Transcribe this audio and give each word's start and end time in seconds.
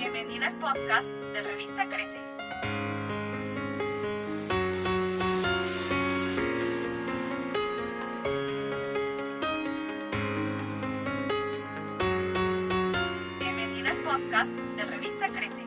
Bienvenida 0.00 0.46
al 0.46 0.54
podcast 0.60 1.08
de 1.32 1.42
Revista 1.42 1.88
Crece. 1.88 2.20
Bienvenida 13.40 13.90
al 13.90 13.96
podcast 14.04 14.52
de 14.52 14.84
Revista 14.84 15.28
Crece. 15.30 15.66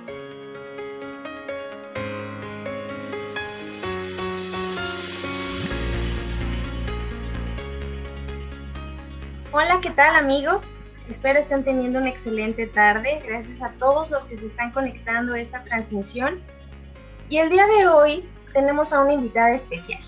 Hola, 9.51 9.81
¿qué 9.81 9.89
tal 9.89 10.15
amigos? 10.15 10.80
Espero 11.11 11.39
estén 11.39 11.65
teniendo 11.65 11.99
una 11.99 12.07
excelente 12.07 12.67
tarde. 12.67 13.21
Gracias 13.27 13.61
a 13.61 13.71
todos 13.71 14.11
los 14.11 14.27
que 14.27 14.37
se 14.37 14.45
están 14.45 14.71
conectando 14.71 15.33
a 15.33 15.41
esta 15.41 15.61
transmisión. 15.65 16.41
Y 17.27 17.39
el 17.39 17.49
día 17.49 17.67
de 17.67 17.89
hoy 17.89 18.29
tenemos 18.53 18.93
a 18.93 19.01
una 19.01 19.11
invitada 19.11 19.51
especial, 19.51 20.01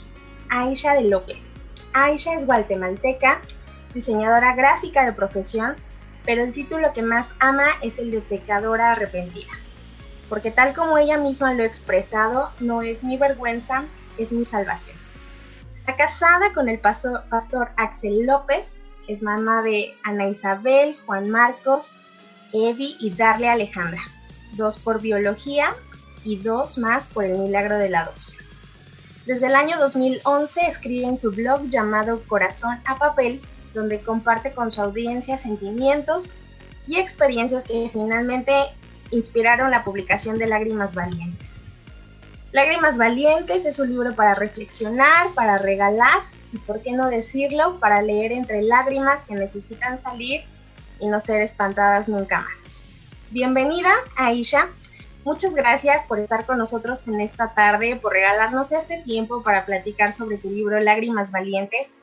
Aisha 0.49 0.93
de 0.93 1.02
López. 1.02 1.55
Aisha 1.91 2.34
es 2.34 2.45
guatemalteca, 2.45 3.41
diseñadora 3.93 4.55
gráfica 4.55 5.03
de 5.03 5.12
profesión, 5.12 5.76
pero 6.23 6.41
el 6.41 6.53
título 6.53 6.93
que 6.93 7.02
más 7.02 7.35
ama 7.41 7.65
es 7.81 7.99
el 7.99 8.09
de 8.09 8.21
pecadora 8.21 8.93
arrepentida. 8.93 9.51
Porque 10.29 10.51
tal 10.51 10.73
como 10.73 10.98
ella 10.98 11.17
misma 11.17 11.54
lo 11.54 11.63
ha 11.63 11.67
expresado, 11.67 12.49
no 12.62 12.81
es 12.81 13.04
mi 13.04 13.17
vergüenza, 13.17 13.84
es 14.17 14.31
mi 14.31 14.45
salvación. 14.45 14.95
Está 15.76 15.98
casada 15.98 16.54
con 16.54 16.70
el 16.70 16.79
pastor 16.79 17.71
Axel 17.76 18.26
López, 18.26 18.85
es 19.07 19.21
mamá 19.21 19.62
de 19.62 19.96
Ana 20.04 20.27
Isabel, 20.27 20.98
Juan 21.05 21.29
Marcos, 21.29 21.98
Evi 22.54 22.96
y 22.99 23.09
Darle 23.12 23.49
Alejandra, 23.49 24.01
dos 24.54 24.77
por 24.79 25.01
biología 25.01 25.73
y 26.23 26.37
dos 26.37 26.77
más 26.77 27.07
por 27.07 27.26
el 27.26 27.37
milagro 27.37 27.77
de 27.77 27.90
la 27.90 28.01
adopción. 28.01 28.43
Desde 29.26 29.48
el 29.48 29.55
año 29.55 29.77
2011 29.79 30.68
escribe 30.68 31.07
en 31.07 31.18
su 31.18 31.31
blog 31.31 31.70
llamado 31.70 32.24
Corazón 32.27 32.79
a 32.85 32.98
Papel, 32.98 33.41
donde 33.74 34.01
comparte 34.01 34.51
con 34.51 34.71
su 34.71 34.81
audiencia 34.81 35.37
sentimientos 35.37 36.31
y 36.87 36.99
experiencias 36.99 37.63
que 37.63 37.90
finalmente 37.91 38.54
inspiraron 39.12 39.71
la 39.71 39.84
publicación 39.84 40.37
de 40.37 40.48
Lágrimas 40.48 40.93
Valientes. 40.96 41.63
Lágrimas 42.51 42.98
Valientes 42.98 43.65
es 43.65 43.79
un 43.79 43.90
libro 43.90 44.13
para 44.13 44.35
reflexionar, 44.35 45.34
para 45.34 45.57
regalar 45.57 46.20
y 46.54 46.59
por 46.59 46.82
qué 46.82 46.91
no 46.91 47.09
decirlo, 47.09 47.79
para 47.79 48.01
leer 48.01 48.32
entre 48.32 48.62
lágrimas 48.62 49.23
que 49.23 49.34
necesitan 49.34 49.98
salir 49.98 50.41
y 50.99 51.07
no 51.07 51.20
ser 51.20 51.41
espantadas 51.41 52.07
nunca 52.07 52.41
más. 52.41 52.76
Bienvenida, 53.32 53.90
Aisha. 54.15 54.70
Muchas 55.26 55.55
gracias 55.55 56.04
por 56.07 56.20
estar 56.20 56.46
con 56.46 56.59
nosotros 56.59 57.07
en 57.07 57.20
esta 57.21 57.54
tarde, 57.55 57.96
por 57.96 58.13
regalarnos 58.13 58.71
este 58.71 59.01
tiempo 59.01 59.41
para 59.41 59.65
platicar 59.65 60.13
sobre 60.13 60.37
tu 60.37 60.49
libro 60.49 60.79
Lágrimas 60.79 61.31
Valientes. 61.31 61.96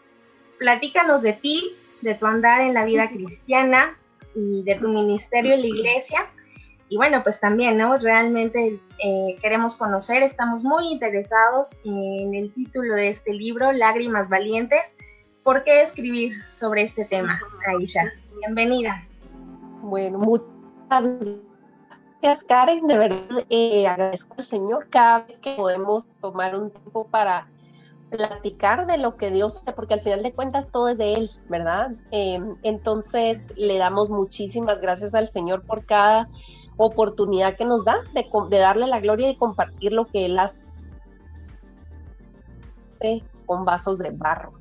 Platícanos 0.58 1.22
de 1.22 1.34
ti, 1.34 1.72
de 2.00 2.14
tu 2.14 2.26
andar 2.26 2.60
en 2.60 2.74
la 2.74 2.84
vida 2.84 3.08
cristiana 3.08 3.96
y 4.34 4.64
de 4.64 4.74
tu 4.74 4.88
ministerio 4.88 5.54
en 5.54 5.60
la 5.60 5.66
iglesia. 5.66 6.28
Y 6.90 6.96
bueno, 6.96 7.22
pues 7.22 7.38
también, 7.38 7.78
¿no? 7.78 7.96
Realmente 7.98 8.80
eh, 8.98 9.38
queremos 9.40 9.76
conocer, 9.76 10.24
estamos 10.24 10.64
muy 10.64 10.90
interesados 10.90 11.80
en 11.84 12.34
el 12.34 12.52
título 12.52 12.96
de 12.96 13.08
este 13.08 13.32
libro, 13.32 13.70
Lágrimas 13.70 14.28
Valientes. 14.28 14.98
¿Por 15.44 15.62
qué 15.62 15.82
escribir 15.82 16.32
sobre 16.52 16.82
este 16.82 17.04
tema, 17.04 17.40
Aisha? 17.64 18.12
Bienvenida. 18.40 19.06
Bueno, 19.82 20.18
muchas 20.18 20.48
gracias, 22.20 22.42
Karen. 22.48 22.84
De 22.88 22.98
verdad, 22.98 23.46
eh, 23.48 23.86
agradezco 23.86 24.34
al 24.38 24.44
Señor 24.44 24.88
cada 24.90 25.20
vez 25.20 25.38
que 25.38 25.54
podemos 25.54 26.08
tomar 26.20 26.56
un 26.56 26.72
tiempo 26.72 27.06
para 27.06 27.48
platicar 28.10 28.88
de 28.88 28.98
lo 28.98 29.16
que 29.16 29.30
Dios 29.30 29.62
porque 29.76 29.94
al 29.94 30.00
final 30.00 30.24
de 30.24 30.32
cuentas 30.32 30.72
todo 30.72 30.88
es 30.88 30.98
de 30.98 31.14
Él, 31.14 31.30
¿verdad? 31.48 31.92
Eh, 32.10 32.40
entonces 32.64 33.52
le 33.56 33.78
damos 33.78 34.10
muchísimas 34.10 34.80
gracias 34.80 35.14
al 35.14 35.28
Señor 35.28 35.62
por 35.62 35.86
cada 35.86 36.28
oportunidad 36.84 37.56
que 37.56 37.64
nos 37.64 37.84
da 37.84 37.98
de, 38.14 38.58
darle 38.58 38.86
la 38.86 39.00
gloria 39.00 39.30
y 39.30 39.36
compartir 39.36 39.92
lo 39.92 40.06
que 40.06 40.26
Él 40.26 40.38
hace 40.38 40.62
con 43.46 43.64
vasos 43.64 43.98
de 43.98 44.10
barro. 44.10 44.52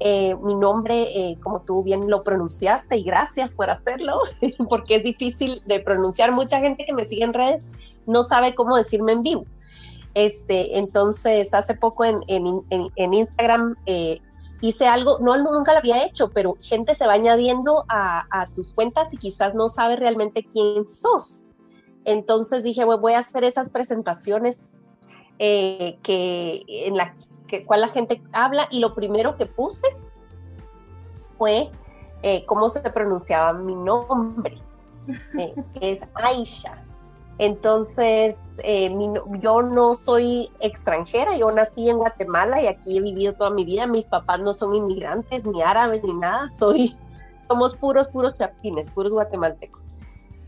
Eh, 0.00 0.34
mi 0.42 0.54
nombre, 0.54 1.02
eh, 1.02 1.38
como 1.42 1.60
tú 1.60 1.82
bien 1.84 2.10
lo 2.10 2.24
pronunciaste, 2.24 2.96
y 2.96 3.04
gracias 3.04 3.54
por 3.54 3.70
hacerlo, 3.70 4.18
porque 4.68 4.96
es 4.96 5.04
difícil 5.04 5.62
de 5.66 5.80
pronunciar. 5.80 6.32
Mucha 6.32 6.58
gente 6.58 6.84
que 6.84 6.92
me 6.92 7.06
sigue 7.06 7.24
en 7.24 7.32
redes 7.32 7.62
no 8.06 8.24
sabe 8.24 8.54
cómo 8.54 8.76
decirme 8.76 9.12
en 9.12 9.22
vivo. 9.22 9.44
Este, 10.14 10.78
entonces, 10.78 11.54
hace 11.54 11.74
poco 11.74 12.04
en, 12.04 12.22
Instagram 12.96 13.76
eh, 13.86 14.20
hice 14.60 14.86
algo, 14.86 15.18
no 15.20 15.36
nunca 15.36 15.72
lo 15.72 15.78
había 15.78 16.04
hecho, 16.04 16.30
pero 16.30 16.56
gente 16.60 16.94
se 16.94 17.06
va 17.06 17.14
añadiendo 17.14 17.84
a, 17.88 18.48
tus 18.54 18.72
cuentas 18.72 19.12
y 19.12 19.16
quizás 19.16 19.54
no 19.54 19.68
sabe 19.68 19.96
realmente 19.96 20.44
quién 20.44 20.86
sos. 20.88 21.46
Entonces 22.04 22.62
dije, 22.62 22.84
voy 22.84 23.12
a 23.12 23.18
hacer 23.18 23.44
esas 23.44 23.70
presentaciones 23.70 24.82
eh, 25.38 25.98
que, 26.02 26.62
en 26.68 26.96
la 26.96 27.14
que, 27.46 27.64
cual 27.64 27.82
la 27.82 27.88
gente 27.88 28.22
habla 28.32 28.68
y 28.70 28.80
lo 28.80 28.94
primero 28.94 29.36
que 29.36 29.46
puse 29.46 29.86
fue 31.38 31.70
eh, 32.22 32.44
cómo 32.46 32.68
se 32.68 32.80
pronunciaba 32.80 33.52
mi 33.52 33.74
nombre, 33.74 34.60
eh, 35.38 35.54
que 35.80 35.90
es 35.92 36.02
Aisha. 36.14 36.84
Entonces, 37.38 38.36
yo 39.40 39.62
no 39.62 39.94
soy 39.94 40.50
extranjera, 40.60 41.36
yo 41.36 41.50
nací 41.50 41.88
en 41.88 41.96
Guatemala 41.96 42.62
y 42.62 42.66
aquí 42.66 42.98
he 42.98 43.00
vivido 43.00 43.32
toda 43.32 43.50
mi 43.50 43.64
vida. 43.64 43.86
Mis 43.86 44.04
papás 44.04 44.38
no 44.40 44.52
son 44.52 44.74
inmigrantes, 44.76 45.44
ni 45.44 45.62
árabes, 45.62 46.04
ni 46.04 46.12
nada. 46.12 46.48
Soy, 46.50 46.96
somos 47.40 47.74
puros, 47.74 48.06
puros 48.08 48.34
chapines, 48.34 48.90
puros 48.90 49.10
guatemaltecos. 49.10 49.88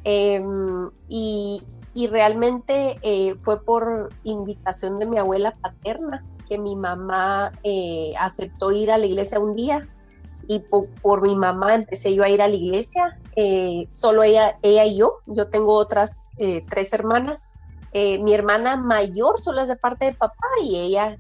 Em, 0.05 0.91
y, 1.09 1.63
realmente 2.11 2.99
eh, 3.03 3.37
fue 3.43 3.65
por 3.65 4.11
invitación 4.25 4.99
de 4.99 5.07
mi 5.07 5.17
abuela 5.17 5.57
paterna 5.63 6.25
que 6.47 6.59
mi 6.59 6.77
mamá 6.77 7.53
eh, 7.63 8.13
aceptó 8.19 8.73
ir 8.73 8.91
a 8.91 8.99
la 8.99 9.07
iglesia 9.07 9.39
un 9.39 9.55
día 9.55 9.89
y 10.47 10.59
por, 10.59 11.23
mi 11.23 11.37
mamá 11.37 11.75
empecé 11.75 12.15
yo 12.15 12.23
a 12.23 12.29
ir 12.29 12.43
a 12.43 12.49
la 12.49 12.55
iglesia, 12.55 13.19
eh, 13.37 13.87
solo 13.89 14.23
ella, 14.23 14.59
ella 14.61 14.85
y 14.85 14.99
yo, 14.99 15.21
yo 15.27 15.49
tengo 15.49 15.73
otras 15.73 16.29
tres 16.69 16.93
hermanas, 16.93 17.45
mi 17.95 18.35
hermana 18.35 18.77
mayor 18.77 19.41
solo 19.41 19.63
es 19.63 19.69
de 19.69 19.77
parte 19.77 20.05
de 20.07 20.13
papá 20.13 20.49
y 20.63 20.77
ella 20.77 21.17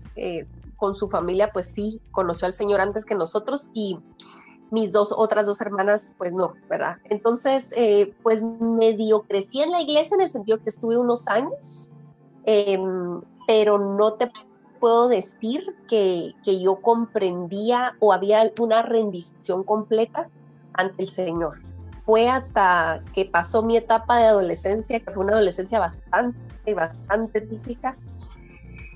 con 0.76 0.94
su 0.94 1.08
familia 1.08 1.50
pues 1.52 1.70
sí 1.72 2.02
conoció 2.10 2.46
al 2.46 2.52
Señor 2.52 2.80
antes 2.80 3.06
que 3.06 3.14
nosotros 3.14 3.70
y 3.72 3.98
mis 4.74 4.90
dos 4.90 5.14
otras 5.16 5.46
dos 5.46 5.60
hermanas, 5.60 6.14
pues 6.18 6.32
no, 6.32 6.54
¿verdad? 6.68 6.96
Entonces, 7.04 7.72
eh, 7.76 8.12
pues 8.22 8.42
medio 8.42 9.22
crecí 9.22 9.62
en 9.62 9.70
la 9.70 9.80
iglesia 9.80 10.16
en 10.16 10.22
el 10.22 10.28
sentido 10.28 10.58
que 10.58 10.68
estuve 10.68 10.98
unos 10.98 11.28
años, 11.28 11.92
em, 12.44 13.22
pero 13.46 13.78
no 13.78 14.14
te 14.14 14.30
puedo 14.80 15.08
decir 15.08 15.64
que, 15.88 16.32
que, 16.44 16.60
yo 16.60 16.76
comprendía 16.82 17.96
o 18.00 18.12
había 18.12 18.52
una 18.58 18.82
rendición 18.82 19.62
completa 19.62 20.28
ante 20.72 21.04
el 21.04 21.08
Señor. 21.08 21.62
Fue 22.00 22.28
hasta 22.28 23.02
que 23.14 23.24
pasó 23.24 23.62
mi 23.62 23.76
etapa 23.76 24.18
de 24.18 24.24
adolescencia, 24.24 25.00
que 25.00 25.12
fue 25.12 25.24
una 25.24 25.34
adolescencia 25.34 25.78
bastante, 25.78 26.74
bastante 26.74 27.40
típica, 27.40 27.96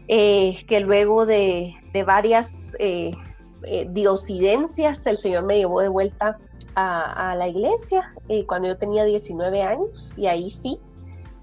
eh, 0.08 0.58
que 0.66 0.80
luego 0.80 1.24
de, 1.24 1.74
de 1.92 2.02
varias 2.02 2.76
eh, 2.80 3.12
eh, 3.64 3.86
diosidencias, 3.90 5.06
el 5.06 5.18
Señor 5.18 5.44
me 5.44 5.56
llevó 5.56 5.80
de 5.80 5.88
vuelta 5.88 6.38
a, 6.74 7.34
la 7.36 7.48
iglesia 7.48 8.14
eh, 8.28 8.46
cuando 8.46 8.68
yo 8.68 8.78
tenía 8.78 9.04
19 9.04 9.62
años 9.62 10.14
y 10.16 10.28
ahí 10.28 10.48
sí 10.48 10.78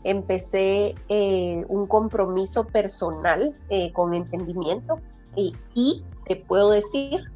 empecé 0.05 0.95
eh, 1.09 1.65
un 1.67 1.87
compromiso 1.87 2.63
personal 2.63 3.57
con 3.91 4.13
entendimiento 4.13 5.01
y, 5.35 5.53
y, 5.73 6.05
te 6.23 6.37
puedo 6.37 6.71
decir 6.71 7.29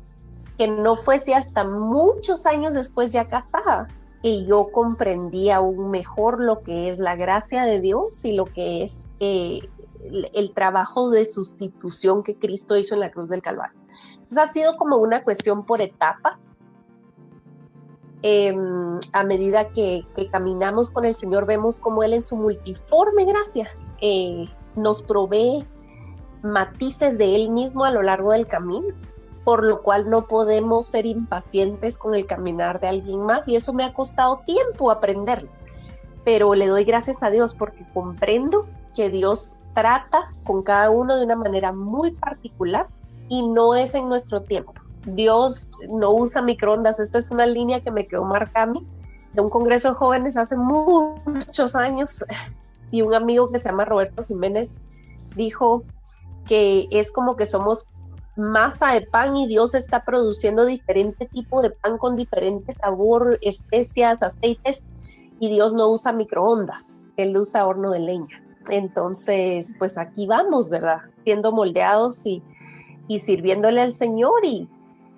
que 0.57 0.69
no 0.69 0.95
fuese 0.95 1.35
hasta 1.35 1.65
muchos 1.65 2.45
años 2.45 2.73
después 2.73 3.11
ya 3.11 3.27
casada 3.27 3.89
que 4.23 4.45
yo 4.45 4.69
comprendí 4.71 5.49
aún 5.49 5.91
mejor 5.91 6.41
lo 6.41 6.61
que 6.61 6.89
es 6.89 6.99
la 6.99 7.17
gracia 7.17 7.65
de 7.65 7.81
Dios 7.81 8.23
y 8.23 8.31
lo 8.31 8.45
que 8.45 8.83
es 8.83 9.09
el 9.19 10.53
trabajo 10.53 11.09
de 11.09 11.25
sustitución 11.25 12.23
que 12.23 12.35
Cristo 12.35 12.77
hizo 12.77 12.95
en 12.95 13.01
la 13.01 13.11
cruz 13.11 13.29
del 13.29 13.41
Calvario. 13.41 13.78
Entonces 14.13 14.37
ha 14.37 14.47
sido 14.47 14.77
como 14.77 14.97
una 14.97 15.23
cuestión 15.23 15.65
por 15.65 15.81
etapas. 15.81 16.55
Em, 18.21 18.99
a 19.13 19.23
medida 19.23 19.69
que, 19.69 20.05
caminamos 20.31 20.91
con 20.91 21.05
el 21.05 21.15
Señor, 21.15 21.45
vemos 21.45 21.79
como 21.79 22.03
Él 22.03 22.13
en 22.13 22.21
su 22.21 22.35
multiforme 22.35 23.23
gracia 23.23 23.69
eh, 24.01 24.49
nos 24.75 25.01
provee 25.01 25.65
matices 26.43 27.17
de 27.17 27.35
Él 27.35 27.49
mismo 27.49 27.85
a 27.85 27.91
lo 27.91 28.01
largo 28.01 28.33
del 28.33 28.45
camino, 28.45 28.93
por 29.45 29.65
lo 29.65 29.81
cual 29.83 30.09
no 30.09 30.27
podemos 30.27 30.85
ser 30.85 31.05
impacientes 31.05 31.97
con 31.97 32.13
el 32.13 32.25
caminar 32.25 32.81
de 32.81 32.89
alguien 32.89 33.21
más 33.21 33.47
y 33.47 33.55
eso 33.55 33.71
me 33.71 33.85
ha 33.85 33.93
costado 33.93 34.41
tiempo 34.45 34.91
aprenderlo 34.91 35.49
pero 36.29 36.53
le 36.53 36.67
doy 36.67 36.83
gracias 36.83 37.23
a 37.23 37.29
Dios 37.29 37.55
porque 37.55 37.85
comprendo 37.93 38.67
que 38.95 39.09
Dios 39.09 39.57
trata 39.73 40.33
con 40.43 40.61
cada 40.61 40.91
uno 40.91 41.17
de 41.17 41.25
una 41.25 41.35
manera 41.35 41.71
muy 41.71 42.11
particular 42.11 42.87
y 43.29 43.47
no 43.47 43.75
es 43.75 43.93
en 43.93 44.09
nuestro 44.09 44.41
tiempo. 44.41 44.73
Dios 45.05 45.71
no 45.89 46.11
usa 46.11 46.41
microondas. 46.41 46.99
Esta 46.99 47.19
es 47.19 47.31
una 47.31 47.45
línea 47.45 47.79
que 47.79 47.91
me 47.91 48.07
quedó 48.07 48.25
mí 48.25 48.87
de 49.33 49.41
un 49.41 49.49
congreso 49.49 49.89
de 49.89 49.95
jóvenes 49.95 50.37
hace 50.37 50.57
muchos 50.57 51.75
años 51.75 52.25
y 52.91 53.01
un 53.01 53.13
amigo 53.13 53.51
que 53.51 53.59
se 53.59 53.69
llama 53.69 53.85
Roberto 53.85 54.23
Jiménez 54.23 54.71
dijo 55.35 55.83
que 56.45 56.87
es 56.91 57.11
como 57.11 57.35
que 57.35 57.45
somos 57.45 57.87
masa 58.35 58.93
de 58.93 59.01
pan 59.01 59.35
y 59.35 59.47
Dios 59.47 59.75
está 59.75 60.03
produciendo 60.03 60.65
diferente 60.65 61.27
tipo 61.27 61.61
de 61.61 61.71
pan 61.71 61.97
con 61.97 62.15
diferente 62.15 62.71
sabor, 62.71 63.37
especias, 63.41 64.23
aceites 64.23 64.83
y 65.39 65.49
Dios 65.49 65.73
no 65.73 65.89
usa 65.89 66.11
microondas, 66.11 67.09
Él 67.17 67.37
usa 67.37 67.67
horno 67.67 67.91
de 67.91 67.99
leña. 67.99 68.43
Entonces, 68.69 69.73
pues 69.77 69.97
aquí 69.97 70.25
vamos, 70.25 70.69
¿verdad? 70.69 70.99
Siendo 71.23 71.51
moldeados 71.51 72.25
y, 72.25 72.43
y 73.09 73.19
sirviéndole 73.19 73.81
al 73.81 73.91
Señor 73.91 74.45
y, 74.45 74.69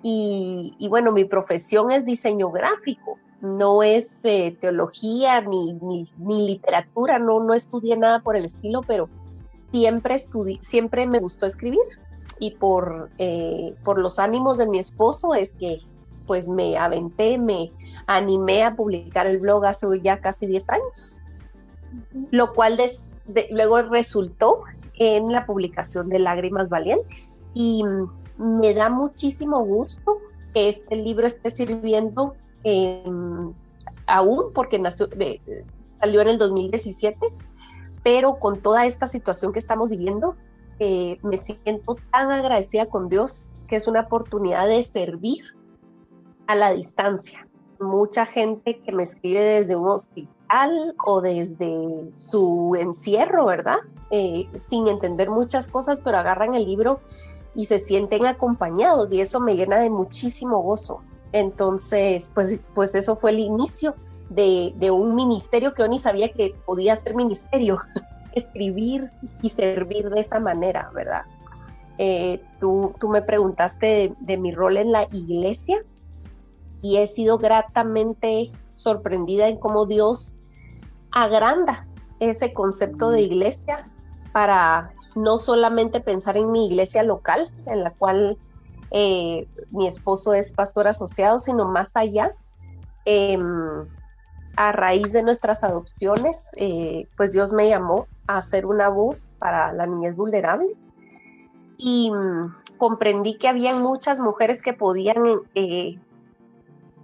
y, 0.02 0.88
bueno, 0.88 1.12
mi 1.12 1.24
profesión 1.24 1.92
es 1.92 2.04
diseño 2.04 2.50
gráfico, 2.50 3.18
no 3.40 3.82
es 3.82 4.24
eh, 4.24 4.56
teología 4.58 5.42
ni, 5.42 5.74
ni, 6.18 6.46
literatura, 6.46 7.18
no, 7.20 7.38
no 7.44 7.54
estudié 7.54 7.96
nada 7.96 8.20
por 8.20 8.36
el 8.36 8.46
estilo, 8.46 8.80
pero 8.80 9.08
siempre, 9.70 10.18
siempre 10.60 11.06
me 11.06 11.20
gustó 11.20 11.46
escribir 11.46 11.82
y 12.40 12.52
por, 12.52 13.10
eh, 13.18 13.74
por 13.84 14.00
los 14.00 14.18
ánimos 14.18 14.56
de 14.56 14.68
mi 14.68 14.78
esposo 14.78 15.34
es 15.34 15.52
que 15.54 15.78
pues 16.26 16.48
me 16.48 16.78
aventé, 16.78 17.38
me 17.38 17.72
animé 18.06 18.64
a 18.64 18.74
publicar 18.74 19.26
el 19.26 19.38
blog 19.38 19.66
hace 19.66 19.86
ya 20.00 20.20
casi 20.20 20.46
10 20.46 20.70
años, 20.70 21.22
lo 22.30 22.54
cual 22.54 22.78
luego 23.50 23.82
resultó 23.82 24.62
en 25.02 25.32
la 25.32 25.46
publicación 25.46 26.08
de 26.08 26.20
Lágrimas 26.20 26.68
Valientes. 26.68 27.42
Y 27.54 27.82
me 28.38 28.72
da 28.72 28.88
muchísimo 28.88 29.64
gusto 29.64 30.18
que 30.54 30.68
este 30.68 30.94
libro 30.94 31.26
esté 31.26 31.50
sirviendo 31.50 32.34
em, 32.62 33.52
aún 34.06 34.52
porque 34.54 34.78
nació, 34.78 35.08
salió 36.00 36.20
en 36.20 36.28
el 36.28 36.38
2017, 36.38 37.18
pero 38.04 38.38
con 38.38 38.60
toda 38.60 38.86
esta 38.86 39.08
situación 39.08 39.52
que 39.52 39.58
estamos 39.58 39.90
viviendo, 39.90 40.36
eh, 40.78 41.18
me 41.22 41.36
siento 41.36 41.96
tan 42.12 42.30
agradecida 42.30 42.86
con 42.86 43.08
Dios 43.08 43.48
que 43.66 43.76
es 43.76 43.88
una 43.88 44.02
oportunidad 44.02 44.68
de 44.68 44.82
servir 44.84 45.42
a 46.46 46.54
la 46.54 46.72
distancia. 46.72 47.48
Mucha 47.82 48.26
gente 48.26 48.80
que 48.80 48.92
me 48.92 49.02
escribe 49.02 49.42
desde 49.42 49.76
un 49.76 49.88
hospital 49.88 50.94
o 51.04 51.20
desde 51.20 52.12
su 52.12 52.76
encierro, 52.78 53.46
¿verdad? 53.46 53.78
Eh, 54.10 54.48
sin 54.54 54.86
entender 54.88 55.30
muchas 55.30 55.68
cosas, 55.68 56.00
pero 56.02 56.18
agarran 56.18 56.54
el 56.54 56.64
libro 56.64 57.00
y 57.54 57.66
se 57.66 57.78
sienten 57.78 58.26
acompañados 58.26 59.12
y 59.12 59.20
eso 59.20 59.40
me 59.40 59.56
llena 59.56 59.78
de 59.78 59.90
muchísimo 59.90 60.60
gozo. 60.60 61.02
Entonces, 61.32 62.30
pues, 62.34 62.60
pues 62.74 62.94
eso 62.94 63.16
fue 63.16 63.30
el 63.30 63.40
inicio 63.40 63.94
de, 64.30 64.72
de 64.76 64.90
un 64.90 65.14
ministerio 65.14 65.74
que 65.74 65.82
yo 65.82 65.88
ni 65.88 65.98
sabía 65.98 66.32
que 66.32 66.54
podía 66.64 66.96
ser 66.96 67.14
ministerio. 67.14 67.76
escribir 68.34 69.10
y 69.42 69.48
servir 69.48 70.10
de 70.10 70.20
esa 70.20 70.40
manera, 70.40 70.90
¿verdad? 70.94 71.22
Eh, 71.98 72.40
tú, 72.58 72.92
tú, 72.98 73.08
me 73.08 73.22
preguntaste 73.22 74.14
de, 74.18 74.36
mi 74.36 74.52
rol 74.52 74.76
en 74.76 74.92
la 74.92 75.06
iglesia 75.12 75.78
y 76.82 76.98
he 76.98 77.06
sido 77.06 77.38
gratamente 77.38 78.52
sorprendida 78.74 79.48
en 79.48 79.58
cómo 79.58 79.86
Dios 79.86 80.36
agranda 81.12 81.86
ese 82.20 82.52
concepto 82.52 83.10
de 83.10 83.22
iglesia 83.22 83.88
para 84.32 84.92
no 85.14 85.38
solamente 85.38 86.00
pensar 86.00 86.36
en 86.36 86.50
mi 86.50 86.66
iglesia 86.66 87.02
local, 87.02 87.50
en 87.66 87.82
la 87.82 87.90
cual 87.90 88.36
eh, 88.90 89.46
mi 89.70 89.86
esposo 89.86 90.34
es 90.34 90.52
pastor 90.52 90.88
asociado, 90.88 91.38
sino 91.38 91.64
más 91.66 91.96
allá. 91.96 92.34
Em, 93.04 93.86
a 94.56 94.72
raíz 94.72 95.12
de 95.12 95.22
nuestras 95.22 95.64
adopciones, 95.64 96.50
eh, 96.56 97.08
pues 97.16 97.32
Dios 97.32 97.52
me 97.52 97.68
llamó 97.68 98.06
a 98.26 98.38
hacer 98.38 98.66
una 98.66 98.88
voz 98.88 99.30
para 99.38 99.72
la 99.72 99.86
niñez 99.86 100.14
vulnerable 100.14 100.66
y 101.78 102.10
mm, 102.10 102.54
comprendí 102.76 103.38
que 103.38 103.48
había 103.48 103.74
muchas 103.74 104.18
mujeres 104.18 104.62
que 104.62 104.74
podían 104.74 105.16
eh, 105.54 105.98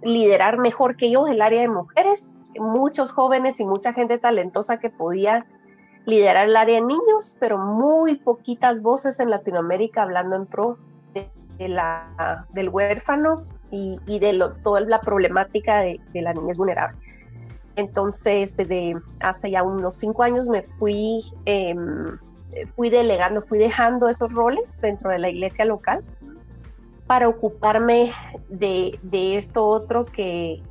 liderar 0.01 0.57
mejor 0.57 0.95
que 0.95 1.11
yo 1.11 1.27
el 1.27 1.41
área 1.41 1.61
de 1.61 1.67
mujeres, 1.67 2.31
muchos 2.57 3.11
jóvenes 3.11 3.59
y 3.59 3.65
mucha 3.65 3.93
gente 3.93 4.17
talentosa 4.17 4.77
que 4.77 4.89
podía 4.89 5.45
liderar 6.05 6.47
el 6.47 6.55
área 6.55 6.75
de 6.75 6.81
niños, 6.81 7.37
pero 7.39 7.57
muy 7.57 8.15
poquitas 8.15 8.81
voces 8.81 9.19
en 9.19 9.29
Latinoamérica 9.29 10.03
hablando 10.03 10.35
en 10.35 10.45
pro 10.45 10.77
de, 11.13 11.69
la, 11.69 12.45
del 12.53 12.69
huérfano 12.69 13.45
y, 13.71 14.19
de 14.19 14.49
toda 14.63 14.81
la 14.81 14.99
problemática 15.01 15.79
de, 15.79 15.99
de 16.13 16.21
la 16.21 16.33
niñez 16.33 16.57
vulnerable. 16.57 16.97
Entonces, 17.75 18.57
desde 18.57 18.95
hace 19.21 19.51
ya 19.51 19.63
unos 19.63 19.95
cinco 19.95 20.23
años 20.23 20.49
me 20.49 20.63
fui, 20.63 21.21
em, 21.45 22.17
fui 22.75 22.89
delegando, 22.89 23.41
fui 23.41 23.59
dejando 23.59 24.09
esos 24.09 24.33
roles 24.33 24.81
dentro 24.81 25.11
de 25.11 25.19
la 25.19 25.29
iglesia 25.29 25.65
local 25.65 26.03
para 27.09 27.27
ocuparme 27.27 28.11
de, 28.49 28.99
esto 29.35 29.65
otro 29.65 30.05
que 30.05 30.61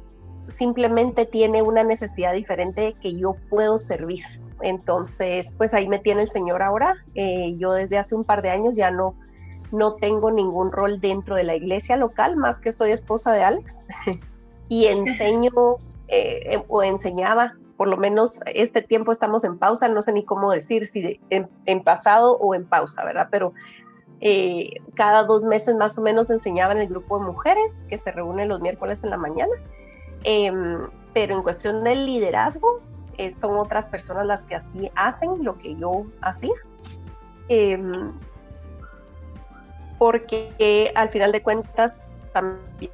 simplemente 0.55 1.27
tiene 1.27 1.63
una 1.63 1.83
necesidad 1.83 2.33
diferente 2.33 2.95
que 3.03 3.19
yo 3.19 3.35
puedo 3.51 3.77
servir. 3.77 4.23
Entonces, 4.61 5.53
pues 5.59 5.75
ahí 5.75 5.89
me 5.89 5.99
tiene 5.99 6.23
el 6.23 6.31
Señor 6.31 6.63
ahora. 6.63 6.95
Eh, 7.17 7.57
yo 7.59 7.73
desde 7.73 7.99
hace 7.99 8.15
un 8.15 8.23
par 8.23 8.43
de 8.43 8.51
años 8.51 8.77
ya 8.77 8.93
no, 8.93 9.17
no 9.73 9.97
tengo 9.97 10.31
ningún 10.31 10.71
rol 10.71 11.01
dentro 11.01 11.35
de 11.35 11.43
la 11.43 11.57
iglesia 11.57 11.97
local, 11.97 12.37
más 12.37 12.61
que 12.61 12.71
soy 12.71 12.93
esposa 12.93 13.33
de 13.33 13.43
Alex 13.43 13.85
y 14.69 14.87
enseño 14.87 15.51
eh, 16.07 16.55
eh, 16.55 16.65
o 16.69 16.85
enseñaba, 16.85 17.57
por 17.77 17.89
lo 17.89 17.97
menos 17.97 18.43
este 18.47 18.81
tiempo 18.81 19.11
estamos 19.11 19.43
en 19.43 19.59
pausa, 19.59 19.89
no 19.89 20.03
sé 20.03 20.13
ni 20.13 20.25
cómo 20.25 20.53
decir 20.53 20.87
si 20.87 21.21
en, 21.31 21.83
pasado 21.83 22.37
o 22.37 22.55
en 22.55 22.65
pausa, 22.65 23.05
¿verdad? 23.05 23.27
Pero 23.29 23.55
eh, 24.21 24.81
cada 24.95 25.25
dos 25.25 25.43
meses 25.43 25.75
más 25.77 25.97
o 25.99 26.03
menos 26.03 26.31
enseñaba 26.31 26.73
en 26.73 26.81
el 26.81 26.89
grupo 26.89 27.19
de 27.19 27.27
mujeres 27.27 27.87
que 27.89 27.99
se 27.99 28.11
reúnen 28.11 28.49
los 28.49 28.61
miércoles 28.61 29.05
en 29.05 29.11
la 29.11 29.17
mañana. 29.17 29.53
Em, 30.25 30.89
pero 31.15 31.37
en 31.37 31.43
cuestión 31.43 31.85
del 31.85 32.07
liderazgo, 32.07 32.81
son 33.33 33.59
otras 33.59 33.89
personas 33.89 34.27
las 34.27 34.45
que 34.45 34.55
así 34.55 34.91
hacen 34.95 35.45
lo 35.45 35.53
que 35.53 35.75
yo 35.75 36.03
hacía. 36.21 36.55
Em, 37.49 38.13
porque 39.99 40.93
al 40.95 41.09
final 41.09 41.33
de 41.33 41.43
cuentas 41.43 41.93
también 42.33 42.93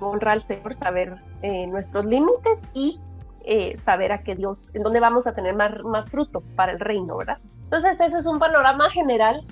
honra 0.00 0.32
al 0.32 0.42
Señor 0.42 0.74
saber 0.74 1.16
eh, 1.42 1.66
nuestros 1.66 2.04
límites 2.04 2.62
y 2.74 3.00
eh, 3.44 3.78
saber 3.80 4.12
a 4.12 4.22
qué 4.22 4.34
Dios, 4.34 4.70
en 4.74 4.82
dónde 4.82 5.00
vamos 5.00 5.26
a 5.26 5.34
tener 5.34 5.54
más, 5.54 5.82
más 5.84 6.08
fruto 6.08 6.42
para 6.56 6.72
el 6.72 6.80
reino, 6.80 7.16
¿verdad? 7.16 7.38
Entonces 7.64 8.00
ese 8.00 8.18
es 8.18 8.26
un 8.26 8.38
panorama 8.38 8.88
general 8.90 9.44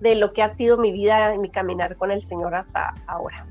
de 0.00 0.14
lo 0.14 0.32
que 0.32 0.42
ha 0.42 0.48
sido 0.48 0.76
mi 0.76 0.92
vida 0.92 1.36
mi 1.36 1.50
caminar 1.50 1.96
con 1.96 2.10
el 2.10 2.22
Señor 2.22 2.54
hasta 2.54 2.94
ahora. 3.06 3.46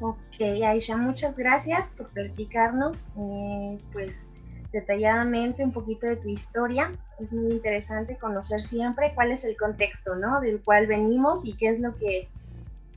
Ok, 0.00 0.40
Aisha, 0.66 0.96
muchas 0.96 1.36
gracias 1.36 1.94
por 1.96 2.08
platicarnos, 2.08 3.12
eh, 3.16 3.78
pues 3.92 4.26
detalladamente 4.72 5.64
un 5.64 5.72
poquito 5.72 6.06
de 6.06 6.16
tu 6.16 6.28
historia. 6.28 6.92
Es 7.20 7.32
muy 7.32 7.52
interesante 7.52 8.18
conocer 8.18 8.60
siempre 8.60 9.12
cuál 9.14 9.30
es 9.30 9.44
el 9.44 9.56
contexto, 9.56 10.16
¿no? 10.16 10.40
Del 10.40 10.60
cual 10.62 10.88
venimos 10.88 11.46
y 11.46 11.56
qué 11.56 11.68
es 11.68 11.80
lo 11.80 11.94
que 11.94 12.28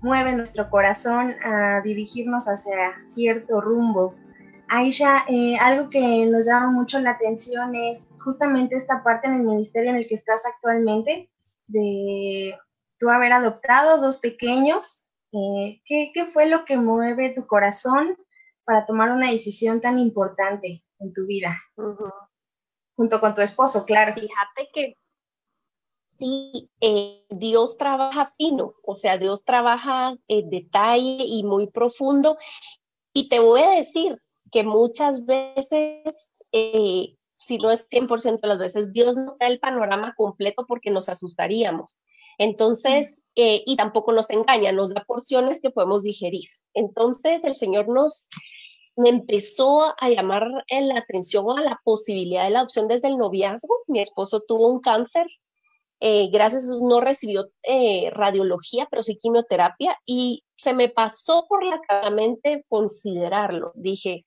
mueve 0.02 0.34
nuestro 0.34 0.70
corazón 0.70 1.34
a 1.44 1.82
dirigirnos 1.82 2.48
hacia 2.48 2.96
cierto 3.06 3.62
rumbo. 3.62 4.16
Aisha, 4.68 5.24
eh, 5.30 5.56
algo 5.62 5.90
que 5.90 6.26
nos 6.26 6.46
llama 6.46 6.72
mucho 6.72 7.00
la 7.00 7.12
atención 7.12 7.74
es 7.76 8.10
justamente 8.20 8.76
esta 8.76 9.04
parte 9.04 9.28
en 9.28 9.36
el 9.36 9.44
ministerio 9.44 9.92
en 9.92 9.98
el 9.98 10.08
que 10.08 10.16
estás 10.16 10.46
actualmente, 10.46 11.30
de 11.68 12.58
tú 12.98 13.10
haber 13.10 13.34
adoptado 13.34 14.02
dos 14.02 14.18
pequeños. 14.18 15.08
Eh, 15.34 15.82
¿qué, 15.86 16.26
fue 16.28 16.48
lo 16.48 16.66
que 16.66 16.78
mueve 16.78 17.34
tu 17.36 17.46
corazón 17.46 18.18
para 18.64 18.86
tomar 18.86 19.12
una 19.12 19.32
decisión 19.32 19.82
tan 19.82 20.00
importante 20.00 20.84
en 21.00 21.14
tu 21.14 21.26
vida? 21.26 21.58
Junto 22.96 23.20
con 23.20 23.34
tu 23.34 23.42
esposo, 23.42 23.86
claro. 23.86 24.14
Fíjate 24.14 24.70
que 24.74 24.96
sí, 26.18 26.70
eh, 26.82 27.26
Dios 27.30 27.78
trabaja 27.78 28.34
fino, 28.38 28.74
o 28.84 28.98
sea, 28.98 29.18
Dios 29.18 29.44
trabaja 29.44 30.16
en 30.28 30.50
detalle 30.50 31.24
y 31.26 31.44
muy 31.44 31.68
profundo. 31.68 32.38
Y 33.14 33.30
te 33.30 33.40
voy 33.40 33.62
a 33.62 33.70
decir 33.72 34.22
que 34.52 34.64
muchas 34.64 35.26
veces, 35.26 36.32
eh, 36.52 37.18
si 37.38 37.58
no 37.58 37.72
es 37.72 37.88
100% 37.90 38.42
de 38.42 38.48
las 38.48 38.58
veces, 38.58 38.92
Dios 38.94 39.18
no 39.18 39.38
da 39.40 39.48
el 39.48 39.60
panorama 39.60 40.14
completo 40.16 40.66
porque 40.68 40.92
nos 40.92 41.10
asustaríamos. 41.10 41.98
Entonces, 42.38 43.24
eh, 43.36 43.64
y 43.66 43.76
tampoco 43.76 44.12
nos 44.12 44.30
engaña, 44.30 44.72
nos 44.72 44.94
da 44.94 45.04
porciones 45.06 45.60
que 45.62 45.72
podemos 45.72 46.04
digerir. 46.04 46.50
Entonces, 46.74 47.44
el 47.44 47.56
Señor 47.56 47.88
nos, 47.88 48.28
me 48.96 49.10
empezó 49.10 49.96
a 50.00 50.10
llamar 50.10 50.48
la 50.70 50.98
atención 50.98 51.46
a 51.58 51.64
la 51.64 51.82
posibilidad 51.84 52.44
de 52.44 52.52
la 52.52 52.60
adopción 52.60 52.88
desde 52.88 53.08
el 53.08 53.18
noviazgo. 53.18 53.84
Mi 53.88 54.00
esposo 54.00 54.42
tuvo 54.48 54.68
un 54.68 54.82
cáncer, 54.82 55.26
eh, 56.00 56.30
gracias 56.32 56.64
a 56.64 56.76
eso 56.76 56.86
no 56.86 57.02
recibió 57.02 57.50
eh, 57.64 58.12
radiología, 58.12 58.88
pero 58.90 59.02
sí 59.02 59.18
quimioterapia 59.18 59.98
y 60.06 60.44
se 60.56 60.74
me 60.74 60.90
pasó 60.90 61.48
por 61.50 61.64
la 61.64 62.10
mente 62.12 62.66
considerarlo. 62.70 63.72
Dije, 63.76 64.26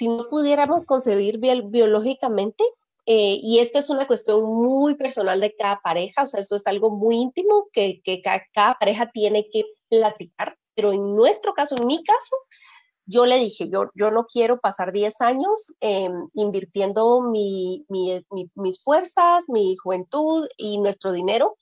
si 0.00 0.08
no 0.08 0.28
pudiéramos 0.30 0.86
concebir 0.86 1.38
biológicamente, 1.38 2.64
eh, 3.04 3.38
y 3.42 3.58
esto 3.58 3.78
es 3.78 3.90
una 3.90 4.06
cuestión 4.06 4.42
muy 4.42 4.94
personal 4.94 5.38
de 5.40 5.54
cada 5.54 5.78
pareja, 5.82 6.22
o 6.22 6.26
sea, 6.26 6.40
esto 6.40 6.56
es 6.56 6.66
algo 6.66 6.88
muy 6.90 7.16
íntimo 7.16 7.68
que, 7.70 8.00
que 8.02 8.22
cada, 8.22 8.78
pareja 8.80 9.10
tiene 9.12 9.50
que 9.52 9.64
platicar, 9.90 10.56
pero 10.74 10.94
en 10.94 11.14
nuestro 11.14 11.52
caso, 11.52 11.74
en 11.78 11.86
mi 11.86 12.02
caso, 12.02 12.34
yo 13.04 13.26
le 13.26 13.36
dije, 13.36 13.68
yo, 13.68 13.90
yo 13.94 14.10
no 14.10 14.24
quiero 14.24 14.58
pasar 14.58 14.90
10 14.90 15.20
años 15.20 15.74
em, 15.80 16.12
invirtiendo 16.32 17.20
mi, 17.20 17.84
mi, 17.90 18.24
mis 18.54 18.82
fuerzas, 18.82 19.44
mi 19.48 19.76
juventud 19.76 20.48
y 20.56 20.78
nuestro 20.78 21.12
dinero 21.12 21.58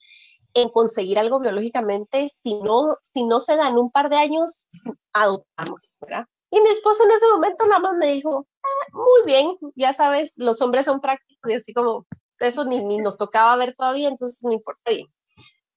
en 0.53 0.69
conseguir 0.69 1.19
algo 1.19 1.41
biológicamente, 1.41 2.29
si 2.29 2.53
no, 2.53 2.95
si 3.01 3.25
no 3.25 3.41
se 3.41 3.57
da 3.57 3.67
en 3.67 3.77
un 3.77 3.91
par 3.91 4.09
de 4.09 4.15
años, 4.15 4.65
adoptamos, 5.11 5.93
¿verdad? 5.99 6.25
Y 6.51 6.61
mi 6.61 6.69
esposo 6.69 7.03
en 7.03 7.11
ese 7.11 7.27
momento 7.31 7.67
nada 7.67 7.79
más 7.79 7.95
me 7.95 8.07
dijo, 8.11 8.47
ah, 8.63 8.87
muy 8.93 9.25
bien, 9.25 9.57
ya 9.75 9.93
sabes, 9.93 10.33
los 10.37 10.61
hombres 10.61 10.85
son 10.85 10.99
prácticos 10.99 11.51
y 11.51 11.53
así 11.53 11.73
como, 11.73 12.07
eso 12.39 12.65
ni, 12.65 12.83
ni 12.83 12.97
nos 12.97 13.17
tocaba 13.17 13.55
ver 13.55 13.75
todavía, 13.75 14.07
entonces 14.07 14.43
no 14.43 14.51
importa 14.51 14.91
bien. 14.91 15.07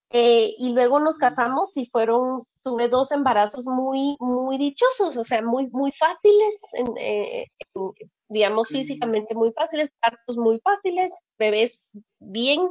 Eh, 0.09 0.53
y 0.59 0.73
luego 0.73 0.99
nos 0.99 1.17
casamos 1.17 1.75
y 1.75 1.87
fueron, 1.87 2.43
tuve 2.63 2.87
dos 2.87 3.11
embarazos 3.11 3.65
muy, 3.65 4.15
muy 4.19 4.57
dichosos, 4.59 5.17
o 5.17 5.23
sea, 5.23 5.41
muy, 5.41 5.67
muy 5.71 5.91
fáciles, 5.91 6.61
eh, 6.99 7.47
digamos, 8.29 8.69
físicamente 8.69 9.33
muy 9.33 9.51
fáciles, 9.53 9.89
partos 9.99 10.37
muy 10.37 10.59
fáciles, 10.59 11.11
bebés 11.39 11.91
bien, 12.19 12.61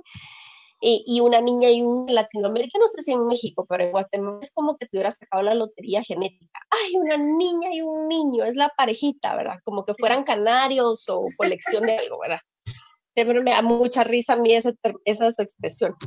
y 0.85 1.21
una 1.21 1.41
niña 1.41 1.71
y 1.71 1.81
un 1.81 2.07
Latinoamérica, 2.09 2.77
no 2.79 2.89
sé 2.89 3.03
si 3.03 3.13
en 3.13 3.27
México, 3.27 3.65
pero 3.69 3.85
en 3.85 3.93
Guatemala 3.93 4.41
es 4.43 4.51
como 4.51 4.77
que 4.77 4.87
te 4.87 4.97
hubiera 4.97 5.13
sacado 5.13 5.43
la 5.45 5.55
lotería 5.55 6.03
genética. 6.03 6.59
Ay, 6.71 6.97
una 6.97 7.17
niña 7.17 7.69
y 7.73 7.83
un 7.83 8.09
niño, 8.09 8.45
es 8.45 8.57
la 8.57 8.69
parejita, 8.77 9.37
¿verdad? 9.37 9.61
Como 9.65 9.85
que 9.85 9.95
fueran 9.95 10.25
canarios 10.25 11.09
o 11.09 11.27
colección 11.37 11.87
de 11.87 11.99
algo, 11.99 12.19
¿verdad? 12.19 12.41
Siempre 13.15 13.41
me 13.43 13.53
da 13.53 13.63
mucha 13.63 14.03
risa 14.03 14.33
a 14.33 14.37
mí 14.37 14.55
esa, 14.55 14.73
esas 15.05 15.39
expresiones. 15.39 15.99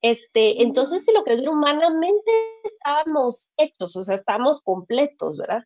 Este, 0.00 0.62
entonces, 0.62 1.04
si 1.04 1.12
lo 1.12 1.22
que 1.22 1.34
humanamente 1.48 2.30
estábamos 2.64 3.48
hechos, 3.58 3.94
o 3.96 4.04
sea, 4.04 4.14
estábamos 4.14 4.62
completos, 4.62 5.36
¿verdad? 5.36 5.64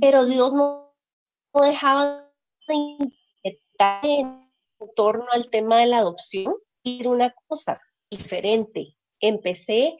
Pero 0.00 0.24
Dios 0.24 0.54
no, 0.54 0.94
no 1.54 1.62
dejaba 1.62 2.30
de 2.68 2.74
inquietar 2.74 4.04
en 4.06 4.48
torno 4.94 5.26
al 5.32 5.50
tema 5.50 5.78
de 5.78 5.86
la 5.86 5.98
adopción 5.98 6.54
una 6.86 7.34
cosa 7.46 7.80
diferente. 8.10 8.96
Empecé 9.20 9.96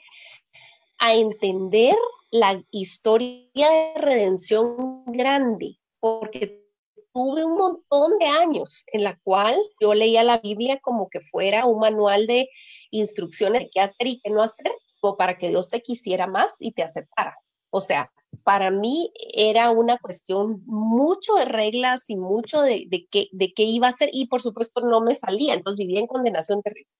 a 0.99 1.15
entender 1.15 1.95
la 2.31 2.63
historia 2.71 3.49
de 3.55 4.01
redención 4.01 5.05
grande, 5.07 5.79
porque 6.01 6.65
tuve 7.13 7.45
un 7.45 7.57
montón 7.57 8.19
de 8.19 8.27
años 8.27 8.85
en 8.93 9.03
la 9.03 9.19
cual 9.25 9.59
yo 9.81 9.95
leía 9.95 10.23
la 10.23 10.39
Biblia 10.39 10.79
como 10.81 11.09
que 11.09 11.21
fuera 11.21 11.67
un 11.67 11.81
manual 11.81 12.27
de 12.27 12.49
instrucciones 12.91 13.63
de 13.63 13.71
qué 13.73 13.81
hacer 13.81 14.07
y 14.07 14.21
qué 14.23 14.31
no 14.31 14.43
hacer, 14.43 14.73
como 15.01 15.17
para 15.17 15.39
que 15.39 15.49
Dios 15.49 15.69
te 15.69 15.81
quisiera 15.81 16.27
más 16.27 16.57
y 16.61 16.73
te 16.73 16.83
aceptara. 16.83 17.37
O 17.71 17.81
sea, 17.81 18.13
para 18.45 18.71
mí 18.71 19.13
era 19.35 19.71
una 19.71 19.99
cuestión 19.99 20.63
mucho 20.67 21.35
de 21.35 21.45
reglas 21.45 22.09
y 22.09 22.17
mucho 22.17 22.63
de, 22.63 22.87
de, 22.89 23.07
qué, 23.11 23.29
de 23.33 23.53
qué 23.53 23.65
iba 23.65 23.87
a 23.87 23.91
hacer 23.91 24.11
y 24.13 24.27
por 24.27 24.43
supuesto 24.43 24.81
no 24.81 25.01
me 25.01 25.15
salía, 25.15 25.55
entonces 25.55 25.79
vivía 25.79 26.01
en 26.01 26.07
condenación 26.07 26.63
terrible. 26.63 26.91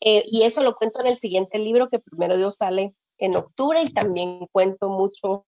Eh, 0.00 0.22
y 0.26 0.42
eso 0.42 0.62
lo 0.62 0.76
cuento 0.76 1.00
en 1.00 1.06
el 1.06 1.16
siguiente 1.16 1.58
libro 1.58 1.88
que 1.88 1.98
primero 1.98 2.36
Dios 2.36 2.56
sale 2.56 2.94
en 3.18 3.36
octubre 3.36 3.82
y 3.82 3.92
también 3.92 4.46
cuento 4.52 4.88
mucho 4.88 5.46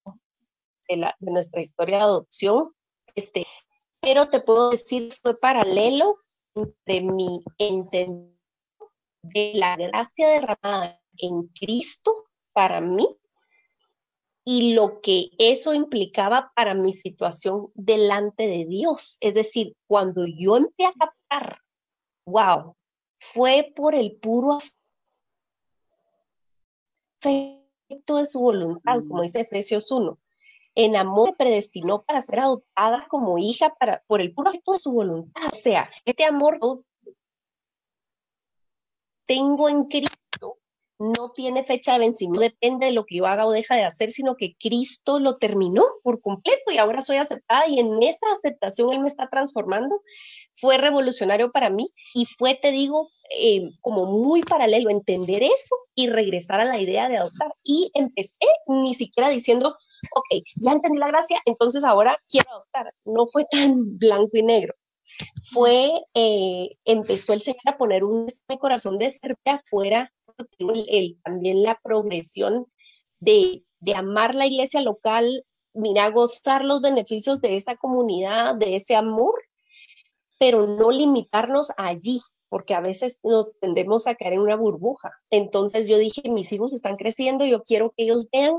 de, 0.89 0.97
la, 0.97 1.15
de 1.19 1.31
nuestra 1.31 1.61
historia 1.61 1.99
de 1.99 2.03
adopción. 2.05 2.73
Este, 3.15 3.47
pero 4.01 4.29
te 4.31 4.41
puedo 4.41 4.71
decir, 4.71 5.13
fue 5.13 5.39
paralelo 5.39 6.17
entre 6.55 7.03
mi 7.03 7.43
entendimiento 7.59 8.37
de 9.23 9.53
la 9.55 9.77
gracia 9.77 10.29
derramada 10.29 11.03
en 11.19 11.49
Cristo 11.49 12.27
para 12.53 12.81
mí 12.81 13.07
y 14.49 14.75
lo 14.75 15.01
que 15.01 15.31
eso 15.39 15.75
implicaba 15.75 16.53
para 16.55 16.75
mi 16.75 16.93
situación 16.93 17.73
delante 17.75 18.47
de 18.47 18.65
Dios. 18.65 19.19
Es 19.21 19.35
decir, 19.35 19.75
cuando 19.89 20.25
yo 20.25 20.57
empecé 20.57 20.87
a 20.87 20.93
captar, 20.93 21.59
wow, 22.27 22.77
fue 23.19 23.73
por 23.75 23.97
el 23.97 24.17
puro 24.17 24.61
afecto 27.19 28.19
de 28.19 28.25
su 28.25 28.39
voluntad, 28.39 29.01
como 29.09 29.23
dice 29.23 29.41
Efesios 29.41 29.91
1. 29.91 30.17
En 30.77 30.95
amor 30.95 31.31
me 31.31 31.37
predestinó 31.37 32.05
para 32.05 32.23
ser 32.23 32.39
adoptada 32.39 33.09
como 33.09 33.39
hija 33.39 33.75
para, 33.75 34.05
por 34.07 34.21
el 34.21 34.33
puro 34.33 34.51
afecto 34.51 34.75
de 34.75 34.79
su 34.79 34.93
voluntad. 34.93 35.49
O 35.53 35.57
sea, 35.57 35.91
este 36.05 36.25
amor 36.25 36.61
tengo 39.27 39.69
en 39.69 39.87
Cristo 39.87 40.16
no 40.99 41.33
tiene 41.35 41.65
fecha 41.65 41.93
de 41.93 41.99
vencimiento, 42.01 42.41
depende 42.41 42.87
de 42.87 42.93
lo 42.93 43.05
que 43.05 43.17
yo 43.17 43.27
haga 43.27 43.47
o 43.47 43.53
deja 43.53 43.77
de 43.77 43.85
hacer, 43.85 44.11
sino 44.11 44.37
que 44.37 44.55
Cristo 44.59 45.19
lo 45.21 45.35
terminó 45.35 45.85
por 46.03 46.21
completo 46.21 46.71
y 46.71 46.79
ahora 46.79 47.03
soy 47.03 47.17
aceptada 47.17 47.69
y 47.69 47.79
en 47.79 48.03
esa 48.03 48.27
aceptación 48.37 48.93
Él 48.93 49.01
me 49.01 49.09
está 49.09 49.29
transformando. 49.29 50.03
Fue 50.53 50.79
revolucionario 50.79 51.53
para 51.53 51.71
mí 51.71 51.89
y 52.15 52.25
fue, 52.25 52.55
te 52.55 52.71
digo, 52.71 53.11
eh, 53.39 53.71
como 53.81 54.07
muy 54.07 54.43
paralelo 54.43 54.91
entender 54.91 55.43
eso 55.43 55.77
y 55.95 56.09
regresar 56.09 56.61
a 56.61 56.65
la 56.65 56.81
idea 56.81 57.09
de 57.09 57.19
adoptar. 57.19 57.51
Y 57.65 57.91
empecé 57.95 58.47
ni 58.67 58.95
siquiera 58.95 59.29
diciendo, 59.29 59.77
ok, 60.15 60.43
ya 60.63 60.73
entendí 60.73 60.99
la 60.99 61.09
gracia, 61.09 61.39
entonces 61.45 61.85
ahora 61.85 62.17
quiero 62.29 62.51
adoptar. 62.51 62.95
No 63.05 63.27
fue 63.27 63.45
tan 63.51 63.99
blanco 63.99 64.31
y 64.35 64.43
negro 64.43 64.75
fue, 65.53 65.93
eh, 66.15 66.69
empezó 66.85 67.33
el 67.33 67.41
Señor 67.41 67.61
a 67.67 67.79
poner 67.79 68.05
un 68.05 68.27
corazón 68.61 68.99
de 68.99 69.11
ser 69.11 69.37
afuera 69.45 70.13
el, 70.59 71.19
también 71.23 71.63
la 71.63 71.79
progresión 71.83 72.67
de, 73.21 73.65
de 73.81 73.95
amar 73.95 74.35
la 74.35 74.47
iglesia 74.47 74.81
local, 74.81 75.45
mira, 75.73 76.09
gozar 76.11 76.65
los 76.65 76.81
beneficios 76.81 77.41
de 77.41 77.57
esa 77.57 77.77
comunidad, 77.77 78.55
de 78.55 78.77
ese 78.77 78.97
amor, 78.97 79.35
pero 80.39 80.67
no 80.67 80.91
limitarnos 80.91 81.73
allí, 81.77 82.21
porque 82.49 82.75
a 82.75 82.81
veces 82.81 83.19
nos 83.23 83.59
tendemos 83.61 84.07
a 84.07 84.15
caer 84.15 84.35
en 84.35 84.41
una 84.41 84.57
burbuja. 84.57 85.13
Entonces 85.31 85.89
yo 85.89 85.99
dije, 85.99 86.29
mis 86.29 86.53
hijos 86.53 86.73
están 86.73 86.97
creciendo, 86.97 87.45
yo 87.45 87.63
quiero 87.63 87.93
que 87.97 88.05
ellos 88.05 88.27
vean 88.33 88.55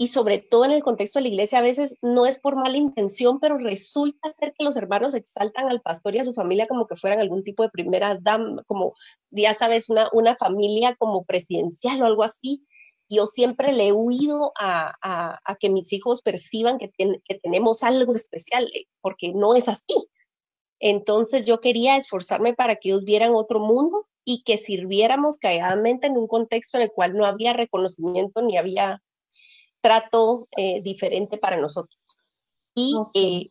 y 0.00 0.06
sobre 0.06 0.38
todo 0.38 0.64
en 0.64 0.70
el 0.70 0.82
contexto 0.82 1.18
de 1.18 1.24
la 1.24 1.28
iglesia, 1.28 1.58
a 1.58 1.62
veces 1.62 1.94
no 2.00 2.24
es 2.24 2.38
por 2.38 2.56
mala 2.56 2.78
intención, 2.78 3.38
pero 3.38 3.58
resulta 3.58 4.32
ser 4.32 4.54
que 4.56 4.64
los 4.64 4.74
hermanos 4.78 5.12
exaltan 5.12 5.68
al 5.68 5.82
pastor 5.82 6.16
y 6.16 6.20
a 6.20 6.24
su 6.24 6.32
familia 6.32 6.66
como 6.66 6.86
que 6.86 6.96
fueran 6.96 7.20
algún 7.20 7.44
tipo 7.44 7.62
de 7.62 7.68
primera 7.68 8.14
dama, 8.18 8.64
como 8.66 8.94
ya 9.30 9.52
sabes, 9.52 9.90
una, 9.90 10.08
una 10.14 10.36
familia 10.36 10.96
como 10.96 11.24
presidencial 11.24 12.00
o 12.00 12.06
algo 12.06 12.22
así. 12.22 12.64
Yo 13.10 13.26
siempre 13.26 13.74
le 13.74 13.88
he 13.88 13.92
huido 13.92 14.52
a, 14.58 14.94
a, 15.02 15.56
que 15.56 15.68
mis 15.68 15.92
hijos 15.92 16.22
perciban 16.22 16.78
que, 16.78 16.90
que 16.96 17.34
tenemos 17.34 17.82
algo 17.82 18.14
especial, 18.14 18.70
eh, 18.74 18.86
porque 19.02 19.34
no 19.34 19.54
es 19.54 19.68
así. 19.68 20.08
Entonces 20.78 21.44
yo 21.44 21.60
quería 21.60 21.98
esforzarme 21.98 22.54
para 22.54 22.76
que 22.76 22.88
ellos 22.88 23.04
vieran 23.04 23.34
otro 23.34 23.60
mundo 23.60 24.06
y 24.24 24.44
que 24.44 24.56
sirviéramos 24.56 25.38
calladamente 25.38 26.06
en 26.06 26.16
un 26.16 26.26
contexto 26.26 26.78
en 26.78 26.84
el 26.84 26.90
cual 26.90 27.18
no 27.18 27.26
había 27.26 27.52
reconocimiento 27.52 28.40
ni 28.40 28.56
había 28.56 29.02
trato 29.80 30.48
eh, 30.56 30.80
diferente 30.82 31.38
para 31.38 31.56
nosotros. 31.56 32.00
Y, 32.74 32.96
eh, 33.14 33.50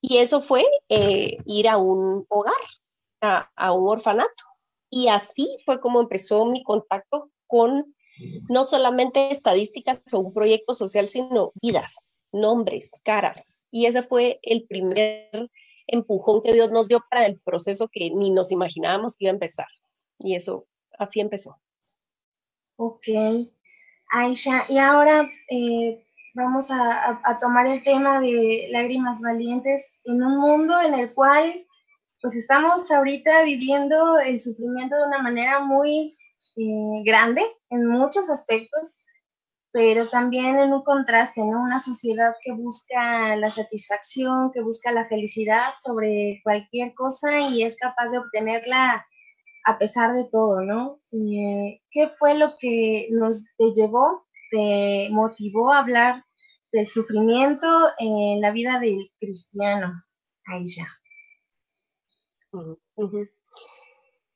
y 0.00 0.18
eso 0.18 0.40
fue 0.40 0.64
eh, 0.88 1.36
ir 1.46 1.68
a 1.68 1.76
un 1.76 2.26
hogar, 2.28 2.54
a, 3.20 3.50
a, 3.56 3.72
un 3.72 3.88
orfanato. 3.88 4.44
Y 4.90 5.08
así 5.08 5.56
fue 5.64 5.80
como 5.80 6.00
empezó 6.00 6.44
mi 6.46 6.62
contacto 6.62 7.30
con 7.46 7.94
no 8.48 8.64
solamente 8.64 9.30
estadísticas 9.30 10.02
o 10.12 10.20
un 10.20 10.32
proyecto 10.32 10.74
social, 10.74 11.08
sino 11.08 11.52
vidas, 11.60 12.20
nombres, 12.32 12.92
caras. 13.02 13.66
Y 13.70 13.86
ese 13.86 14.02
fue 14.02 14.38
el 14.42 14.66
primer 14.66 15.50
empujón 15.86 16.42
que 16.42 16.52
Dios 16.52 16.72
nos 16.72 16.88
dio 16.88 17.00
para 17.10 17.26
el 17.26 17.40
proceso 17.40 17.88
que 17.88 18.10
ni 18.10 18.30
nos 18.30 18.52
imaginábamos 18.52 19.16
que 19.16 19.26
iba 19.26 19.32
a 19.32 19.34
empezar. 19.34 19.66
Y 20.18 20.34
eso, 20.34 20.66
así 20.98 21.20
empezó. 21.20 21.58
Ok. 22.76 23.06
Aisha, 24.14 24.64
y 24.68 24.78
ahora 24.78 25.28
eh, 25.50 26.00
vamos 26.34 26.70
a, 26.70 27.20
tomar 27.40 27.66
el 27.66 27.82
tema 27.82 28.20
de 28.20 28.68
lágrimas 28.70 29.20
valientes 29.20 30.00
en 30.04 30.22
un 30.22 30.38
mundo 30.38 30.80
en 30.80 30.94
el 30.94 31.12
cual 31.14 31.66
pues 32.20 32.36
estamos 32.36 32.90
ahorita 32.90 33.42
viviendo 33.42 34.18
el 34.20 34.40
sufrimiento 34.40 34.96
de 34.96 35.06
una 35.08 35.18
manera 35.20 35.60
muy 35.60 36.14
eh, 36.56 37.02
grande 37.04 37.42
en 37.70 37.86
muchos 37.86 38.30
aspectos, 38.30 39.04
pero 39.72 40.08
también 40.08 40.58
en 40.58 40.72
un 40.72 40.84
contraste, 40.84 41.40
¿no? 41.40 41.60
Una 41.60 41.80
sociedad 41.80 42.34
que 42.40 42.52
busca 42.52 43.34
la 43.36 43.50
satisfacción, 43.50 44.52
que 44.52 44.62
busca 44.62 44.92
la 44.92 45.08
felicidad 45.08 45.74
sobre 45.84 46.40
cualquier 46.44 46.94
cosa 46.94 47.40
y 47.40 47.64
es 47.64 47.76
capaz 47.76 48.10
de 48.10 48.18
obtenerla 48.18 49.04
a 49.64 49.78
pesar 49.78 50.12
de 50.14 50.28
todo, 50.30 50.60
¿no? 50.62 51.00
Eh, 51.12 51.80
¿Qué 51.90 52.08
fue 52.08 52.36
lo 52.38 52.56
que 52.58 53.08
nos 53.10 53.46
te 53.56 53.72
llevó, 53.74 54.26
te 54.50 55.08
motivó 55.10 55.72
a 55.72 55.78
hablar 55.78 56.24
del 56.72 56.86
sufrimiento 56.86 57.66
en 57.98 58.40
la 58.40 58.50
vida 58.50 58.78
del 58.78 59.10
cristiano, 59.18 60.04
Aisha? 60.46 60.86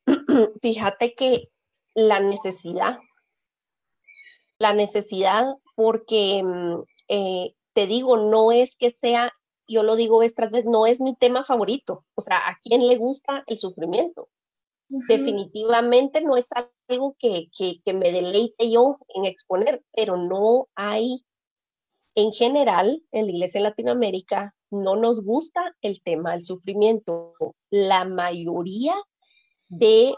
Fíjate 0.62 1.14
que 1.14 1.50
la 1.94 2.20
necesidad 2.20 2.98
la 4.58 4.72
necesidad 4.72 5.46
porque, 5.74 6.42
mm, 6.44 6.82
eh, 7.08 7.54
te 7.74 7.86
digo, 7.86 8.16
no 8.16 8.52
es 8.52 8.76
que 8.76 8.90
sea, 8.90 9.32
yo 9.68 9.82
lo 9.82 9.96
digo 9.96 10.18
vez 10.18 10.34
tras 10.34 10.50
vez, 10.50 10.64
no 10.64 10.86
es 10.86 11.00
mi 11.00 11.14
tema 11.14 11.44
favorito. 11.44 12.04
O 12.14 12.20
sea, 12.20 12.38
¿a 12.48 12.58
quién 12.60 12.86
le 12.86 12.96
gusta 12.96 13.44
el 13.46 13.58
sufrimiento? 13.58 14.28
Definitivamente 14.88 16.22
no 16.22 16.36
es 16.36 16.48
algo 16.88 17.14
que, 17.18 17.50
que, 17.56 17.92
me 17.92 18.10
deleite 18.10 18.70
yo 18.70 18.98
en 19.14 19.26
exponer, 19.26 19.84
pero 19.94 20.16
no 20.16 20.68
hay, 20.74 21.26
en 22.14 22.32
general, 22.32 23.02
en 23.12 23.26
la 23.26 23.32
iglesia 23.32 23.58
en 23.58 23.64
Latinoamérica, 23.64 24.54
no 24.70 24.96
nos 24.96 25.22
gusta 25.22 25.76
el 25.82 26.02
tema 26.02 26.32
del 26.32 26.42
sufrimiento. 26.42 27.34
La 27.70 28.06
mayoría 28.06 28.94
de 29.68 30.14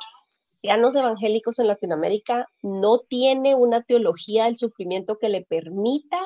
cristianos 0.51 0.95
evangélicos 0.95 1.59
en 1.59 1.67
Latinoamérica 1.67 2.47
no 2.63 3.01
tiene 3.01 3.57
una 3.57 3.83
teología 3.83 4.45
del 4.45 4.57
sufrimiento 4.57 5.19
que 5.19 5.29
le 5.29 5.45
permita 5.45 6.21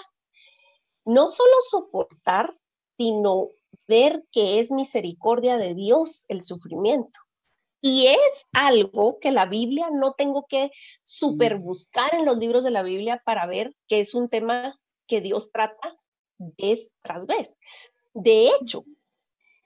no 1.07 1.29
solo 1.29 1.53
soportar, 1.71 2.59
sino 2.97 3.49
ver 3.89 4.25
que 4.33 4.59
es 4.59 4.71
misericordia 4.71 5.57
de 5.57 5.75
Dios 5.75 6.25
el 6.29 6.43
sufrimiento. 6.43 7.21
Y 7.87 8.07
es 8.07 8.47
algo 8.55 9.19
que 9.21 9.31
la 9.31 9.45
Biblia 9.45 9.91
no 9.93 10.15
tengo 10.15 10.47
que 10.49 10.71
super 11.03 11.59
buscar 11.59 12.15
en 12.15 12.25
los 12.25 12.39
libros 12.39 12.65
de 12.65 12.71
la 12.71 12.83
Biblia 12.83 13.21
para 13.27 13.45
ver 13.45 13.77
que 13.89 14.01
es 14.01 14.15
un 14.15 14.31
tema 14.31 14.81
que 15.07 15.21
Dios 15.21 15.53
trata 15.53 15.95
vez 16.39 16.95
tras 17.03 17.27
vez. 17.27 17.59
De 18.15 18.49
hecho, 18.49 18.87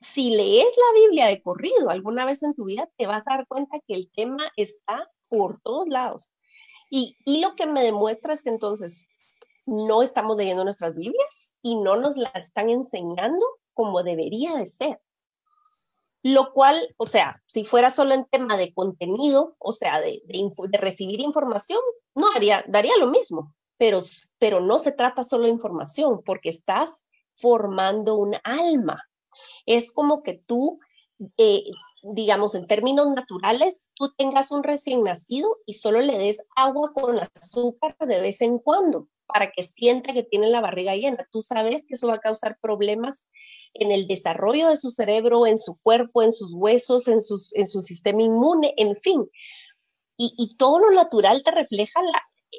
si 0.00 0.30
lees 0.30 0.66
la 0.66 1.00
Biblia 1.00 1.26
de 1.26 1.40
corrido 1.40 1.90
alguna 1.90 2.24
vez 2.24 2.42
en 2.42 2.56
tu 2.56 2.64
vida, 2.64 2.90
te 2.96 3.06
vas 3.06 3.28
a 3.28 3.36
dar 3.36 3.46
cuenta 3.46 3.78
que 3.86 3.94
el 3.94 4.10
tema 4.12 4.50
está 4.56 5.08
por 5.28 5.60
todos 5.60 5.86
lados. 5.86 6.32
Y, 6.90 7.16
lo 7.40 7.54
que 7.54 7.66
me 7.66 7.84
demuestra 7.84 8.32
es 8.32 8.42
que 8.42 8.48
entonces 8.48 9.06
no 9.64 10.02
estamos 10.02 10.36
leyendo 10.36 10.64
nuestras 10.64 10.96
Biblias 10.96 11.54
y 11.62 11.76
no 11.76 11.94
nos 11.94 12.16
la 12.16 12.30
están 12.30 12.68
enseñando 12.68 13.46
como 13.74 14.02
debería 14.02 14.56
de 14.56 14.66
ser. 14.66 15.00
Lo 16.22 16.52
cual, 16.52 16.94
o 16.96 17.06
sea, 17.06 17.42
si 17.46 17.64
fuera 17.64 17.90
solo 17.90 18.14
en 18.14 18.24
tema 18.24 18.56
de 18.56 18.74
contenido, 18.74 19.54
o 19.58 19.72
sea, 19.72 20.00
de, 20.00 20.20
de, 20.26 20.78
recibir 20.78 21.20
información, 21.20 21.78
no 22.14 22.32
haría, 22.34 22.64
daría 22.66 22.96
lo 22.98 23.06
mismo, 23.06 23.54
pero, 23.76 24.00
pero 24.38 24.60
no 24.60 24.78
se 24.78 24.92
trata 24.92 25.22
solo 25.22 25.44
de 25.44 25.50
información, 25.50 26.22
porque 26.24 26.48
estás 26.48 27.06
formando 27.36 28.16
un 28.16 28.36
alma, 28.42 29.08
es 29.66 29.92
como 29.92 30.22
que 30.22 30.34
tú, 30.34 30.80
eh, 31.36 31.64
digamos, 32.02 32.54
en 32.56 32.66
términos 32.66 33.08
naturales, 33.08 33.88
tú 33.94 34.12
tengas 34.16 34.50
un 34.50 34.64
recién 34.64 35.04
nacido 35.04 35.58
y 35.66 35.74
solo 35.74 36.00
le 36.00 36.18
des 36.18 36.38
agua 36.56 36.92
con 36.92 37.18
azúcar 37.18 37.96
de 38.00 38.20
vez 38.20 38.40
en 38.40 38.58
cuando 38.58 39.08
para 39.28 39.50
que 39.50 39.62
sienta 39.62 40.12
que 40.12 40.22
tiene 40.22 40.48
la 40.48 40.60
barriga 40.60 40.96
llena. 40.96 41.26
Tú 41.30 41.42
sabes 41.42 41.84
que 41.86 41.94
eso 41.94 42.08
va 42.08 42.14
a 42.14 42.20
causar 42.20 42.58
problemas 42.60 43.28
en 43.74 43.92
el 43.92 44.06
desarrollo 44.06 44.68
de 44.68 44.76
su 44.76 44.90
cerebro, 44.90 45.46
en 45.46 45.58
su 45.58 45.76
cuerpo, 45.82 46.22
en 46.22 46.32
sus 46.32 46.52
huesos, 46.54 47.06
en, 47.08 47.20
sus, 47.20 47.54
en 47.54 47.66
su 47.66 47.80
sistema 47.80 48.22
inmune, 48.22 48.74
en 48.76 48.96
fin. 48.96 49.24
Y, 50.16 50.48
todo 50.58 50.80
lo 50.80 50.90
natural 50.90 51.44
te 51.44 51.52
refleja 51.52 52.00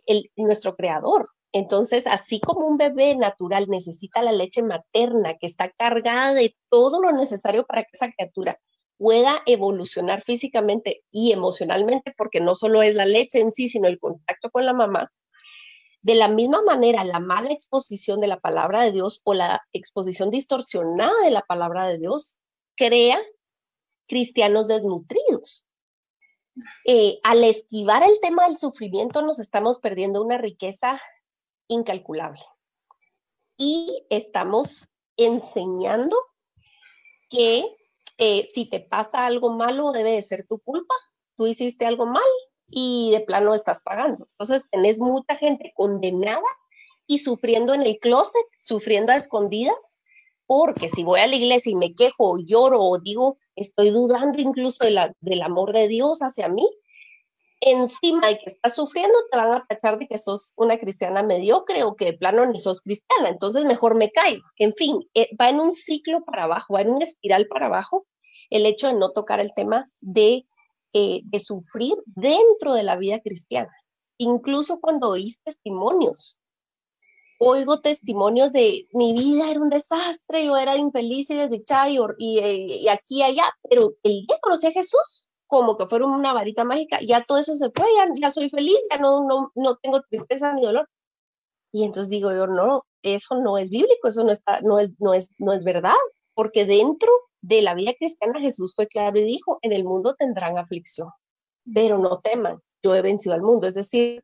el, 0.05 0.31
nuestro 0.37 0.77
creador. 0.77 1.29
Entonces, 1.51 2.07
así 2.07 2.39
como 2.39 2.65
un 2.65 2.77
bebé 2.77 3.15
natural 3.15 3.67
necesita 3.67 4.21
la 4.21 4.31
leche 4.31 4.61
materna 4.63 5.35
que 5.37 5.47
está 5.47 5.69
cargada 5.71 6.33
de 6.33 6.55
todo 6.69 7.01
lo 7.01 7.11
necesario 7.11 7.65
para 7.65 7.81
que 7.83 7.89
esa 7.93 8.11
criatura 8.11 8.57
pueda 8.97 9.41
evolucionar 9.45 10.21
físicamente 10.21 11.03
y 11.11 11.31
emocionalmente, 11.33 12.13
porque 12.17 12.39
no 12.39 12.55
solo 12.55 12.81
es 12.81 12.95
la 12.95 13.05
leche 13.05 13.41
en 13.41 13.51
sí, 13.51 13.67
sino 13.67 13.87
el 13.87 13.99
contacto 13.99 14.51
con 14.51 14.65
la 14.65 14.73
mamá, 14.73 15.11
de 16.01 16.15
la 16.15 16.27
misma 16.29 16.61
manera, 16.61 17.03
la 17.03 17.19
mala 17.19 17.51
exposición 17.51 18.21
de 18.21 18.27
la 18.27 18.39
palabra 18.39 18.83
de 18.83 18.91
Dios 18.91 19.21
o 19.25 19.33
la 19.33 19.61
exposición 19.73 20.29
distorsionada 20.29 21.13
de 21.23 21.31
la 21.31 21.41
palabra 21.41 21.87
de 21.87 21.97
Dios 21.97 22.39
crea 22.75 23.21
cristianos 24.07 24.67
desnutridos. 24.67 25.67
Eh, 26.85 27.19
al 27.23 27.43
esquivar 27.43 28.03
el 28.03 28.19
tema 28.21 28.47
del 28.47 28.57
sufrimiento 28.57 29.21
nos 29.21 29.39
estamos 29.39 29.79
perdiendo 29.79 30.23
una 30.23 30.37
riqueza 30.37 30.99
incalculable. 31.67 32.41
Y 33.57 34.05
estamos 34.09 34.89
enseñando 35.17 36.15
que 37.29 37.65
eh, 38.17 38.47
si 38.51 38.65
te 38.65 38.79
pasa 38.79 39.25
algo 39.25 39.49
malo 39.49 39.91
debe 39.91 40.13
de 40.13 40.21
ser 40.21 40.47
tu 40.47 40.59
culpa, 40.59 40.95
tú 41.35 41.45
hiciste 41.45 41.85
algo 41.85 42.05
mal 42.05 42.23
y 42.71 43.09
de 43.11 43.21
plano 43.21 43.53
estás 43.55 43.81
pagando. 43.81 44.27
Entonces 44.31 44.65
tenés 44.71 44.99
mucha 44.99 45.35
gente 45.35 45.73
condenada 45.75 46.41
y 47.07 47.19
sufriendo 47.19 47.73
en 47.73 47.81
el 47.81 47.97
closet, 47.99 48.45
sufriendo 48.59 49.11
a 49.11 49.15
escondidas, 49.15 49.97
porque 50.45 50.89
si 50.89 51.03
voy 51.03 51.19
a 51.19 51.27
la 51.27 51.35
iglesia 51.35 51.71
y 51.71 51.75
me 51.75 51.93
quejo, 51.93 52.37
lloro 52.37 52.81
o 52.81 52.99
digo, 52.99 53.37
estoy 53.55 53.89
dudando 53.91 54.41
incluso 54.41 54.83
del 54.85 55.41
amor 55.41 55.73
de 55.73 55.87
Dios 55.87 56.19
hacia 56.21 56.49
mí, 56.49 56.67
encima 57.61 58.27
de 58.27 58.39
que 58.39 58.45
estás 58.45 58.75
sufriendo, 58.75 59.17
te 59.31 59.37
van 59.37 59.51
a 59.51 59.65
tachar 59.65 59.99
de 59.99 60.07
que 60.07 60.17
sos 60.17 60.53
una 60.55 60.77
cristiana 60.77 61.23
mediocre 61.23 61.83
o 61.83 61.95
que 61.95 62.05
de 62.05 62.13
plano 62.13 62.45
ni 62.45 62.59
sos 62.59 62.81
cristiana, 62.81 63.29
entonces 63.29 63.65
mejor 63.65 63.95
me 63.95 64.11
caigo. 64.11 64.43
En 64.57 64.73
fin, 64.73 64.99
eh, 65.13 65.29
va 65.39 65.49
en 65.49 65.59
un 65.59 65.73
ciclo 65.73 66.23
para 66.23 66.43
abajo, 66.43 66.73
va 66.73 66.81
en 66.81 66.89
una 66.89 67.03
espiral 67.03 67.47
para 67.47 67.67
abajo 67.67 68.05
el 68.49 68.65
hecho 68.65 68.87
de 68.87 68.93
no 68.93 69.11
tocar 69.11 69.39
el 69.39 69.53
tema 69.53 69.89
de, 69.99 70.45
eh, 70.93 71.21
de 71.23 71.39
sufrir 71.39 71.95
dentro 72.05 72.73
de 72.73 72.83
la 72.83 72.95
vida 72.97 73.19
cristiana. 73.19 73.71
Incluso 74.17 74.79
cuando 74.79 75.09
oís 75.09 75.41
testimonios, 75.43 76.41
oigo 77.39 77.79
testimonios 77.79 78.51
de 78.51 78.87
mi 78.93 79.13
vida 79.13 79.49
era 79.49 79.61
un 79.61 79.69
desastre, 79.69 80.45
yo 80.45 80.57
era 80.57 80.75
infeliz 80.75 81.29
y 81.29 81.35
desdichada 81.35 81.89
y, 81.89 82.37
eh, 82.39 82.77
y 82.81 82.87
aquí 82.89 83.19
y 83.19 83.23
allá, 83.23 83.45
pero 83.69 83.93
el 84.03 84.11
día 84.27 84.37
conocí 84.41 84.67
a 84.67 84.71
Jesús, 84.71 85.27
como 85.47 85.77
que 85.77 85.87
fuera 85.87 86.05
una 86.05 86.33
varita 86.33 86.63
mágica, 86.63 86.99
ya 87.01 87.23
todo 87.23 87.37
eso 87.37 87.55
se 87.55 87.71
fue, 87.71 87.85
ya, 88.19 88.29
soy 88.29 88.49
feliz, 88.49 88.77
ya 88.91 88.97
no, 88.97 89.25
no, 89.25 89.51
no 89.55 89.77
tengo 89.77 90.01
tristeza 90.01 90.53
ni 90.53 90.61
dolor. 90.61 90.87
Y 91.71 91.85
entonces 91.85 92.09
digo 92.09 92.31
yo, 92.31 92.47
no, 92.47 92.85
eso 93.03 93.35
no 93.35 93.57
es 93.57 93.69
bíblico, 93.69 94.07
eso 94.07 94.23
no, 94.23 94.31
está, 94.31 94.61
no, 94.61 94.79
es, 94.79 94.91
no, 94.99 95.13
es, 95.13 95.33
no 95.37 95.53
es 95.53 95.63
verdad, 95.63 95.95
porque 96.33 96.65
dentro 96.65 97.11
de 97.41 97.61
la 97.61 97.73
vida 97.73 97.93
cristiana 97.93 98.39
Jesús 98.39 98.73
fue 98.75 98.87
claro 98.87 99.19
y 99.19 99.23
dijo, 99.23 99.59
en 99.61 99.71
el 99.71 99.83
mundo 99.83 100.15
tendrán 100.15 100.57
aflicción, 100.57 101.09
pero 101.73 101.97
no 101.97 102.19
teman, 102.19 102.59
yo 102.83 102.95
he 102.95 103.01
vencido 103.01 103.35
al 103.35 103.41
mundo. 103.41 103.67
Es 103.67 103.75
decir, 103.75 104.23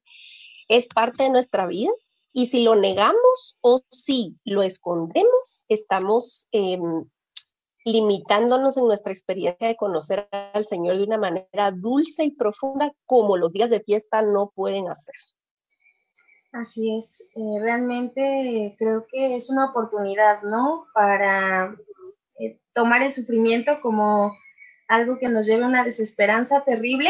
es 0.68 0.88
parte 0.88 1.24
de 1.24 1.30
nuestra 1.30 1.66
vida 1.68 1.92
y 2.34 2.48
si 2.48 2.64
lo 2.64 2.76
negamos 2.76 3.58
o 3.62 3.82
si 3.90 4.38
lo 4.44 4.62
escondemos, 4.62 5.66
estamos 5.70 6.48
eh, 6.52 6.80
limitándonos 7.86 8.78
en 8.78 8.88
nuestra 8.88 9.12
experiencia 9.12 9.68
de 9.68 9.76
conocer 9.76 10.28
al 10.32 10.66
Señor 10.66 10.98
de 10.98 11.04
una 11.04 11.18
manera 11.18 11.72
dulce 11.72 12.26
y 12.26 12.32
profunda 12.32 12.92
como 13.06 13.38
los 13.38 13.52
días 13.52 13.70
de 13.70 13.80
fiesta 13.80 14.22
no 14.22 14.52
pueden 14.54 14.90
hacer. 14.90 15.16
Así 16.52 16.96
es, 16.96 17.22
eh, 17.36 17.60
realmente 17.62 18.76
creo 18.80 19.06
que 19.12 19.36
es 19.36 19.50
una 19.50 19.70
oportunidad, 19.70 20.42
¿no? 20.42 20.88
Para 20.94 21.76
eh, 22.40 22.60
tomar 22.74 23.04
el 23.04 23.14
sufrimiento 23.14 23.80
como 23.82 24.36
algo 24.88 25.18
que 25.20 25.30
nos 25.30 25.48
lleve 25.48 25.64
a 25.64 25.68
una 25.68 25.84
desesperanza 25.84 26.64
terrible 26.64 27.10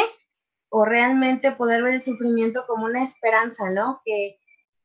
o 0.69 0.85
realmente 0.85 1.51
poder 1.51 1.83
ver 1.83 1.95
el 1.95 2.01
sufrimiento 2.03 2.63
como 2.67 2.85
una 2.85 3.03
esperanza, 3.03 3.69
¿no? 3.69 4.01
Que, 4.05 4.39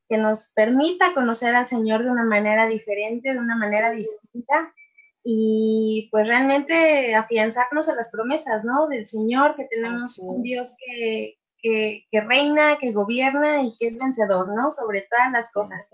que 0.09 0.19
nos 0.19 0.53
permita 0.55 1.15
conocer 1.15 1.55
al 1.55 1.69
Señor 1.69 2.03
de 2.05 2.11
una 2.11 2.25
manera 2.25 2.67
diferente, 2.67 3.33
de 3.33 3.39
una 3.39 3.57
manera 3.57 3.91
distinta 3.91 4.75
y 5.23 6.09
pues 6.11 6.27
realmente 6.27 7.15
afianzarnos 7.15 7.89
a 7.89 7.95
las 7.95 8.11
promesas, 8.11 8.65
¿no? 8.65 8.89
Del 8.89 9.07
Señor, 9.07 9.55
que 9.57 9.67
tenemos 9.67 10.19
un 10.21 10.43
Dios 10.43 10.77
que, 10.79 11.39
que, 11.63 12.21
reina, 12.21 12.79
que 12.79 12.93
gobierna 12.93 13.63
y 13.63 13.77
que 13.77 13.87
es 13.87 13.99
vencedor, 13.99 14.49
¿no? 14.55 14.71
Sobre 14.71 15.07
todas 15.11 15.31
las 15.31 15.53
cosas. 15.53 15.91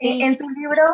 Eh, 0.00 0.24
en 0.24 0.36
tu 0.38 0.48
libro, 0.48 0.84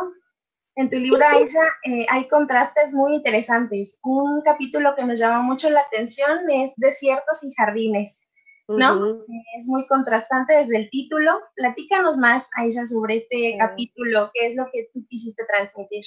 en 0.77 0.91
tu 0.91 0.99
libro, 0.99 1.21
Aisha, 1.25 1.63
eh, 1.85 2.07
hay 2.09 2.27
contrastes 2.29 2.95
muy 2.95 3.15
interesantes. 3.15 3.99
Un 4.03 4.43
capítulo 4.43 4.95
que 4.97 5.05
nos 5.05 5.19
llama 5.19 5.41
mucho 5.43 5.71
la 5.71 5.81
atención 5.81 6.51
es 6.51 6.75
Desiertos 6.77 7.45
y 7.45 7.53
Jardines. 7.55 8.31
¿no? 8.67 9.25
Es 9.59 9.67
muy 9.67 9.87
contrastante 9.87 10.55
desde 10.55 10.77
el 10.77 10.91
título. 10.91 11.41
Platícanos 11.55 12.17
más, 12.17 12.49
Aisha, 12.57 12.87
sobre 12.87 13.17
este 13.17 13.57
capítulo, 13.59 14.31
qué 14.33 14.47
es 14.47 14.57
lo 14.57 14.65
que 14.73 14.89
tú 14.93 15.05
quisiste 15.09 15.45
transmitir. 15.45 16.05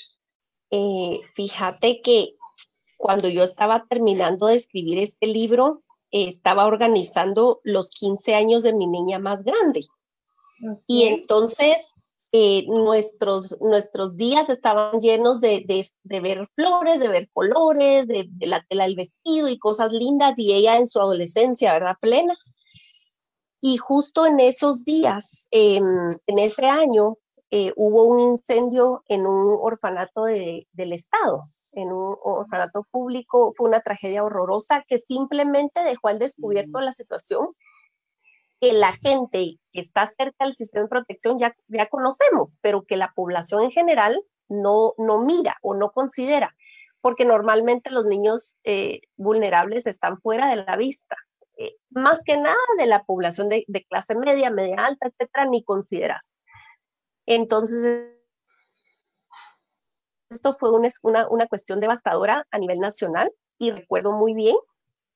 Eh, 0.71 1.19
fíjate 1.33 2.01
que 2.01 2.35
cuando 2.97 3.29
yo 3.29 3.43
estaba 3.43 3.85
terminando 3.87 4.47
de 4.47 4.55
escribir 4.55 4.97
este 4.97 5.27
libro, 5.27 5.83
eh, 6.11 6.27
estaba 6.27 6.65
organizando 6.65 7.61
los 7.63 7.91
15 7.91 8.35
años 8.35 8.63
de 8.63 8.73
mi 8.73 8.87
niña 8.87 9.19
más 9.19 9.43
grande. 9.43 9.85
Y 10.87 11.03
entonces 11.03 11.93
eh, 12.39 12.65
nuestros, 12.67 13.57
nuestros 13.61 14.15
días 14.15 14.47
estaban 14.47 14.99
llenos 14.99 15.41
de, 15.41 15.65
de, 16.03 16.19
ver 16.19 16.47
flores, 16.53 16.99
de 16.99 17.07
ver 17.07 17.29
colores, 17.33 18.05
de, 18.05 18.27
de, 18.29 18.45
la 18.45 18.63
tela 18.69 18.83
del 18.83 18.95
vestido 18.95 19.49
y 19.49 19.57
cosas 19.57 19.91
lindas, 19.91 20.37
y 20.37 20.53
ella 20.53 20.77
en 20.77 20.85
su 20.85 20.99
adolescencia, 20.99 21.73
¿verdad? 21.73 21.95
Plena. 21.99 22.35
Y 23.59 23.77
justo 23.77 24.27
en 24.27 24.39
esos 24.39 24.85
días, 24.85 25.47
em, 25.49 26.09
en 26.27 26.37
ese 26.37 26.67
año, 26.67 27.17
eh, 27.49 27.73
hubo 27.75 28.03
un 28.03 28.19
incendio 28.19 29.01
en 29.07 29.25
un 29.25 29.57
orfanato 29.59 30.25
de, 30.25 30.67
del 30.73 30.93
Estado, 30.93 31.49
en 31.71 31.91
un 31.91 32.17
orfanato 32.21 32.83
público. 32.91 33.51
Fue 33.57 33.67
una 33.67 33.79
tragedia 33.79 34.23
horrorosa 34.23 34.83
que 34.87 34.99
simplemente 34.99 35.83
dejó 35.83 36.09
al 36.09 36.19
descubierto 36.19 36.81
la 36.81 36.91
situación 36.91 37.47
que 38.59 38.73
la 38.73 38.91
gente 38.91 39.59
que 39.71 39.81
está 39.81 40.05
cerca 40.05 40.45
del 40.45 40.55
sistema 40.55 40.83
de 40.83 40.89
protección 40.89 41.39
ya, 41.39 41.55
ya 41.67 41.87
conocemos, 41.87 42.57
pero 42.61 42.83
que 42.83 42.97
la 42.97 43.11
población 43.15 43.63
en 43.63 43.71
general 43.71 44.19
no, 44.49 44.93
no 44.97 45.19
mira 45.19 45.57
o 45.61 45.75
no 45.75 45.91
considera, 45.91 46.55
porque 47.01 47.25
normalmente 47.25 47.91
los 47.91 48.05
niños 48.05 48.55
eh, 48.63 49.01
vulnerables 49.15 49.85
están 49.85 50.19
fuera 50.19 50.49
de 50.49 50.57
la 50.57 50.75
vista. 50.75 51.15
Eh, 51.57 51.75
más 51.89 52.21
que 52.23 52.37
nada 52.37 52.55
de 52.77 52.85
la 52.85 53.03
población 53.03 53.49
de, 53.49 53.65
clase 53.89 54.15
media, 54.15 54.49
media 54.49 54.85
alta, 54.85 55.07
etcétera, 55.07 55.45
ni 55.45 55.63
consideras. 55.63 56.31
Entonces, 57.25 58.13
esto 60.29 60.55
fue 60.59 60.71
una, 60.71 60.89
una, 61.29 61.47
cuestión 61.47 61.79
devastadora 61.79 62.45
a 62.51 62.59
nivel 62.59 62.79
nacional 62.79 63.29
y 63.57 63.71
recuerdo 63.71 64.11
muy 64.11 64.33
bien 64.33 64.55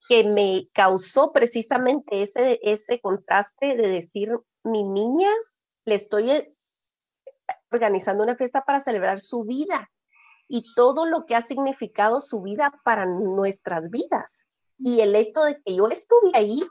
que 0.07 0.23
me 0.23 0.67
causó 0.73 1.31
precisamente 1.31 2.21
ese, 2.23 2.59
ese 2.63 2.99
contraste 2.99 3.75
de 3.75 3.87
decir, 3.87 4.37
mi 4.63 4.83
niña, 4.83 5.29
le 5.85 5.95
estoy 5.95 6.31
eh, 6.31 6.55
organizando 7.71 8.23
una 8.23 8.35
fiesta 8.35 8.63
para 8.65 8.79
celebrar 8.79 9.19
su 9.19 9.43
vida 9.43 9.89
y 10.47 10.65
todo 10.75 11.05
lo 11.05 11.25
que 11.25 11.35
ha 11.35 11.41
significado 11.41 12.19
su 12.19 12.41
vida 12.41 12.73
para 12.83 13.05
nuestras 13.05 13.89
vidas. 13.89 14.47
Y 14.77 15.01
el 15.01 15.15
hecho 15.15 15.41
de 15.43 15.61
que 15.61 15.75
yo 15.75 15.87
estuve 15.87 16.31
ahí 16.33 16.63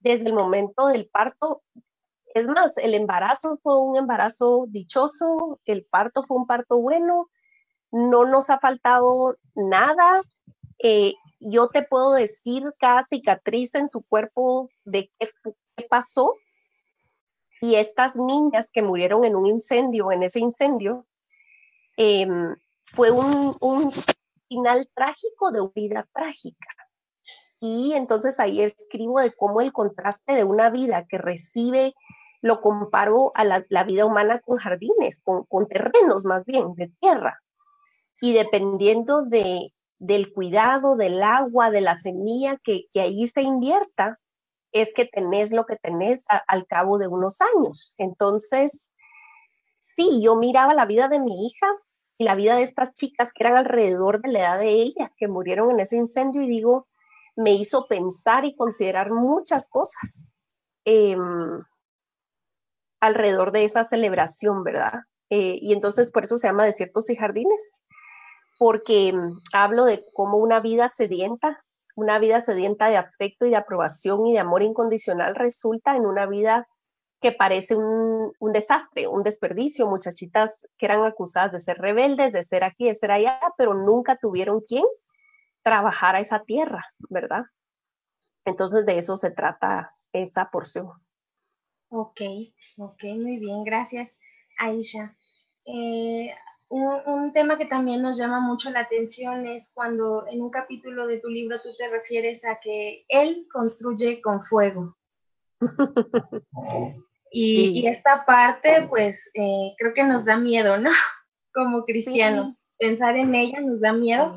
desde 0.00 0.26
el 0.26 0.34
momento 0.34 0.88
del 0.88 1.08
parto 1.08 1.62
es 2.36 2.48
más, 2.48 2.76
el 2.76 2.92
embarazo 2.92 3.58
fue 3.62 3.80
un 3.80 3.96
embarazo 3.96 4.66
dichoso, 4.68 5.58
el 5.64 5.86
parto 5.86 6.22
fue 6.22 6.36
un 6.36 6.46
parto 6.46 6.78
bueno, 6.78 7.30
no 7.90 8.26
nos 8.26 8.50
ha 8.50 8.58
faltado 8.58 9.38
nada. 9.54 10.20
Eh, 10.78 11.14
yo 11.40 11.68
te 11.68 11.82
puedo 11.82 12.12
decir 12.12 12.64
cada 12.78 13.04
cicatriz 13.04 13.74
en 13.74 13.88
su 13.88 14.02
cuerpo 14.02 14.68
de 14.84 15.10
qué, 15.18 15.28
pasó. 15.88 16.34
Y 17.60 17.76
estas 17.76 18.16
niñas 18.16 18.70
que 18.72 18.82
murieron 18.82 19.24
en 19.24 19.36
un 19.36 19.46
incendio, 19.46 20.12
en 20.12 20.22
ese 20.22 20.40
incendio, 20.40 21.06
em, 21.96 22.56
fue 22.86 23.10
un, 23.10 23.54
un 23.60 23.90
final 24.48 24.88
trágico 24.94 25.50
de 25.52 25.60
una 25.60 25.72
vida 25.74 26.04
trágica. 26.12 26.68
Y 27.60 27.94
entonces 27.94 28.38
ahí 28.38 28.60
escribo 28.60 29.20
de 29.20 29.32
cómo 29.32 29.60
el 29.60 29.72
contraste 29.72 30.34
de 30.34 30.44
una 30.44 30.70
vida 30.70 31.06
que 31.06 31.18
recibe 31.18 31.94
lo 32.42 32.60
comparo 32.60 33.32
a 33.34 33.44
la, 33.44 33.84
vida 33.84 34.04
humana 34.04 34.40
con 34.40 34.58
jardines, 34.58 35.22
con, 35.22 35.68
terrenos 35.68 36.24
más 36.24 36.44
bien, 36.44 36.74
de 36.74 36.88
tierra. 37.00 37.40
Y 38.20 38.32
dependiendo 38.32 39.22
de, 39.22 39.66
del 39.98 40.32
cuidado, 40.32 40.96
del 40.96 41.22
agua, 41.22 41.70
de 41.70 41.80
la 41.80 41.98
semilla 41.98 42.58
que, 42.62 42.86
que 42.92 43.00
ahí 43.00 43.26
se 43.26 43.42
invierta, 43.42 44.18
es 44.72 44.92
que 44.92 45.06
tenés 45.06 45.52
lo 45.52 45.64
que 45.64 45.76
tenés 45.76 46.24
al 46.48 46.66
cabo 46.66 46.98
de 46.98 47.08
unos 47.08 47.40
años. 47.40 47.94
Entonces, 47.98 48.92
sí, 49.78 50.20
yo 50.22 50.36
miraba 50.36 50.74
la 50.74 50.84
vida 50.84 51.08
de 51.08 51.20
mi 51.20 51.46
hija 51.46 51.66
y 52.18 52.24
la 52.24 52.34
vida 52.34 52.56
de 52.56 52.62
estas 52.62 52.92
chicas 52.92 53.32
que 53.32 53.44
eran 53.44 53.56
alrededor 53.56 54.20
de 54.20 54.32
la 54.32 54.40
edad 54.40 54.58
de 54.58 54.70
ella, 54.70 55.12
que 55.16 55.28
murieron 55.28 55.70
en 55.70 55.80
ese 55.80 55.96
incendio, 55.96 56.42
y 56.42 56.48
digo, 56.48 56.88
me 57.36 57.52
hizo 57.52 57.86
pensar 57.86 58.44
y 58.44 58.56
considerar 58.56 59.10
muchas 59.10 59.68
cosas. 59.68 60.34
Eh, 60.84 61.16
alrededor 63.00 63.52
de 63.52 63.64
esa 63.64 63.84
celebración, 63.84 64.62
¿verdad? 64.64 65.04
Eh, 65.30 65.58
y 65.60 65.72
entonces 65.72 66.10
por 66.10 66.24
eso 66.24 66.38
se 66.38 66.46
llama 66.46 66.64
Desiertos 66.64 67.10
y 67.10 67.16
Jardines, 67.16 67.72
porque 68.58 69.12
mm, 69.12 69.40
hablo 69.52 69.84
de 69.84 70.04
cómo 70.12 70.38
una 70.38 70.60
vida 70.60 70.88
sedienta, 70.88 71.64
una 71.94 72.18
vida 72.18 72.40
sedienta 72.40 72.88
de 72.88 72.96
afecto 72.96 73.46
y 73.46 73.50
de 73.50 73.56
aprobación 73.56 74.26
y 74.26 74.32
de 74.32 74.38
amor 74.38 74.62
incondicional 74.62 75.34
resulta 75.34 75.96
en 75.96 76.06
una 76.06 76.26
vida 76.26 76.68
que 77.20 77.32
parece 77.32 77.74
un, 77.76 78.32
desastre, 78.52 79.08
un 79.08 79.22
desperdicio, 79.22 79.86
muchachitas 79.86 80.66
que 80.76 80.86
eran 80.86 81.04
acusadas 81.04 81.52
de 81.52 81.60
ser 81.60 81.78
rebeldes, 81.78 82.32
de 82.32 82.44
ser 82.44 82.62
aquí, 82.62 82.86
de 82.86 82.94
ser 82.94 83.10
allá, 83.10 83.40
pero 83.56 83.74
nunca 83.74 84.16
tuvieron 84.16 84.60
quien 84.60 84.84
trabajara 85.62 86.20
esa 86.20 86.44
tierra, 86.44 86.84
¿verdad? 87.08 87.44
Entonces 88.44 88.84
de 88.84 88.98
eso 88.98 89.16
se 89.16 89.30
trata 89.30 89.94
esa 90.12 90.50
porción. 90.50 90.92
Ok, 91.88 92.20
ok, 92.78 93.04
muy 93.16 93.38
bien, 93.38 93.64
gracias, 93.64 94.20
Aisha. 94.58 95.16
Eh, 95.64 96.32
un, 96.68 97.32
tema 97.32 97.58
que 97.58 97.66
también 97.66 98.02
nos 98.02 98.18
llama 98.18 98.40
mucho 98.40 98.70
la 98.70 98.80
atención 98.80 99.46
es 99.46 99.72
cuando 99.74 100.26
en 100.28 100.42
un 100.42 100.50
capítulo 100.50 101.06
de 101.06 101.20
tu 101.20 101.28
libro 101.28 101.60
tú 101.60 101.68
te 101.78 101.88
refieres 101.88 102.44
a 102.44 102.58
que 102.60 103.04
él 103.08 103.46
construye 103.52 104.20
con 104.20 104.40
fuego. 104.40 104.96
y, 107.30 107.86
esta 107.86 108.24
parte, 108.24 108.86
pues, 108.88 109.30
eh, 109.34 109.74
creo 109.78 109.94
que 109.94 110.04
nos 110.04 110.24
da 110.24 110.36
miedo, 110.36 110.76
¿no? 110.78 110.90
Como 111.54 111.82
cristianos. 111.84 112.72
Pensar 112.78 113.16
en 113.16 113.34
ella 113.34 113.60
nos 113.60 113.80
da 113.80 113.92
miedo 113.92 114.34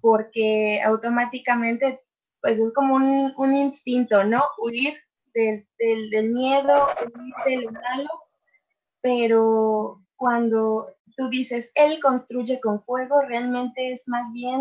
porque 0.00 0.80
automáticamente, 0.82 2.00
pues, 2.40 2.58
es 2.58 2.72
como 2.72 2.94
un, 2.94 3.32
un 3.36 3.56
instinto, 3.56 4.22
¿no? 4.24 4.42
Huir 4.58 4.94
del, 5.34 5.66
del, 6.10 6.30
miedo, 6.30 6.88
del 7.46 7.70
malo, 7.70 8.08
pero 9.00 10.02
cuando 10.16 10.93
tú 11.16 11.28
dices, 11.28 11.72
él 11.74 11.98
construye 12.00 12.60
con 12.60 12.80
fuego, 12.80 13.20
realmente 13.22 13.92
es 13.92 14.08
más 14.08 14.32
bien 14.32 14.60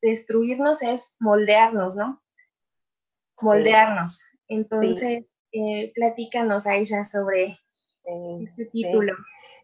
destruirnos, 0.00 0.82
es 0.82 1.16
moldearnos, 1.20 1.96
¿no? 1.96 2.22
Moldearnos. 3.42 4.24
Entonces, 4.48 5.24
eh, 5.52 5.92
platícanos 5.94 6.66
a 6.66 6.76
ella 6.76 7.04
sobre 7.04 7.56
este 8.04 8.64
título. 8.66 9.14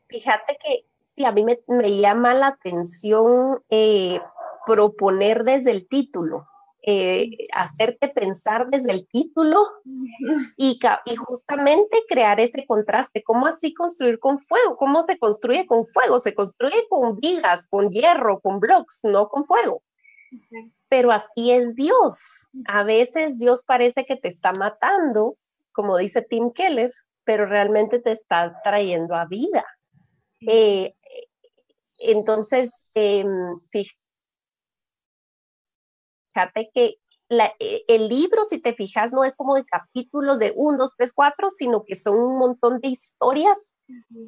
Fíjate 0.08 0.56
que 0.62 0.86
sí, 1.02 1.24
a 1.24 1.32
mí 1.32 1.44
me, 1.44 1.96
llama 1.98 2.34
la 2.34 2.48
atención 2.48 3.62
eh, 3.68 4.20
proponer 4.64 5.44
desde 5.44 5.72
el 5.72 5.86
título, 5.86 6.46
eh, 6.90 7.28
hacerte 7.52 8.08
pensar 8.08 8.68
desde 8.70 8.92
el 8.92 9.06
título 9.06 9.62
y, 10.56 10.80
y, 11.04 11.16
justamente 11.16 11.98
crear 12.08 12.40
ese 12.40 12.64
contraste. 12.64 13.22
¿Cómo 13.22 13.46
así 13.46 13.74
construir 13.74 14.18
con 14.18 14.38
fuego? 14.38 14.78
¿Cómo 14.78 15.02
se 15.02 15.18
construye 15.18 15.66
con 15.66 15.84
fuego? 15.84 16.18
Se 16.18 16.34
construye 16.34 16.86
con 16.88 17.16
vigas, 17.16 17.66
con 17.66 17.90
hierro, 17.90 18.40
con 18.40 18.58
blocks, 18.58 19.00
no 19.02 19.28
con 19.28 19.44
fuego. 19.44 19.82
Pero 20.88 21.12
así 21.12 21.50
es 21.50 21.74
Dios. 21.74 22.48
A 22.66 22.84
veces 22.84 23.36
Dios 23.36 23.64
parece 23.66 24.06
que 24.06 24.16
te 24.16 24.28
está 24.28 24.52
matando, 24.52 25.36
como 25.72 25.98
dice 25.98 26.22
Tim 26.22 26.52
Keller, 26.52 26.90
pero 27.24 27.44
realmente 27.44 27.98
te 27.98 28.12
está 28.12 28.56
trayendo 28.64 29.14
a 29.14 29.26
vida. 29.26 29.66
Eh, 30.40 30.94
entonces, 31.98 32.86
eh, 32.94 33.26
fíjate 33.70 33.97
que 36.74 36.98
e, 37.30 37.84
el 37.88 38.08
libro, 38.08 38.44
si 38.44 38.58
te 38.58 38.74
fijas, 38.74 39.12
no 39.12 39.24
es 39.24 39.36
como 39.36 39.54
de 39.54 39.64
capítulos 39.64 40.38
de 40.38 40.52
1, 40.56 40.78
2, 40.78 40.92
3, 40.96 41.12
4, 41.12 41.50
sino 41.50 41.84
que 41.84 41.96
son 41.96 42.18
un 42.18 42.38
montón 42.38 42.80
de 42.80 42.88
historias. 42.88 43.74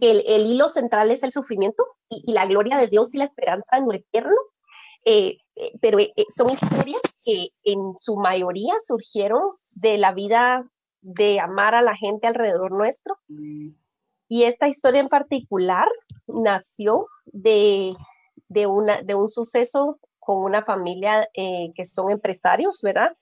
el, 0.01 0.23
el, 0.27 0.47
hilo 0.47 0.69
central 0.69 1.11
es 1.11 1.23
el 1.23 1.33
sufrimiento 1.33 1.85
y, 2.09 2.33
la 2.33 2.47
gloria 2.47 2.77
de 2.79 2.89
Dios 2.89 3.15
y 3.15 3.19
la 3.19 3.25
esperanza 3.25 3.77
en 3.77 3.87
lo 3.87 3.93
eterno. 3.93 4.37
Eh, 5.07 5.39
eh, 5.57 5.73
pero 5.81 5.99
eh, 5.99 6.13
son 6.29 6.51
historias 6.51 7.01
que 7.25 7.49
en 7.65 7.97
su 7.97 8.17
mayoría 8.17 8.75
surgieron 8.87 9.41
de 9.71 9.97
la 9.97 10.13
vida 10.13 10.71
de 11.01 11.41
amar 11.41 11.75
a 11.75 11.81
la 11.81 11.97
gente 11.97 12.27
alrededor 12.27 12.73
nuestro. 12.73 13.19
Y 14.29 14.43
esta 14.45 14.69
historia 14.69 15.01
en 15.01 15.09
particular 15.09 15.89
nació 16.27 17.09
de, 17.25 17.95
de, 18.49 18.67
una, 18.67 19.01
de 19.03 19.15
un 19.15 19.31
suceso 19.31 19.99
con 20.21 20.45
una 20.45 20.65
familia 20.65 21.29
eh, 21.35 21.73
que 21.75 21.85
son 21.85 22.11
empresarios, 22.11 22.81
¿verdad? 22.83 23.17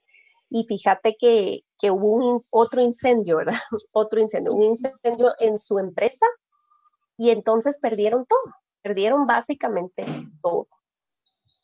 Y 0.50 0.64
fíjate 0.64 1.16
que 1.18 1.62
que 1.78 1.90
hubo 1.90 2.12
un, 2.12 2.46
otro 2.50 2.80
incendio, 2.80 3.36
¿verdad? 3.36 3.54
Otro 3.92 4.20
incendio, 4.20 4.52
un 4.52 4.62
incendio 4.62 5.32
en 5.38 5.56
su 5.56 5.78
empresa 5.78 6.26
y 7.16 7.30
entonces 7.30 7.78
perdieron 7.80 8.26
todo, 8.26 8.54
perdieron 8.82 9.26
básicamente 9.26 10.04
todo. 10.42 10.68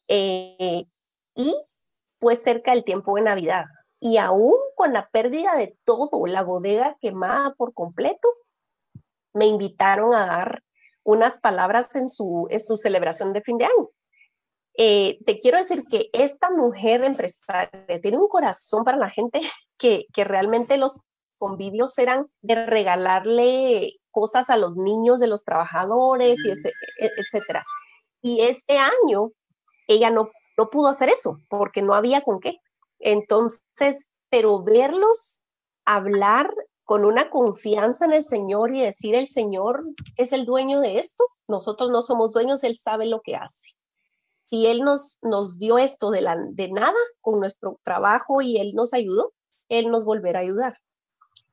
Eh, 0.09 0.87
y 1.35 1.55
fue 2.20 2.37
cerca 2.37 2.73
del 2.73 2.85
tiempo 2.85 3.16
de 3.16 3.23
Navidad. 3.23 3.64
Y 4.01 4.18
aún 4.18 4.57
con 4.77 4.92
la 4.92 5.09
pérdida 5.11 5.53
de 5.57 5.77
todo, 5.85 6.27
la 6.27 6.42
bodega 6.42 6.97
quemada 7.01 7.55
por 7.55 7.73
completo, 7.73 8.29
me 9.33 9.47
invitaron 9.47 10.14
a 10.14 10.27
dar 10.27 10.62
unas 11.03 11.40
palabras 11.40 11.94
en 11.97 12.09
su, 12.09 12.47
en 12.51 12.61
su 12.61 12.77
celebración 12.77 13.33
de 13.33 13.42
fin 13.42 13.59
de 13.59 13.64
año. 13.64 13.90
Eh, 14.77 15.19
te 15.25 15.39
quiero 15.39 15.59
decir 15.59 15.85
que 15.89 16.11
esta 16.13 16.51
mujer 16.51 17.05
empresaria 17.05 18.01
tiene 18.03 18.19
un 18.19 18.29
corazón 18.29 18.83
para 18.83 18.97
la 18.97 19.09
gente 19.09 19.41
que, 19.79 20.07
que 20.13 20.25
realmente 20.25 20.77
los 20.79 21.01
convivios 21.39 21.97
eran 21.99 22.27
de 22.43 22.67
regalarle 22.67 23.97
cosas 24.11 24.51
a 24.51 24.57
los 24.57 24.77
niños 24.77 25.21
de 25.21 25.27
los 25.27 25.45
trabajadores, 25.45 26.39
y 26.45 26.51
ese, 26.51 26.69
e, 26.69 27.11
etcétera. 27.17 27.65
Y 28.23 28.41
este 28.43 28.79
año 28.79 29.33
ella 29.89 30.11
no, 30.11 30.31
no 30.57 30.71
pudo 30.71 30.89
hacer 30.89 31.09
eso 31.09 31.39
porque 31.49 31.83
no 31.83 31.95
había 31.95 32.23
con 32.23 32.41
qué. 32.41 32.59
Entonces, 33.01 34.11
pero 34.31 34.63
verlos 34.63 35.43
hablar 35.85 36.53
con 36.85 37.05
una 37.05 37.31
confianza 37.31 38.05
en 38.05 38.13
el 38.13 38.25
Señor 38.25 38.75
y 38.75 38.81
decir, 38.81 39.15
el 39.15 39.27
Señor 39.27 39.81
es 40.17 40.33
el 40.33 40.45
dueño 40.45 40.81
de 40.81 40.99
esto, 40.99 41.25
nosotros 41.49 41.91
no 41.91 42.03
somos 42.03 42.33
dueños, 42.33 42.65
Él 42.65 42.77
sabe 42.77 43.07
lo 43.07 43.21
que 43.21 43.37
hace 43.37 43.75
si 44.55 44.67
Él 44.67 44.83
nos, 44.83 45.19
nos 45.21 45.59
dio 45.59 45.79
esto 45.79 46.12
de, 46.12 46.21
la, 46.21 46.37
de 46.53 46.69
nada 46.69 46.95
con 47.21 47.40
nuestro 47.40 47.81
trabajo 47.83 48.40
y 48.40 48.59
Él 48.59 48.73
nos 48.77 48.95
ayudó, 48.95 49.33
Él 49.69 49.90
nos 49.90 50.05
volverá 50.05 50.38
a 50.38 50.43
ayudar. 50.43 50.77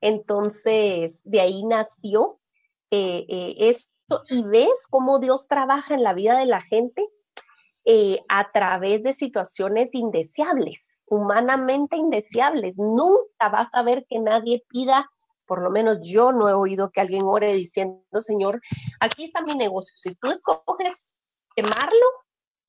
Entonces, 0.01 1.21
de 1.23 1.41
ahí 1.41 1.63
nació 1.63 2.39
eh, 2.91 3.25
eh, 3.27 3.55
esto 3.57 4.21
y 4.29 4.43
ves 4.43 4.85
cómo 4.87 5.17
Dios 5.17 5.47
trabaja 5.47 5.95
en 5.95 6.03
la 6.03 6.13
vida 6.13 6.37
de 6.37 6.45
la 6.45 6.61
gente 6.61 7.03
eh, 7.85 8.19
a 8.29 8.51
través 8.51 9.01
de 9.01 9.13
situaciones 9.13 9.89
indeseables, 9.93 11.01
humanamente 11.07 11.97
indeseables. 11.97 12.77
Nunca 12.77 13.49
vas 13.51 13.69
a 13.73 13.81
ver 13.81 14.05
que 14.07 14.19
nadie 14.19 14.63
pida 14.67 15.09
por 15.47 15.63
lo 15.63 15.71
menos 15.71 15.97
yo 16.07 16.31
no 16.31 16.47
he 16.47 16.53
oído 16.53 16.91
que 16.91 17.01
alguien 17.01 17.23
ore 17.25 17.51
diciendo, 17.53 18.21
Señor, 18.21 18.61
aquí 19.01 19.25
está 19.25 19.41
mi 19.41 19.55
negocio. 19.55 19.93
Si 19.97 20.15
tú 20.15 20.29
escoges 20.29 21.13
quemarlo, 21.55 22.20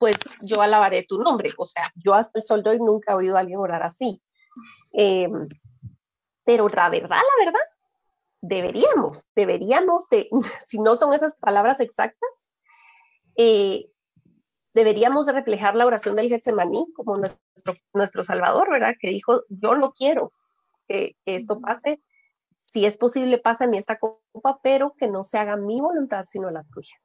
pues 0.03 0.17
yo 0.43 0.61
alabaré 0.61 1.05
tu 1.05 1.17
nombre. 1.17 1.49
O 1.57 1.65
sea, 1.65 1.85
yo 1.95 2.13
hasta 2.13 2.41
el 2.41 2.43
sol 2.43 2.65
de 2.65 2.71
hoy 2.71 2.79
nunca 2.81 3.13
he 3.13 3.15
oído 3.15 3.37
a 3.37 3.39
alguien 3.39 3.61
orar 3.61 3.85
así. 3.85 4.21
Em, 4.91 5.49
pero 6.45 6.69
la 6.69 6.89
verdad, 6.89 7.21
la 7.21 7.45
verdad, 7.45 7.61
deberíamos, 8.41 9.25
deberíamos 9.37 10.09
de, 10.09 10.29
si 10.67 10.81
no 10.81 10.97
son 10.97 11.13
esas 11.13 11.37
palabras 11.37 11.79
exactas, 11.79 12.53
eh, 13.37 13.93
deberíamos 14.75 15.27
de 15.27 15.35
reflejar 15.35 15.77
la 15.77 15.87
oración 15.87 16.17
del 16.17 16.29
Getsemaní 16.29 16.85
como 16.97 17.17
nuestro, 17.17 17.75
nuestro 17.95 18.25
Salvador, 18.25 18.73
¿verdad? 18.73 18.97
Que 19.01 19.11
dijo, 19.11 19.45
yo 19.51 19.77
no 19.77 19.93
quiero 19.93 20.33
que, 20.89 21.17
que 21.25 21.37
esto 21.37 21.61
pase, 21.61 22.03
si 22.59 22.87
es 22.87 22.97
posible, 22.97 23.39
pasa 23.39 23.67
en 23.67 23.75
esta 23.75 24.01
copa, 24.01 24.59
pero 24.65 24.95
que 24.99 25.07
no 25.07 25.23
se 25.23 25.39
haga 25.39 25.57
mi 25.57 25.81
voluntad, 25.81 26.25
sino 26.27 26.51
la 26.51 26.65
tuya 26.65 27.01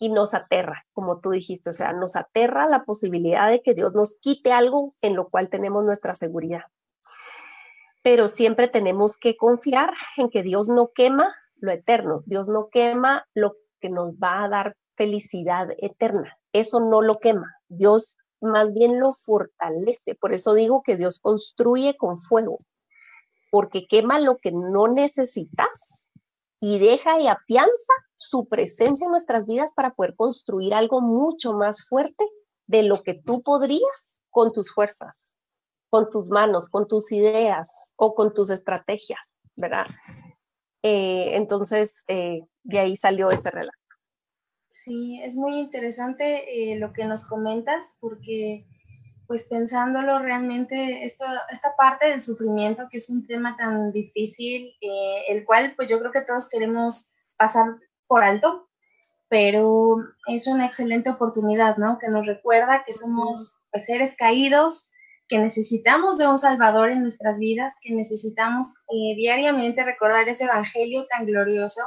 y 0.00 0.08
nos 0.08 0.32
aterra, 0.32 0.86
como 0.94 1.20
tú 1.20 1.30
dijiste, 1.30 1.70
o 1.70 1.72
sea, 1.74 1.92
nos 1.92 2.16
aterra 2.16 2.66
la 2.66 2.84
posibilidad 2.84 3.50
de 3.50 3.60
que 3.60 3.74
Dios 3.74 3.92
nos 3.94 4.16
quite 4.18 4.50
algo 4.50 4.94
en 5.02 5.14
lo 5.14 5.28
cual 5.28 5.50
tenemos 5.50 5.84
nuestra 5.84 6.14
seguridad. 6.14 6.62
Pero 8.02 8.26
siempre 8.26 8.66
tenemos 8.66 9.18
que 9.18 9.36
confiar 9.36 9.92
en 10.16 10.30
que 10.30 10.42
Dios 10.42 10.70
no 10.70 10.90
quema 10.94 11.34
lo 11.56 11.70
eterno, 11.70 12.22
Dios 12.24 12.48
no 12.48 12.70
quema 12.70 13.28
lo 13.34 13.56
que 13.78 13.90
nos 13.90 14.14
va 14.14 14.42
a 14.42 14.48
dar 14.48 14.76
felicidad 14.96 15.68
eterna, 15.78 16.38
eso 16.54 16.80
no 16.80 17.02
lo 17.02 17.16
quema, 17.16 17.54
Dios 17.68 18.16
más 18.40 18.72
bien 18.72 18.98
lo 18.98 19.12
fortalece, 19.12 20.14
por 20.14 20.32
eso 20.32 20.54
digo 20.54 20.82
que 20.82 20.96
Dios 20.96 21.18
construye 21.20 21.94
con 21.98 22.16
fuego, 22.16 22.56
porque 23.50 23.86
quema 23.86 24.18
lo 24.18 24.38
que 24.38 24.50
no 24.50 24.88
necesitas 24.88 26.09
y 26.60 26.78
deja 26.78 27.18
y 27.18 27.26
afianza 27.26 27.92
su 28.16 28.46
presencia 28.46 29.06
en 29.06 29.10
nuestras 29.10 29.46
vidas 29.46 29.72
para 29.74 29.94
poder 29.94 30.14
construir 30.14 30.74
algo 30.74 31.00
mucho 31.00 31.54
más 31.54 31.86
fuerte 31.88 32.24
de 32.66 32.82
lo 32.82 33.02
que 33.02 33.14
tú 33.14 33.42
podrías 33.42 34.22
con 34.28 34.52
tus 34.52 34.72
fuerzas, 34.72 35.36
con 35.88 36.10
tus 36.10 36.28
manos, 36.28 36.68
con 36.68 36.86
tus 36.86 37.10
ideas 37.12 37.94
o 37.96 38.14
con 38.14 38.32
tus 38.34 38.50
estrategias, 38.50 39.38
¿verdad? 39.56 39.86
Eh, 40.82 41.30
entonces, 41.34 42.04
eh, 42.08 42.42
de 42.62 42.78
ahí 42.78 42.96
salió 42.96 43.30
ese 43.30 43.50
relato. 43.50 43.76
Sí, 44.68 45.20
es 45.22 45.36
muy 45.36 45.58
interesante 45.58 46.72
eh, 46.72 46.78
lo 46.78 46.92
que 46.92 47.04
nos 47.04 47.26
comentas 47.26 47.96
porque 48.00 48.66
pues 49.30 49.44
pensándolo 49.44 50.18
realmente, 50.18 51.04
esta, 51.04 51.46
esta 51.52 51.76
parte 51.76 52.08
del 52.08 52.20
sufrimiento, 52.20 52.88
que 52.90 52.96
es 52.96 53.08
un 53.10 53.28
tema 53.28 53.56
tan 53.56 53.92
difícil, 53.92 54.74
eh, 54.80 55.22
el 55.28 55.44
cual 55.44 55.72
pues 55.76 55.88
yo 55.88 56.00
creo 56.00 56.10
que 56.10 56.22
todos 56.22 56.48
queremos 56.48 57.14
pasar 57.36 57.76
por 58.08 58.24
alto, 58.24 58.68
pero 59.28 59.98
es 60.26 60.48
una 60.48 60.66
excelente 60.66 61.10
oportunidad, 61.10 61.76
¿no? 61.76 61.96
Que 62.00 62.08
nos 62.08 62.26
recuerda 62.26 62.82
que 62.84 62.92
somos 62.92 63.62
pues, 63.70 63.84
seres 63.84 64.16
caídos, 64.16 64.94
que 65.28 65.38
necesitamos 65.38 66.18
de 66.18 66.26
un 66.26 66.36
Salvador 66.36 66.90
en 66.90 67.02
nuestras 67.02 67.38
vidas, 67.38 67.74
que 67.80 67.94
necesitamos 67.94 68.78
eh, 68.88 69.14
diariamente 69.14 69.84
recordar 69.84 70.28
ese 70.28 70.46
Evangelio 70.46 71.06
tan 71.06 71.24
glorioso, 71.24 71.82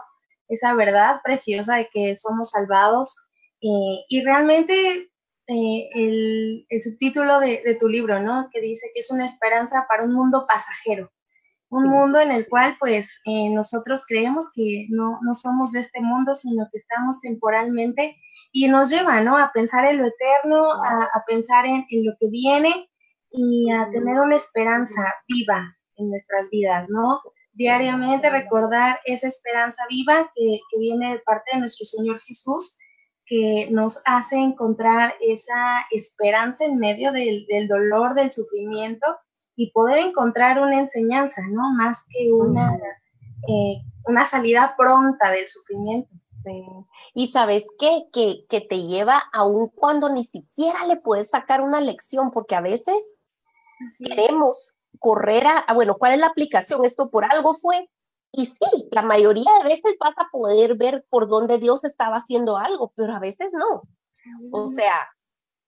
esa 0.48 0.76
verdad 0.76 1.20
preciosa 1.22 1.76
de 1.76 1.90
que 1.92 2.16
somos 2.16 2.52
salvados. 2.52 3.18
Eh, 3.60 4.06
y 4.08 4.24
realmente 4.24 5.10
eh, 5.48 5.90
el, 5.94 6.66
subtítulo 6.82 7.40
de, 7.40 7.78
tu 7.80 7.90
libro, 7.90 8.22
¿no? 8.22 8.48
Que 8.52 8.62
dice 8.62 8.88
que 8.94 9.02
es 9.02 9.12
una 9.12 9.26
esperanza 9.26 9.86
para 9.90 10.04
un 10.04 10.14
mundo 10.14 10.46
pasajero, 10.48 11.12
un 11.70 11.90
mundo 11.90 12.20
en 12.20 12.32
el 12.32 12.48
cual 12.48 12.78
pues 12.80 13.22
eh, 13.26 13.50
nosotros 13.50 14.06
creemos 14.08 14.50
que 14.56 14.88
no, 14.90 15.20
somos 15.34 15.74
de 15.74 15.82
este 15.82 16.00
mundo, 16.00 16.34
sino 16.36 16.68
que 16.72 16.78
estamos 16.78 17.20
temporalmente 17.20 18.16
y 18.54 18.70
nos 18.70 18.90
lleva, 18.90 19.20
¿no? 19.20 19.38
A 19.38 19.52
pensar 19.52 19.86
en 19.86 19.98
lo 19.98 20.06
eterno, 20.08 20.72
a, 20.72 21.24
pensar 21.28 21.66
en, 21.66 21.86
lo 22.06 22.14
que 22.20 22.30
viene 22.30 22.90
y 23.32 23.70
a 23.72 23.90
tener 23.92 24.20
una 24.20 24.38
esperanza 24.38 25.02
viva 25.28 25.66
en 25.98 26.10
nuestras 26.10 26.50
vidas, 26.52 26.88
¿no? 26.90 27.20
Diariamente 27.52 28.30
recordar 28.30 29.00
esa 29.04 29.28
esperanza 29.28 29.84
viva 29.90 30.32
que, 30.34 30.60
que 30.72 30.80
viene 30.80 31.14
de 31.14 31.20
parte 31.20 31.52
de 31.54 31.60
nuestro 31.60 31.86
Señor 31.86 32.22
Jesús 32.22 32.78
que 33.26 33.68
nos 33.72 34.02
hace 34.06 34.36
encontrar 34.38 35.16
esa 35.22 35.86
esperanza 35.92 36.66
en 36.66 36.78
medio 36.78 37.12
del, 37.12 37.68
dolor, 37.68 38.16
del 38.16 38.32
sufrimiento 38.32 39.06
y 39.56 39.72
poder 39.72 40.00
encontrar 40.00 40.60
una 40.60 40.80
enseñanza, 40.80 41.42
¿no? 41.50 41.74
Más 41.74 42.06
que 42.10 42.32
una, 42.32 42.76
eh, 43.48 43.82
una 44.06 44.26
salida 44.26 44.76
pronta 44.78 45.32
del 45.32 45.48
sufrimiento. 45.48 46.10
Y 47.14 47.28
sabes 47.28 47.66
qué? 47.80 48.04
Que, 48.12 48.46
que 48.50 48.62
te 48.62 48.82
lleva 48.82 49.24
aún 49.32 49.70
cuando 49.70 50.10
ni 50.10 50.24
siquiera 50.24 50.86
le 50.86 50.98
puedes 50.98 51.30
sacar 51.30 51.62
una 51.62 51.80
lección, 51.80 52.32
porque 52.32 52.56
a 52.56 52.62
veces 52.62 52.98
queremos 54.00 54.78
correr 55.00 55.46
a, 55.48 55.74
bueno, 55.74 55.98
¿cuál 55.98 56.14
es 56.14 56.20
la 56.20 56.28
aplicación? 56.28 56.84
Esto 56.86 57.10
por 57.10 57.26
algo 57.26 57.54
fue, 57.54 57.90
y 58.36 58.46
sí, 58.46 58.90
la 58.92 59.04
mayoría 59.04 59.52
de 59.60 59.64
veces 59.64 59.96
vas 60.00 60.18
a 60.18 60.28
poder 60.32 60.76
ver 60.76 61.06
por 61.10 61.28
dónde 61.28 61.60
Dios 61.60 61.84
estaba 61.84 62.18
haciendo 62.18 62.58
algo, 62.58 62.92
pero 62.96 63.14
a 63.14 63.20
veces 63.20 63.54
no. 63.54 63.82
O 64.52 64.68
sea, 64.68 65.08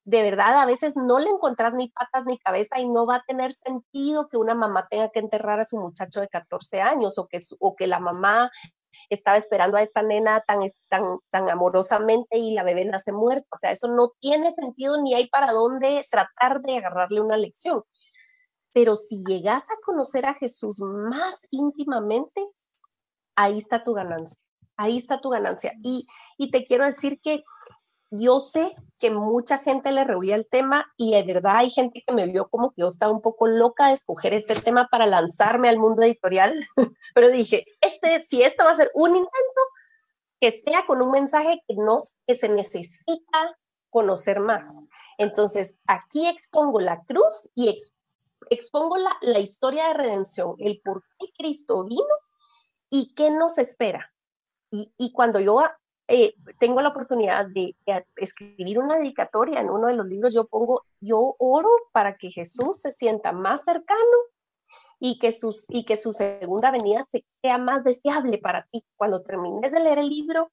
de 0.04 0.24
verdad 0.24 0.62
a 0.62 0.66
veces 0.66 0.96
no 0.96 1.20
le 1.20 1.30
encontrás 1.30 1.74
ni 1.74 1.90
patas 1.90 2.26
ni 2.26 2.40
cabeza 2.40 2.80
y 2.80 2.88
no 2.88 3.06
va 3.06 3.18
a 3.18 3.24
tener 3.24 3.54
sentido 3.54 4.30
que 4.30 4.38
una 4.38 4.56
mamá 4.56 4.88
tenga 4.88 5.10
que 5.10 5.20
enterrar 5.20 5.60
a 5.60 5.66
su 5.66 5.78
muchacho 5.78 6.22
de 6.22 6.28
14 6.28 6.82
años 6.82 7.20
o 7.20 7.28
que, 7.28 7.40
o 7.60 7.76
que 7.76 7.86
la 7.86 8.00
mamá 8.00 8.50
estaba 9.10 9.38
esperando 9.38 9.78
a 9.78 9.84
esta 9.84 10.02
nena 10.02 10.42
tan, 10.42 10.60
tan, 10.88 11.20
tan 11.30 11.50
amorosamente 11.50 12.40
y 12.40 12.54
la 12.54 12.64
bebé 12.64 12.86
nace 12.86 13.12
muerta. 13.12 13.48
O 13.52 13.58
sea, 13.58 13.72
eso 13.72 13.88
no 13.88 14.12
tiene 14.20 14.52
sentido 14.52 15.00
ni 15.02 15.14
hay 15.14 15.28
para 15.28 15.52
dónde 15.52 16.04
tratar 16.10 16.62
de 16.62 16.78
agarrarle 16.78 17.22
una 17.22 17.38
lección. 17.38 17.84
Pero 18.76 18.98
si 18.98 19.24
llegas 19.24 19.64
a 19.72 19.82
conocer 19.86 20.26
a 20.26 20.34
Jesús 20.34 20.82
más 20.82 21.48
íntimamente, 21.50 22.46
ahí 23.38 23.58
está 23.58 23.86
tu 23.86 23.94
ganancia, 23.94 24.38
ahí 24.76 24.98
está 24.98 25.22
tu 25.22 25.30
ganancia. 25.30 25.72
Y, 25.82 26.06
te 26.52 26.66
quiero 26.66 26.84
decir 26.84 27.22
que 27.22 27.46
yo 28.12 28.42
sé 28.42 28.70
que 29.00 29.12
mucha 29.12 29.58
gente 29.58 29.94
le 29.94 30.04
rehuía 30.04 30.36
el 30.36 30.46
tema 30.46 30.92
y 30.98 31.14
de 31.14 31.24
verdad 31.24 31.56
hay 31.60 31.70
gente 31.70 32.04
que 32.06 32.14
me 32.14 32.28
vio 32.28 32.50
como 32.50 32.72
que 32.72 32.82
yo 32.82 32.90
estaba 32.90 33.14
un 33.14 33.22
poco 33.22 33.48
loca 33.48 33.88
de 33.88 33.94
escoger 33.94 34.34
este 34.34 34.56
tema 34.56 34.90
para 34.92 35.06
lanzarme 35.06 35.70
al 35.70 35.80
mundo 35.80 36.04
editorial, 36.04 36.54
pero 37.16 37.30
dije, 37.30 37.66
este, 37.80 38.24
si 38.24 38.44
esto 38.44 38.66
va 38.66 38.72
a 38.72 38.76
ser 38.76 38.92
un 38.94 39.12
intento, 39.12 39.62
que 40.42 40.52
sea 40.52 40.86
con 40.86 41.02
un 41.02 41.12
mensaje 41.12 41.64
que, 41.66 41.76
no, 41.76 42.00
que 42.28 42.36
se 42.36 42.50
necesita 42.50 43.58
conocer 43.90 44.42
más. 44.42 44.66
Entonces, 45.18 45.78
aquí 45.88 46.28
expongo 46.28 46.82
la 46.82 47.06
cruz 47.06 47.50
y 47.56 47.70
expongo 48.50 48.98
la, 48.98 49.16
la 49.22 49.40
historia 49.40 49.88
de 49.88 49.94
redención, 49.96 50.56
el 50.60 50.82
por 50.84 51.04
qué 51.20 51.28
Cristo 51.38 51.84
vino 51.84 52.04
y 52.90 53.14
qué 53.14 53.32
nos 53.32 53.58
espera. 53.58 54.14
Y, 54.72 54.94
y 54.98 55.12
cuando 55.12 55.40
yo 55.40 55.62
eh, 56.08 56.36
tengo 56.60 56.82
la 56.82 56.90
oportunidad 56.90 57.48
de, 57.48 57.76
escribir 58.18 58.78
una 58.78 58.98
dedicatoria 58.98 59.60
en 59.60 59.72
uno 59.72 59.88
de 59.88 59.96
los 59.96 60.06
libros, 60.06 60.34
yo 60.34 60.46
pongo, 60.46 60.86
yo 61.02 61.36
oro 61.40 61.70
para 61.92 62.16
que 62.18 62.30
Jesús 62.30 62.80
se 62.82 62.92
sienta 62.92 63.32
más 63.32 63.64
cercano 63.64 64.18
y 65.00 65.18
que, 65.18 65.32
sus, 65.32 65.66
y 65.70 65.84
que 65.84 65.98
su 65.98 66.12
segunda 66.12 66.70
venida 66.70 67.06
sea 67.42 67.58
más 67.58 67.84
deseable 67.84 68.38
para 68.38 68.68
ti. 68.72 68.84
Cuando 68.96 69.24
termines 69.24 69.72
de 69.72 69.80
leer 69.80 69.98
el 69.98 70.10
libro, 70.10 70.52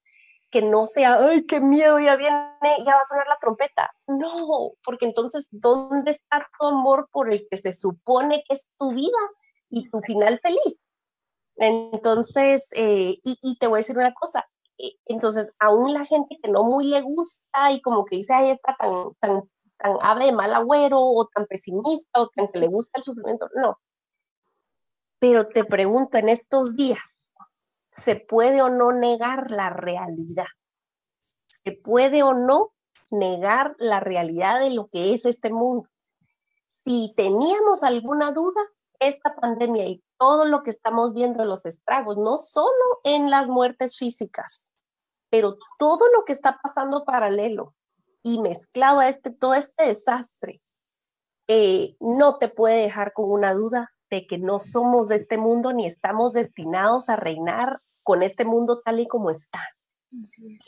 que 0.53 0.63
no 0.63 0.87
sea, 0.87 1.15
ay, 1.15 1.45
qué 1.47 1.61
miedo, 1.61 1.99
ya 1.99 2.15
viene, 2.17 2.39
ya 2.85 2.95
va 2.95 3.01
a 3.01 3.05
sonar 3.09 3.27
la 3.27 3.39
trompeta. 3.41 3.91
No, 4.07 4.73
porque 4.85 5.07
entonces, 5.07 5.49
¿dónde 5.51 6.13
está 6.13 6.47
tu 6.61 6.67
amor 6.67 7.09
por 7.11 7.33
el 7.33 7.49
que 7.51 7.57
se 7.57 7.73
supone 7.73 8.45
que 8.47 8.55
es 8.55 8.71
tu 8.79 8.93
vida 8.93 9.19
y 9.71 9.89
tu 9.91 10.01
final 10.01 10.39
feliz? 10.41 10.79
Entonces, 11.57 12.69
eh, 12.75 13.19
y, 13.25 13.39
y, 13.43 13.57
te 13.59 13.67
voy 13.67 13.77
a 13.77 13.79
decir 13.79 13.97
una 13.97 14.15
cosa, 14.15 14.47
eh, 14.79 14.93
entonces, 15.07 15.53
aún 15.59 15.93
la 15.93 16.05
gente 16.05 16.39
que 16.43 16.51
no 16.51 16.65
muy 16.65 16.87
le 16.87 17.01
gusta 17.01 17.73
y 17.73 17.81
como 17.81 18.05
que 18.05 18.17
dice, 18.17 18.35
ay, 18.35 18.51
está 18.51 18.77
tan, 18.77 19.15
tan, 19.21 19.51
tan 19.79 19.97
ave 20.03 20.27
de 20.27 20.33
mal 20.33 20.53
agüero 20.55 21.01
o 21.01 21.27
tan 21.29 21.47
pesimista 21.47 22.21
o 22.21 22.29
tan 22.29 22.49
que 22.49 22.59
le 22.59 22.69
gusta 22.69 22.99
el 22.99 23.05
sufrimiento, 23.05 23.49
no. 23.55 23.79
Pero 25.19 25.49
te 25.49 25.65
pregunto, 25.65 26.19
en 26.19 26.29
estos 26.29 26.75
días, 26.75 27.22
¿se 27.93 28.17
puede 28.17 28.63
o 28.63 28.71
no 28.71 28.93
negar 28.93 29.51
la 29.51 29.71
realidad? 29.71 30.47
¿Se 31.47 31.73
puede 31.73 32.23
o 32.23 32.35
no 32.35 32.73
negar 33.11 33.75
la 33.79 34.01
realidad 34.01 34.61
de 34.61 34.71
lo 34.71 34.89
que 34.89 35.15
es 35.15 35.27
este 35.27 35.51
mundo? 35.51 35.89
Si 36.67 37.13
teníamos 37.17 37.83
alguna 37.83 38.33
duda, 38.33 38.61
esta 38.99 39.35
pandemia 39.35 39.87
y 39.87 40.03
todo 40.19 40.45
lo 40.45 40.63
que 40.63 40.71
estamos 40.71 41.13
viendo, 41.13 41.45
los 41.45 41.67
estragos, 41.67 42.17
no 42.17 42.39
solo 42.39 43.01
en 43.05 43.31
las 43.31 43.49
muertes 43.49 43.97
físicas, 43.99 44.73
pero 45.29 45.59
todo 45.79 46.07
lo 46.15 46.25
que 46.25 46.33
está 46.33 46.61
pasando 46.63 47.05
paralelo 47.05 47.75
y 48.23 48.41
mezclado 48.41 49.01
a 49.01 49.09
este, 49.09 49.31
todo 49.31 49.55
este 49.55 49.87
desastre, 49.87 50.63
eh, 51.49 51.97
no 51.99 52.39
te 52.39 52.49
puede 52.49 52.83
dejar 52.83 53.13
con 53.13 53.31
una 53.31 53.53
duda 53.53 53.93
de 54.13 54.27
que 54.27 54.39
no 54.39 54.61
somos 54.61 55.09
de 55.09 55.17
este 55.17 55.39
mundo 55.39 55.73
ni 55.73 55.87
estamos 55.87 56.35
destinados 56.35 57.09
a 57.09 57.17
reinar 57.17 57.81
con 58.05 58.23
este 58.23 58.45
mundo 58.45 58.81
tal 58.85 59.01
y 59.01 59.09
como 59.09 59.31
está. 59.31 59.61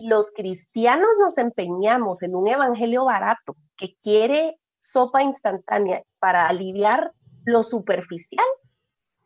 Los 0.00 0.32
cristianos 0.32 1.10
nos 1.20 1.38
empeñamos 1.38 2.22
en 2.22 2.34
un 2.34 2.48
evangelio 2.48 3.04
barato 3.04 3.56
que 3.76 3.94
quiere 4.02 4.58
sopa 4.80 5.22
instantánea 5.22 6.02
para 6.18 6.48
aliviar 6.48 7.12
lo 7.44 7.62
superficial. 7.62 8.46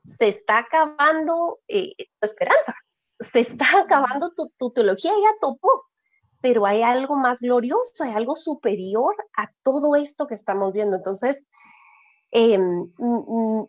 Se 0.04 0.28
está 0.28 0.58
acabando 0.58 1.60
eh, 1.68 1.94
tu 1.96 2.26
esperanza 2.26 2.74
se 3.20 3.40
está 3.40 3.66
acabando 3.80 4.32
tu, 4.32 4.70
teología, 4.70 5.10
ya 5.10 5.38
topó, 5.40 5.86
pero 6.40 6.66
hay 6.66 6.82
algo 6.82 7.16
más 7.16 7.40
glorioso, 7.40 8.04
hay 8.04 8.12
algo 8.12 8.36
superior 8.36 9.14
a 9.36 9.50
todo 9.62 9.96
esto 9.96 10.26
que 10.26 10.34
estamos 10.34 10.72
viendo. 10.72 10.96
Entonces, 10.96 11.42
mm, 12.32 13.62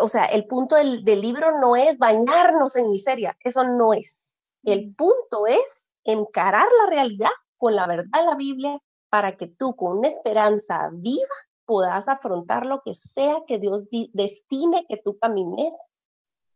o 0.00 0.08
sea, 0.08 0.24
el 0.26 0.46
punto 0.46 0.76
del, 0.76 1.04
del, 1.04 1.20
libro 1.20 1.58
no 1.58 1.76
es 1.76 1.98
bañarnos 1.98 2.76
en 2.76 2.90
miseria, 2.90 3.36
eso 3.40 3.64
no 3.64 3.92
es. 3.94 4.16
El 4.62 4.94
punto 4.94 5.46
es 5.46 5.90
encarar 6.04 6.66
la 6.84 6.90
realidad 6.90 7.30
con 7.56 7.76
la 7.76 7.86
verdad 7.86 8.20
de 8.20 8.24
la 8.24 8.34
Biblia 8.34 8.78
para 9.10 9.36
que 9.36 9.46
tú 9.46 9.76
con 9.76 9.98
una 9.98 10.08
esperanza 10.08 10.90
viva 10.92 11.28
puedas 11.66 12.08
afrontar 12.08 12.66
lo 12.66 12.82
que 12.82 12.94
sea 12.94 13.42
que 13.46 13.58
Dios 13.58 13.86
destine 14.12 14.86
que 14.88 14.96
tú 14.96 15.18
camines 15.18 15.74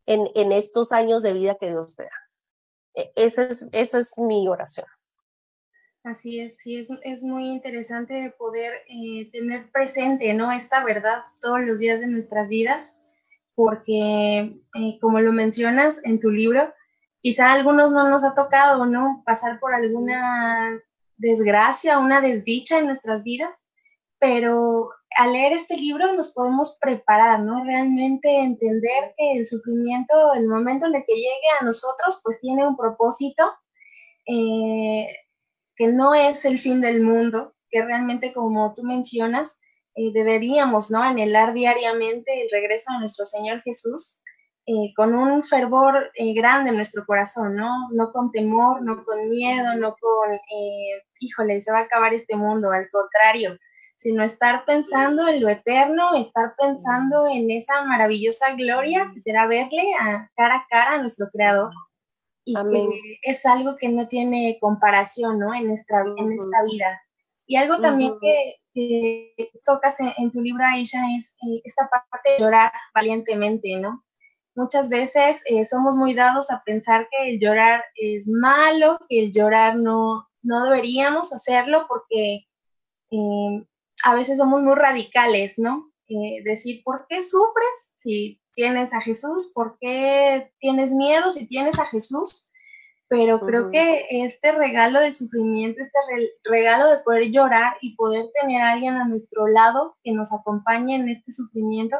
en, 0.07 0.53
estos 0.53 0.93
años 0.93 1.23
de 1.23 1.33
vida 1.33 1.55
que 1.55 1.69
Dios 1.69 1.97
te 1.97 2.05
da. 2.05 2.11
E, 2.95 3.13
esa 3.17 3.45
es, 3.45 3.67
esa 3.73 3.99
es 3.99 4.19
mi 4.19 4.49
oración. 4.49 4.87
Así 6.03 6.41
es, 6.41 6.59
sí, 6.59 6.79
es, 6.79 6.89
es 7.03 7.23
muy 7.23 7.49
interesante 7.49 8.35
poder 8.37 8.73
eh, 8.89 9.31
tener 9.33 9.71
presente, 9.71 10.35
¿no? 10.35 10.53
Esta 10.53 10.85
verdad 10.85 11.23
todos 11.41 11.61
los 11.63 11.79
días 11.79 12.01
de 12.01 12.09
nuestras 12.09 12.49
vidas, 12.49 12.99
porque 13.55 14.61
eh, 14.75 14.99
como 15.01 15.21
lo 15.21 15.33
mencionas 15.33 16.01
en 16.05 16.21
tu 16.21 16.31
libro, 16.31 16.73
quizá 17.21 17.51
a 17.51 17.55
algunos 17.55 17.93
no 17.93 18.09
nos 18.09 18.25
ha 18.25 18.35
tocado, 18.35 18.87
¿no? 18.87 19.23
Pasar 19.25 19.59
por 19.61 19.75
alguna 19.75 20.81
desgracia, 21.17 21.99
una 21.99 22.21
desdicha 22.21 22.79
en 22.79 22.87
nuestras 22.87 23.23
vidas, 23.25 23.69
pero 24.19 24.91
al 25.17 25.33
leer 25.33 25.53
este 25.53 25.77
libro 25.77 26.13
nos 26.15 26.33
podemos 26.33 26.79
preparar, 26.81 27.41
¿no? 27.41 27.65
Realmente 27.65 28.39
entender 28.39 29.15
que 29.17 29.39
el 29.39 29.47
sufrimiento, 29.47 30.35
el 30.35 30.49
momento 30.49 30.87
en 30.87 30.97
el 30.97 31.05
que 31.07 31.15
llegue 31.15 31.49
a 31.61 31.65
nosotros, 31.65 32.21
pues 32.23 32.41
tiene 32.41 32.67
un 32.67 32.77
propósito 32.77 33.45
eh, 34.27 35.07
que 35.77 35.89
no 35.89 36.15
es 36.15 36.45
el 36.45 36.59
fin 36.59 36.81
del 36.81 37.03
mundo, 37.03 37.55
que 37.71 37.85
realmente 37.85 38.33
como 38.33 38.73
tú 38.75 38.83
mencionas, 38.83 39.59
eh, 39.95 40.13
deberíamos, 40.13 40.91
¿no? 40.91 41.03
Anhelar 41.03 41.55
diariamente 41.55 42.43
el 42.43 42.49
regreso 42.51 42.93
de 42.93 43.01
nuestro 43.01 43.27
Señor 43.27 43.63
Jesús. 43.63 44.23
Eh, 44.67 44.95
con 44.97 45.15
un 45.15 45.45
fervor 45.45 46.11
grande 46.35 46.71
en 46.71 46.77
nuestro 46.77 47.05
corazón, 47.05 47.55
¿no? 47.55 47.91
No 47.93 48.13
con 48.13 48.33
temor, 48.33 48.81
no 48.81 49.05
con 49.05 49.29
miedo, 49.29 49.75
no 49.77 49.95
con, 50.01 50.39
híjole, 51.21 51.61
se 51.61 51.71
va 51.71 51.81
a 51.81 51.83
acabar 51.83 52.15
este 52.15 52.35
mundo, 52.35 52.71
al 52.73 52.89
contrario, 52.89 53.59
sino 54.05 54.23
estar 54.23 54.67
pensando 54.67 55.27
en 55.29 55.41
lo 55.41 55.49
eterno, 55.49 56.15
estar 56.15 56.55
pensando 56.59 57.27
en 57.27 57.51
esa 57.51 57.85
maravillosa 57.85 58.55
gloria 58.55 59.11
que 59.15 59.21
será 59.21 59.47
verle 59.47 59.95
a 59.99 60.31
cara 60.37 60.57
a 60.57 60.67
cara 60.69 60.93
a 60.93 60.99
nuestro 60.99 61.29
Creador. 61.33 61.73
Y 62.45 62.55
que 62.55 63.19
es 63.23 63.47
algo 63.47 63.77
que 63.77 63.89
no 63.89 64.07
tiene 64.07 64.59
comparación, 64.61 65.39
¿no? 65.39 65.55
En, 65.55 65.69
nuestra, 65.69 66.01
en 66.01 66.33
esta 66.33 66.63
vida. 66.71 67.01
Y 67.47 67.57
algo 67.57 67.79
también 67.79 68.15
que, 68.21 69.37
tocas 69.65 69.99
en, 70.01 70.31
tu 70.33 70.41
libro, 70.41 70.65
Aisha, 70.65 71.01
es 71.17 71.37
eh, 71.43 71.61
esta 71.65 71.89
parte 71.89 72.31
de 72.31 72.39
llorar 72.39 72.73
valientemente, 72.95 73.77
¿no? 73.77 74.05
Muchas 74.57 74.89
veces 74.89 75.43
eh, 75.47 75.65
somos 75.65 75.97
muy 75.97 76.15
dados 76.15 76.51
a 76.51 76.63
pensar 76.65 77.09
que 77.11 77.31
el 77.31 77.41
llorar 77.41 77.85
es 77.97 78.29
malo, 78.29 78.99
que 79.09 79.19
el 79.25 79.33
llorar 79.33 79.77
no, 79.77 80.29
no 80.43 80.65
deberíamos 80.65 81.33
hacerlo 81.33 81.87
porque 81.89 82.47
eh, 83.11 83.67
a 84.05 84.15
veces 84.15 84.39
somos 84.39 84.63
muy 84.63 84.75
radicales, 84.75 85.59
¿no? 85.59 85.91
Eh, 86.09 86.43
decir, 86.45 86.83
¿por 86.85 87.07
qué 87.09 87.23
sufres 87.23 87.95
si 87.97 88.41
tienes 88.55 88.93
a 88.93 89.01
Jesús? 89.01 89.51
¿Por 89.55 89.79
qué 89.81 90.53
tienes 90.61 90.93
miedo 90.93 91.33
si 91.33 91.47
tienes 91.47 91.79
a 91.79 91.87
Jesús? 91.87 92.53
Pero 93.09 93.39
creo 93.41 93.71
que 93.71 94.07
este 94.11 94.53
regalo 94.53 95.01
del 95.01 95.15
sufrimiento, 95.15 95.81
este 95.81 95.99
regalo 96.45 96.89
de 96.89 96.99
poder 96.99 97.31
llorar 97.31 97.77
y 97.81 97.95
poder 97.97 98.27
tener 98.41 98.63
a 98.63 98.73
alguien 98.73 98.95
a 98.95 99.07
nuestro 99.07 99.47
lado 99.47 99.97
que 100.03 100.13
nos 100.13 100.33
acompañe 100.33 100.97
en 100.97 101.09
este 101.09 101.31
sufrimiento, 101.31 101.99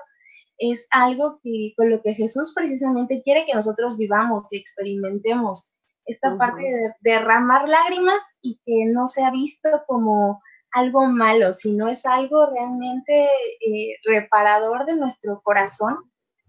es 0.59 0.87
algo 0.91 1.41
que 1.43 1.75
con 1.77 1.91
lo 1.91 2.01
que 2.03 2.15
Jesús 2.15 2.53
precisamente 2.55 3.23
quiere 3.23 3.45
que 3.45 3.55
nosotros 3.55 3.99
vivamos, 3.99 4.49
que 4.51 4.57
experimentemos 4.57 5.75
esta 6.07 6.37
parte 6.37 6.63
de 6.63 6.95
derramar 7.01 7.69
lágrimas 7.69 8.39
y 8.43 8.61
que 8.65 8.87
no 8.87 9.07
sea 9.07 9.31
visto 9.31 9.69
como 9.87 10.43
algo 10.73 11.07
malo, 11.07 11.53
sino 11.53 11.89
es 11.89 12.05
algo 12.05 12.51
realmente 12.51 13.25
eh, 13.25 13.97
reparador 14.05 14.85
de 14.87 14.97
nuestro 14.97 15.41
corazón, 15.43 15.97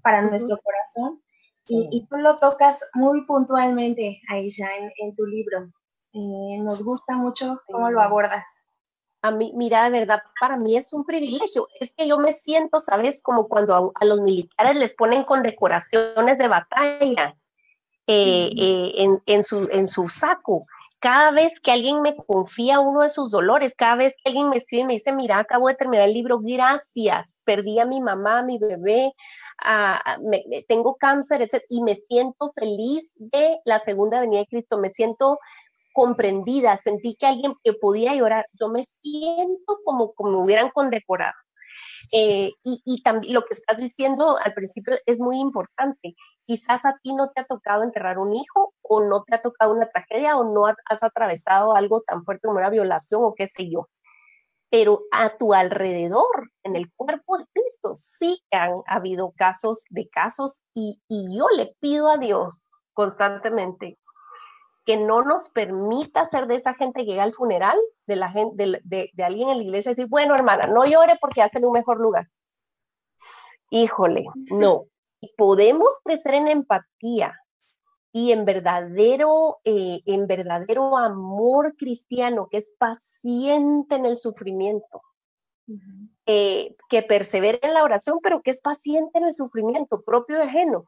para 0.02 0.22
nuestro 0.22 0.60
corazón. 0.62 1.22
Y, 1.68 2.06
tú 2.08 2.18
lo 2.18 2.36
tocas 2.36 2.88
muy 2.94 3.26
puntualmente, 3.26 4.22
Aisha, 4.30 4.68
en, 4.78 4.92
en 4.98 5.16
tu 5.16 5.26
libro. 5.26 5.72
Eh, 6.14 6.60
nos 6.60 6.84
gusta 6.84 7.16
mucho 7.16 7.62
cómo 7.68 7.90
lo 7.90 8.02
abordas. 8.02 8.68
A 9.22 9.32
mí, 9.32 9.52
mira, 9.56 9.84
de 9.86 9.90
verdad, 9.90 10.22
para 10.40 10.58
mí 10.58 10.78
es 10.78 10.94
un 10.94 11.04
privilegio. 11.04 11.68
Es 11.80 11.96
que 11.96 12.08
yo 12.08 12.20
me 12.20 12.32
siento, 12.32 12.80
¿sabes? 12.80 13.22
Como 13.24 13.48
cuando 13.48 13.92
a, 13.96 14.06
los 14.06 14.22
militares 14.22 14.76
les 14.76 14.94
ponen 14.94 15.24
condecoraciones 15.24 16.38
de 16.38 16.48
batalla 16.48 17.36
eh, 18.06 18.92
en, 18.98 19.20
en, 19.26 19.44
su, 19.44 19.68
en 19.72 19.88
su 19.88 20.08
saco 20.10 20.64
cada 21.06 21.30
vez 21.30 21.60
que 21.60 21.72
alguien 21.72 22.02
me 22.02 22.16
confía 22.16 22.80
uno 22.80 23.04
de 23.04 23.12
sus 23.12 23.30
dolores, 23.30 23.76
cada 23.78 23.96
vez 23.96 24.16
que 24.16 24.30
alguien 24.30 24.50
me 24.50 24.58
escribe 24.58 24.82
y 24.82 24.86
me 24.88 24.94
dice, 24.94 25.14
mira, 25.14 25.38
acabo 25.38 25.68
de 25.68 25.76
terminar 25.76 26.08
el 26.08 26.16
libro, 26.16 26.40
gracias, 26.42 27.42
perdí 27.46 27.78
a 27.78 27.86
mi 27.86 28.02
mamá, 28.02 28.40
a 28.40 28.44
mi 28.44 28.58
bebé, 28.58 29.14
tengo 30.68 30.96
cáncer, 30.96 31.44
etc. 31.44 31.64
Y 31.70 31.84
me 31.84 31.94
siento 31.94 32.52
feliz 32.56 33.14
de 33.20 33.60
la 33.66 33.78
segunda 33.78 34.20
venida 34.20 34.40
de 34.40 34.48
Cristo, 34.48 34.80
me 34.80 34.90
siento 34.90 35.38
comprendida, 35.94 36.76
sentí 36.78 37.14
que 37.14 37.28
alguien 37.28 37.54
que 37.64 37.74
podía 37.74 38.16
llorar, 38.16 38.48
yo 38.60 38.70
me 38.70 38.84
siento 39.04 39.78
como, 39.86 40.12
como 40.14 40.32
me 40.32 40.42
hubieran 40.42 40.72
condecorado. 40.72 41.36
Eh, 42.14 42.50
y, 42.64 42.82
y 42.84 43.04
también 43.04 43.36
lo 43.36 43.44
que 43.44 43.54
estás 43.54 43.78
diciendo 43.78 44.40
al 44.44 44.56
principio 44.56 44.96
es 45.06 45.20
muy 45.20 45.38
importante 45.38 46.16
quizás 46.46 46.86
a 46.86 46.98
ti 47.02 47.14
no 47.14 47.32
te 47.32 47.42
ha 47.42 47.46
tocado 47.46 47.84
enterrar 47.84 48.20
un 48.20 48.34
hijo 48.34 48.74
o 48.82 49.04
no 49.04 49.24
te 49.24 49.36
ha 49.36 49.42
tocado 49.42 49.74
una 49.74 49.90
tragedia 49.90 50.38
o 50.38 50.44
no 50.44 50.66
has 50.68 51.04
atravesado 51.04 51.76
algo 51.76 52.02
tan 52.02 52.24
fuerte 52.24 52.48
como 52.48 52.60
una 52.60 52.70
violación 52.70 53.24
o 53.24 53.34
qué 53.36 53.48
sé 53.48 53.70
yo. 53.70 53.90
pero 54.70 55.04
a 55.12 55.38
tu 55.38 55.54
alrededor, 55.54 56.52
en 56.64 56.76
el 56.76 56.92
cuerpo 56.94 57.38
de 57.38 57.46
Cristo, 57.54 57.96
sí 57.96 58.44
han 58.52 58.74
habido 58.88 59.32
casos 59.38 59.86
de 59.90 60.10
casos 60.10 60.64
y, 60.74 61.02
y 61.08 61.38
yo 61.38 61.48
le 61.56 61.76
pido 61.80 62.10
a 62.10 62.18
Dios 62.18 62.66
constantemente 62.94 63.98
que 64.86 64.98
no 64.98 65.24
nos 65.24 65.50
permita 65.50 66.26
ser 66.26 66.48
de 66.48 66.56
esa 66.56 66.74
gente 66.74 67.02
que 67.02 67.12
llega 67.12 67.24
al 67.24 67.34
funeral 67.34 67.78
de, 68.06 68.16
la 68.16 68.30
gente, 68.30 68.82
de, 68.84 69.10
de, 69.14 69.24
alguien 69.24 69.50
en 69.50 69.58
la 69.58 69.64
iglesia 69.64 69.92
y 69.92 69.96
decir, 69.96 70.08
bueno, 70.10 70.36
hermana, 70.36 70.68
no 70.68 70.86
llore 70.86 71.18
porque 71.20 71.42
hacen 71.42 71.66
un 71.66 71.72
mejor 71.72 72.00
lugar. 72.00 72.30
Híjole, 73.72 74.26
no. 74.52 74.86
Podemos 75.38 76.00
crecer 76.04 76.34
en 76.34 76.48
empatía 76.48 77.40
y 78.12 78.32
en 78.32 78.46
verdadero, 78.46 79.58
eh, 79.66 80.02
en 80.06 80.26
verdadero 80.28 80.98
amor 80.98 81.76
cristiano, 81.78 82.48
que 82.50 82.58
es 82.58 82.72
paciente 82.78 83.96
en 83.96 84.06
el 84.06 84.16
sufrimiento, 84.16 85.02
eh, 86.26 86.76
que 86.90 87.02
persevera 87.04 87.60
en 87.62 87.74
la 87.74 87.84
oración, 87.84 88.20
pero 88.24 88.42
que 88.42 88.52
es 88.52 88.62
paciente 88.62 89.20
en 89.20 89.26
el 89.26 89.34
sufrimiento 89.34 90.02
propio 90.02 90.38
y 90.38 90.42
ajeno, 90.42 90.86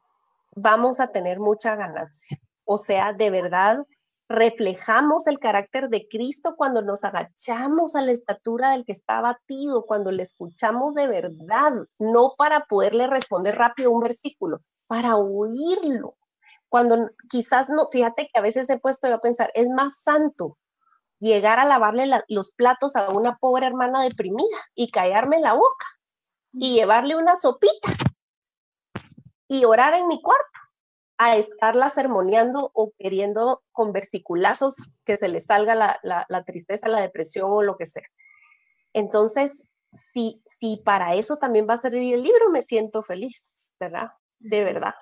vamos 0.54 1.00
a 1.00 1.08
tener 1.08 1.38
mucha 1.38 1.76
ganancia. 1.76 2.38
O 2.64 2.78
sea, 2.78 3.12
de 3.12 3.30
verdad, 3.30 3.84
reflejamos 4.28 5.26
el 5.26 5.38
carácter 5.38 5.88
de 5.88 6.06
Cristo 6.06 6.54
cuando 6.56 6.82
nos 6.82 7.02
agachamos 7.02 7.96
a 7.96 8.02
la 8.02 8.12
estatura 8.12 8.72
del 8.72 8.84
que 8.84 8.92
está 8.92 9.18
abatido, 9.18 9.86
cuando 9.86 10.12
le 10.12 10.22
escuchamos 10.22 10.94
de 10.94 11.08
verdad, 11.08 11.72
no 11.98 12.34
para 12.36 12.66
poderle 12.66 13.06
responder 13.06 13.56
rápido 13.56 13.90
un 13.90 14.00
versículo, 14.00 14.60
para 14.86 15.16
oírlo. 15.16 16.16
Cuando 16.68 17.08
quizás 17.30 17.70
no, 17.70 17.88
fíjate 17.90 18.28
que 18.32 18.38
a 18.38 18.42
veces 18.42 18.68
he 18.68 18.78
puesto 18.78 19.08
yo 19.08 19.14
a 19.14 19.20
pensar, 19.20 19.50
es 19.54 19.68
más 19.70 20.02
santo 20.02 20.58
llegar 21.18 21.58
a 21.58 21.64
lavarle 21.64 22.08
los 22.28 22.52
platos 22.52 22.96
a 22.96 23.08
una 23.10 23.38
pobre 23.38 23.66
hermana 23.66 24.02
deprimida 24.02 24.58
y 24.74 24.90
callarme 24.90 25.40
la 25.40 25.54
boca 25.54 25.86
y 26.52 26.74
llevarle 26.74 27.16
una 27.16 27.36
sopita 27.36 27.88
y 29.48 29.64
orar 29.64 29.94
en 29.94 30.06
mi 30.06 30.20
cuarto 30.20 30.67
a 31.18 31.36
estarla 31.36 31.90
sermoneando 31.90 32.70
o 32.74 32.92
queriendo 32.96 33.62
con 33.72 33.92
versiculazos 33.92 34.92
que 35.04 35.16
se 35.16 35.28
le 35.28 35.40
salga 35.40 35.74
la, 35.74 35.98
la, 36.02 36.44
tristeza, 36.44 36.88
la 36.88 37.00
depresión 37.00 37.50
o 37.50 37.62
lo 37.62 37.76
que 37.76 37.86
sea. 37.86 38.06
Entonces, 38.92 39.70
si, 40.12 40.42
si 40.46 40.80
para 40.84 41.14
eso 41.14 41.34
también 41.34 41.66
va 41.68 41.74
a 41.74 41.78
servir 41.78 42.14
el 42.14 42.22
libro, 42.22 42.50
me 42.50 42.62
siento 42.62 43.02
feliz, 43.02 43.60
¿verdad? 43.80 44.08
De 44.38 44.62
verdad. 44.62 44.94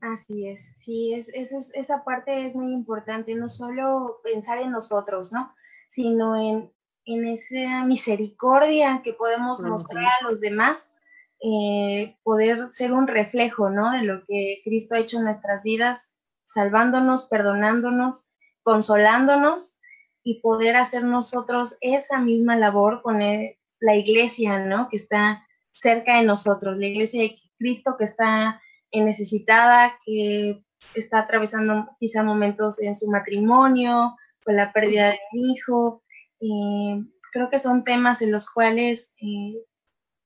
Así 0.00 0.46
es, 0.46 0.70
sí, 0.76 1.14
es, 1.14 1.30
esa 1.74 2.04
parte 2.04 2.46
es 2.46 2.54
muy 2.54 2.72
importante, 2.72 3.34
no 3.34 3.48
solo 3.48 4.20
pensar 4.22 4.58
en 4.58 4.70
nosotros, 4.70 5.32
¿no? 5.32 5.54
Sino 5.88 6.36
en, 6.36 6.70
esa 7.06 7.84
misericordia 7.84 9.00
que 9.04 9.12
podemos 9.12 9.62
mostrar 9.62 10.04
a 10.04 10.24
los 10.24 10.40
demás, 10.40 10.95
eh, 11.40 12.16
poder 12.22 12.68
ser 12.70 12.92
un 12.92 13.06
reflejo, 13.06 13.70
¿no? 13.70 13.92
De 13.92 14.02
lo 14.02 14.24
que 14.26 14.60
Cristo 14.64 14.94
ha 14.94 14.98
hecho 14.98 15.18
en 15.18 15.24
nuestras 15.24 15.62
vidas, 15.62 16.18
salvándonos, 16.44 17.28
perdonándonos, 17.28 18.32
consolándonos 18.62 19.78
y 20.22 20.40
poder 20.40 20.76
hacer 20.76 21.04
nosotros 21.04 21.78
esa 21.80 22.20
misma 22.20 22.56
labor 22.56 23.02
con 23.02 23.20
la 23.20 23.96
iglesia, 23.96 24.60
¿no? 24.60 24.88
Que 24.88 24.96
está 24.96 25.46
cerca 25.72 26.16
de 26.16 26.24
nosotros, 26.24 26.78
la 26.78 26.86
iglesia 26.86 27.22
de 27.22 27.36
Cristo 27.58 27.96
que 27.98 28.04
está 28.04 28.60
necesitada, 28.92 29.98
que 30.04 30.64
está 30.94 31.20
atravesando 31.20 31.88
quizá 31.98 32.22
momentos 32.22 32.80
en 32.80 32.94
su 32.94 33.10
matrimonio, 33.10 34.16
con 34.44 34.56
la 34.56 34.72
pérdida 34.72 35.10
de 35.10 35.18
un 35.32 35.50
hijo. 35.50 36.02
Eh, 36.40 37.04
creo 37.32 37.50
que 37.50 37.58
son 37.58 37.84
temas 37.84 38.22
en 38.22 38.32
los 38.32 38.50
cuales 38.50 39.14
eh, 39.20 39.62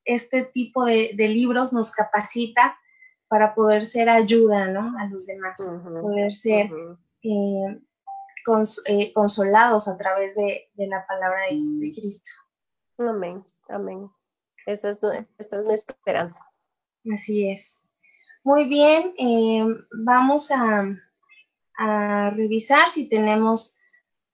este 0.04 0.44
tipo 0.44 0.84
de, 0.84 1.12
libros 1.16 1.72
nos 1.72 1.92
capacita 1.92 2.78
para 3.28 3.54
poder 3.54 3.84
ser 3.84 4.08
ayuda 4.08 4.66
¿no? 4.68 4.98
a 4.98 5.06
los 5.06 5.26
demás, 5.26 5.58
poder 6.00 6.32
ser 6.32 6.70
eh, 7.22 9.12
consolados 9.12 9.88
a 9.88 9.96
través 9.96 10.34
de, 10.34 10.70
la 10.76 11.06
palabra 11.06 11.42
de, 11.50 11.92
Cristo. 11.94 12.30
Amén, 12.98 13.42
amén. 13.68 14.10
Esa 14.66 14.90
es, 14.90 15.00
esa 15.38 15.60
es 15.60 15.64
mi 15.64 15.74
esperanza. 15.74 16.44
Así 17.12 17.48
es. 17.48 17.84
Muy 18.42 18.64
bien, 18.64 19.14
eh, 19.18 19.64
vamos 19.92 20.50
a, 20.50 20.96
revisar 22.36 22.90
si 22.90 23.08
tenemos 23.08 23.79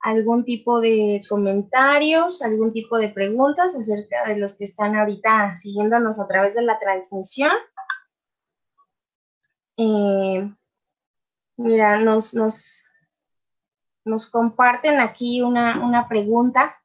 algún 0.07 0.45
tipo 0.45 0.79
de 0.79 1.21
comentarios, 1.27 2.41
algún 2.41 2.71
tipo 2.71 2.97
de 2.97 3.09
preguntas 3.09 3.75
acerca 3.75 4.23
de 4.25 4.37
los 4.37 4.57
que 4.57 4.63
están 4.63 4.95
ahorita 4.95 5.57
siguiéndonos 5.57 6.21
a 6.21 6.27
través 6.29 6.55
de 6.55 6.61
la 6.61 6.79
transmisión. 6.79 7.51
Eh, 9.75 10.49
mira, 11.57 11.99
nos, 11.99 12.33
nos, 12.33 12.89
nos, 14.05 14.31
comparten 14.31 15.01
aquí 15.01 15.41
una, 15.41 16.07
pregunta 16.07 16.81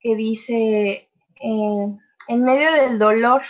que 0.00 0.16
dice, 0.16 1.08
eh, 1.40 1.98
en 2.28 2.44
medio 2.44 2.72
del 2.72 2.98
dolor, 2.98 3.42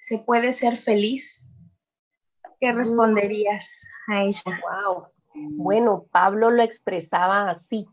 ¿se 0.00 0.18
puede 0.18 0.52
ser 0.52 0.76
feliz? 0.76 1.54
¿Qué 2.58 2.72
responderías 2.72 3.86
a 4.08 4.24
ella? 4.24 4.60
Wow. 4.60 5.06
Bueno, 5.56 6.06
Pablo 6.10 6.50
lo 6.50 6.62
expresaba 6.62 7.48
así. 7.50 7.86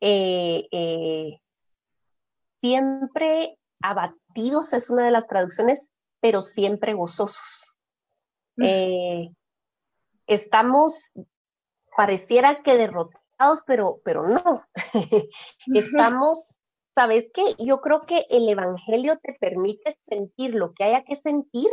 Eh, 0.00 0.68
eh, 0.70 1.40
siempre 2.60 3.58
abatidos 3.82 4.72
es 4.72 4.90
una 4.90 5.04
de 5.04 5.10
las 5.10 5.26
traducciones, 5.26 5.92
pero 6.20 6.42
siempre 6.42 6.94
gozosos. 6.94 7.76
Eh, 8.60 9.30
estamos, 10.26 11.12
pareciera 11.96 12.62
que 12.62 12.76
derrotados, 12.76 13.62
pero, 13.66 14.00
pero 14.04 14.26
no. 14.26 14.64
estamos, 15.74 16.58
¿sabes 16.94 17.30
qué? 17.32 17.54
Yo 17.58 17.80
creo 17.80 18.00
que 18.00 18.26
el 18.30 18.48
Evangelio 18.48 19.18
te 19.22 19.36
permite 19.40 19.96
sentir 20.02 20.54
lo 20.54 20.72
que 20.74 20.84
haya 20.84 21.04
que 21.04 21.14
sentir 21.14 21.68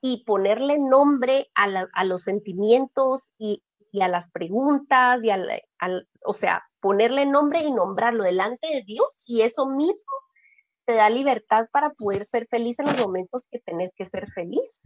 y 0.00 0.24
ponerle 0.24 0.78
nombre 0.78 1.50
a, 1.54 2.04
los 2.04 2.22
sentimientos 2.22 3.32
y, 3.38 3.62
a 4.02 4.08
las 4.08 4.30
preguntas, 4.30 5.22
y 5.24 5.30
al, 5.30 5.62
o 6.24 6.34
sea, 6.34 6.64
ponerle 6.80 7.26
nombre 7.26 7.60
y 7.60 7.72
nombrarlo 7.72 8.24
delante 8.24 8.68
de 8.68 8.82
Dios 8.82 9.24
y 9.26 9.42
eso 9.42 9.66
mismo 9.66 10.12
te 10.84 10.94
da 10.94 11.10
libertad 11.10 11.68
para 11.72 11.90
poder 11.90 12.24
ser 12.24 12.46
feliz 12.46 12.78
en 12.78 12.86
los 12.86 12.96
momentos 12.96 13.46
que 13.50 13.58
tenés 13.58 13.92
que 13.94 14.04
ser 14.04 14.30
feliz. 14.30 14.80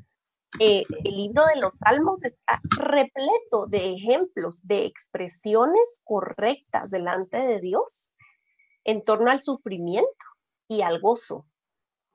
Eh, 0.58 0.82
el 1.04 1.16
libro 1.16 1.44
de 1.46 1.60
los 1.60 1.76
Salmos 1.78 2.24
está 2.24 2.60
repleto 2.78 3.66
de 3.68 3.94
ejemplos, 3.94 4.66
de 4.66 4.86
expresiones 4.86 6.00
correctas 6.04 6.90
delante 6.90 7.38
de 7.38 7.60
Dios 7.60 8.14
en 8.84 9.04
torno 9.04 9.30
al 9.30 9.40
sufrimiento 9.40 10.08
y 10.68 10.82
al 10.82 11.00
gozo. 11.00 11.46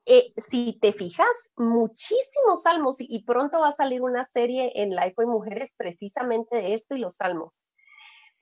Eh, 0.08 0.32
si 0.36 0.78
te 0.80 0.92
fijas, 0.92 1.50
muchísimos 1.56 2.62
salmos 2.62 2.98
y, 3.00 3.24
pronto 3.24 3.58
va 3.58 3.68
a 3.68 3.72
salir 3.72 4.02
una 4.02 4.22
serie 4.22 4.70
en 4.76 4.90
Life 4.90 5.16
y 5.18 5.26
Mujeres 5.26 5.74
precisamente 5.76 6.56
de 6.56 6.74
esto 6.74 6.94
y 6.94 7.00
los 7.00 7.16
salmos. 7.16 7.64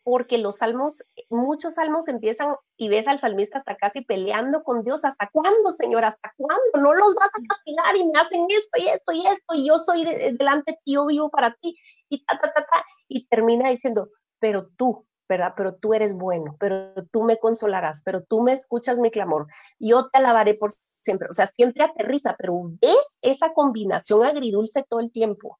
Porque 0.03 0.37
los 0.37 0.59
salmos, 0.59 1.03
muchos 1.31 1.77
salmos 1.77 2.09
empiezan 2.09 2.55
y 2.77 2.91
ves 2.91 3.09
al 3.09 3.19
salmista 3.19 3.57
hasta 3.57 3.79
casi 3.79 4.03
peleando 4.03 4.63
con 4.63 4.85
Dios. 4.85 5.07
¿Hasta 5.07 5.31
cuándo, 5.33 5.71
Señor? 5.71 6.05
¿Hasta 6.05 6.35
cuándo? 6.37 6.63
No 6.75 6.93
los 6.93 7.15
vas 7.15 7.31
a 7.31 7.43
castigar 7.49 7.97
y 7.97 8.05
me 8.05 8.21
hacen 8.21 8.47
esto 8.51 8.79
y 8.79 8.89
esto 8.89 9.13
y 9.13 9.27
esto 9.27 9.55
y 9.55 9.67
yo 9.67 9.79
soy 9.79 10.05
delante 10.05 10.73
de 10.73 10.79
ti, 10.85 10.93
yo 10.93 11.07
vivo 11.07 11.31
para 11.31 11.55
ti 11.55 11.79
y 12.11 12.23
ta, 12.27 12.39
ta, 12.39 12.53
ta, 12.53 12.67
ta. 12.67 12.85
Y 13.09 13.27
termina 13.29 13.71
diciendo, 13.71 14.11
pero 14.39 14.69
tú, 14.77 15.07
¿verdad? 15.27 15.55
Pero 15.57 15.77
tú 15.77 15.95
eres 15.95 16.15
bueno, 16.15 16.57
pero 16.61 16.93
tú 17.11 17.23
me 17.23 17.39
consolarás, 17.39 18.03
pero 18.05 18.23
tú 18.23 18.43
me 18.43 18.53
escuchas 18.53 18.99
mi 18.99 19.11
clamor. 19.11 19.47
Yo 19.79 20.11
te 20.11 20.19
alabaré 20.19 20.53
por 20.53 20.75
siempre, 21.05 21.29
o 21.31 21.33
sea, 21.33 21.47
siempre 21.47 21.85
aterriza, 21.85 22.35
pero 22.39 22.61
ves 22.81 23.19
esa 23.23 23.53
combinación 23.53 24.25
agridulce 24.25 24.85
todo 24.89 25.01
el 25.01 25.13
tiempo. 25.13 25.59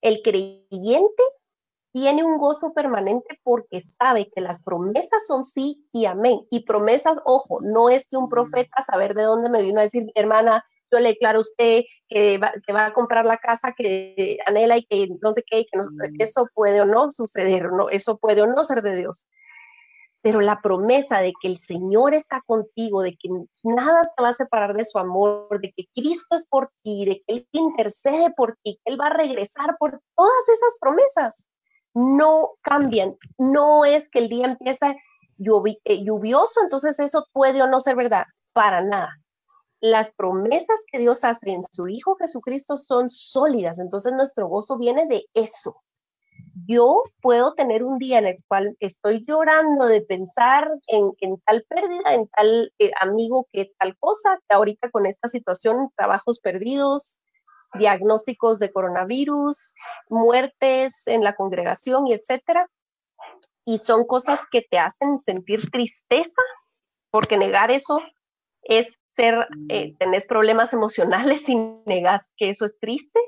El 0.00 0.20
creyente 0.22 1.22
tiene 1.92 2.24
un 2.24 2.38
gozo 2.38 2.72
permanente 2.74 3.38
porque 3.44 3.80
sabe 3.80 4.28
que 4.34 4.40
las 4.40 4.60
promesas 4.60 5.26
son 5.28 5.44
sí 5.44 5.86
y 5.92 6.06
amén. 6.06 6.40
Y 6.50 6.64
promesas, 6.64 7.18
ojo, 7.24 7.60
no 7.62 7.88
es 7.88 8.08
que 8.08 8.16
un 8.16 8.28
profeta 8.28 8.82
saber 8.82 9.14
de 9.14 9.22
dónde 9.22 9.48
me 9.48 9.62
vino 9.62 9.78
a 9.78 9.84
decir, 9.84 10.10
hermana, 10.16 10.64
yo 10.90 10.98
le 10.98 11.10
declaro 11.10 11.38
a 11.38 11.42
usted 11.42 11.82
que 12.08 12.38
va, 12.38 12.52
que 12.66 12.72
va 12.72 12.86
a 12.86 12.92
comprar 12.92 13.24
la 13.24 13.36
casa 13.36 13.74
que 13.76 14.38
anhela 14.46 14.76
y 14.76 14.84
que 14.84 15.08
no 15.22 15.32
sé 15.32 15.44
qué, 15.48 15.66
que 15.70 16.24
eso 16.24 16.48
puede 16.52 16.80
o 16.80 16.84
no 16.84 17.12
suceder, 17.12 17.70
no, 17.72 17.88
eso 17.88 18.18
puede 18.18 18.42
o 18.42 18.46
no 18.46 18.64
ser 18.64 18.82
de 18.82 18.96
Dios 18.96 19.26
pero 20.24 20.40
la 20.40 20.62
promesa 20.62 21.18
de 21.18 21.34
que 21.38 21.48
el 21.48 21.58
Señor 21.58 22.14
está 22.14 22.40
contigo, 22.46 23.02
de 23.02 23.14
que 23.14 23.28
nada 23.62 24.10
te 24.16 24.22
va 24.22 24.30
a 24.30 24.32
separar 24.32 24.74
de 24.74 24.82
su 24.82 24.98
amor, 24.98 25.60
de 25.60 25.70
que 25.76 25.84
Cristo 25.94 26.34
es 26.34 26.46
por 26.46 26.70
ti, 26.82 27.04
de 27.04 27.16
que 27.16 27.34
Él 27.34 27.48
intercede 27.52 28.32
por 28.34 28.56
ti, 28.62 28.80
que 28.82 28.90
Él 28.90 28.98
va 28.98 29.08
a 29.08 29.18
regresar 29.18 29.76
por 29.78 30.00
todas 30.16 30.48
esas 30.48 30.78
promesas, 30.80 31.46
no 31.92 32.52
cambian. 32.62 33.14
No 33.36 33.84
es 33.84 34.08
que 34.08 34.20
el 34.20 34.30
día 34.30 34.46
empieza 34.46 34.92
eh, 34.92 34.96
lluvioso, 36.02 36.62
entonces 36.62 36.98
eso 37.00 37.26
puede 37.34 37.62
o 37.62 37.66
no 37.66 37.80
ser 37.80 37.94
verdad, 37.94 38.24
para 38.54 38.80
nada. 38.80 39.18
Las 39.82 40.10
promesas 40.10 40.80
que 40.90 41.00
Dios 41.00 41.22
hace 41.24 41.50
en 41.50 41.60
su 41.70 41.86
Hijo 41.86 42.16
Jesucristo 42.16 42.78
son 42.78 43.10
sólidas, 43.10 43.78
entonces 43.78 44.14
nuestro 44.14 44.48
gozo 44.48 44.78
viene 44.78 45.04
de 45.04 45.26
eso. 45.34 45.82
Yo 46.66 47.02
puedo 47.20 47.54
tener 47.54 47.82
un 47.82 47.98
día 47.98 48.18
en 48.18 48.26
el 48.26 48.36
cual 48.46 48.76
estoy 48.80 49.24
llorando 49.26 49.86
de 49.86 50.02
pensar 50.02 50.70
en, 50.86 51.12
tal 51.44 51.64
pérdida, 51.68 52.14
en 52.14 52.28
tal 52.28 52.72
eh, 52.78 52.92
amigo 53.00 53.48
que 53.52 53.72
tal 53.78 53.96
cosa, 53.98 54.38
que 54.48 54.56
ahorita 54.56 54.90
con 54.90 55.06
esta 55.06 55.28
situación, 55.28 55.90
trabajos 55.96 56.38
perdidos, 56.38 57.18
diagnósticos 57.74 58.58
de 58.58 58.72
coronavirus, 58.72 59.74
muertes 60.08 61.06
en 61.06 61.24
la 61.24 61.34
congregación 61.34 62.06
y 62.06 62.12
etcétera. 62.12 62.68
Y 63.64 63.78
son 63.78 64.04
cosas 64.04 64.40
que 64.50 64.62
te 64.62 64.78
hacen 64.78 65.18
sentir 65.18 65.70
tristeza, 65.70 66.42
porque 67.10 67.36
negar 67.36 67.70
eso 67.70 68.00
es 68.62 68.98
ser, 69.14 69.48
eh, 69.68 69.92
mm. 69.92 69.96
tenés 69.96 70.26
problemas 70.26 70.72
emocionales 70.72 71.48
y 71.48 71.56
negas 71.86 72.32
que 72.36 72.50
eso 72.50 72.64
es 72.64 72.78
triste. 72.78 73.18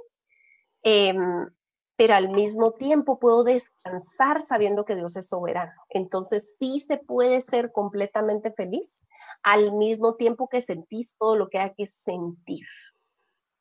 Em, 0.83 1.49
pero 1.97 2.15
al 2.15 2.31
mismo 2.31 2.73
tiempo 2.73 3.19
puedo 3.19 3.43
descansar 3.43 4.43
sabiendo 4.43 4.85
que 4.85 4.97
Dios 4.97 5.17
es 5.17 5.29
soberano. 5.29 5.73
Entonces 5.89 6.57
sí 6.59 6.79
se 6.79 6.99
puede 6.99 7.41
ser 7.41 7.73
completamente 7.73 8.53
feliz 8.53 9.05
al 9.43 9.73
mismo 9.73 10.17
tiempo 10.17 10.49
que 10.49 10.61
sentís 10.61 11.17
todo 11.19 11.37
lo 11.37 11.49
que 11.49 11.59
hay 11.59 11.75
que 11.75 11.87
sentir 11.87 12.67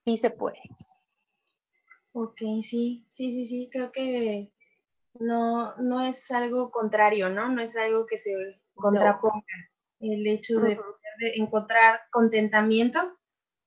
sí 0.05 0.17
se 0.17 0.29
puede. 0.29 0.59
Ok, 2.13 2.38
sí, 2.61 3.05
sí, 3.09 3.33
sí, 3.33 3.45
sí, 3.45 3.69
creo 3.71 3.91
que 3.91 4.51
no, 5.19 5.75
no 5.77 6.01
es 6.01 6.31
algo 6.31 6.71
contrario, 6.71 7.29
¿no? 7.29 7.49
No 7.49 7.61
es 7.61 7.75
algo 7.75 8.05
que 8.05 8.17
se 8.17 8.31
contraponga. 8.75 9.41
El 9.99 10.25
hecho 10.27 10.59
de, 10.59 10.79
encontrar 11.36 11.97
contentamiento 12.11 12.99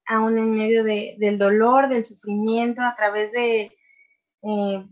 aún 0.07 0.39
en 0.39 0.55
medio 0.55 0.85
del 0.85 1.39
dolor, 1.39 1.89
del 1.89 2.05
sufrimiento, 2.05 2.83
a 2.83 2.95
través 2.95 3.33
de, 3.33 3.73
eh, 4.43 4.87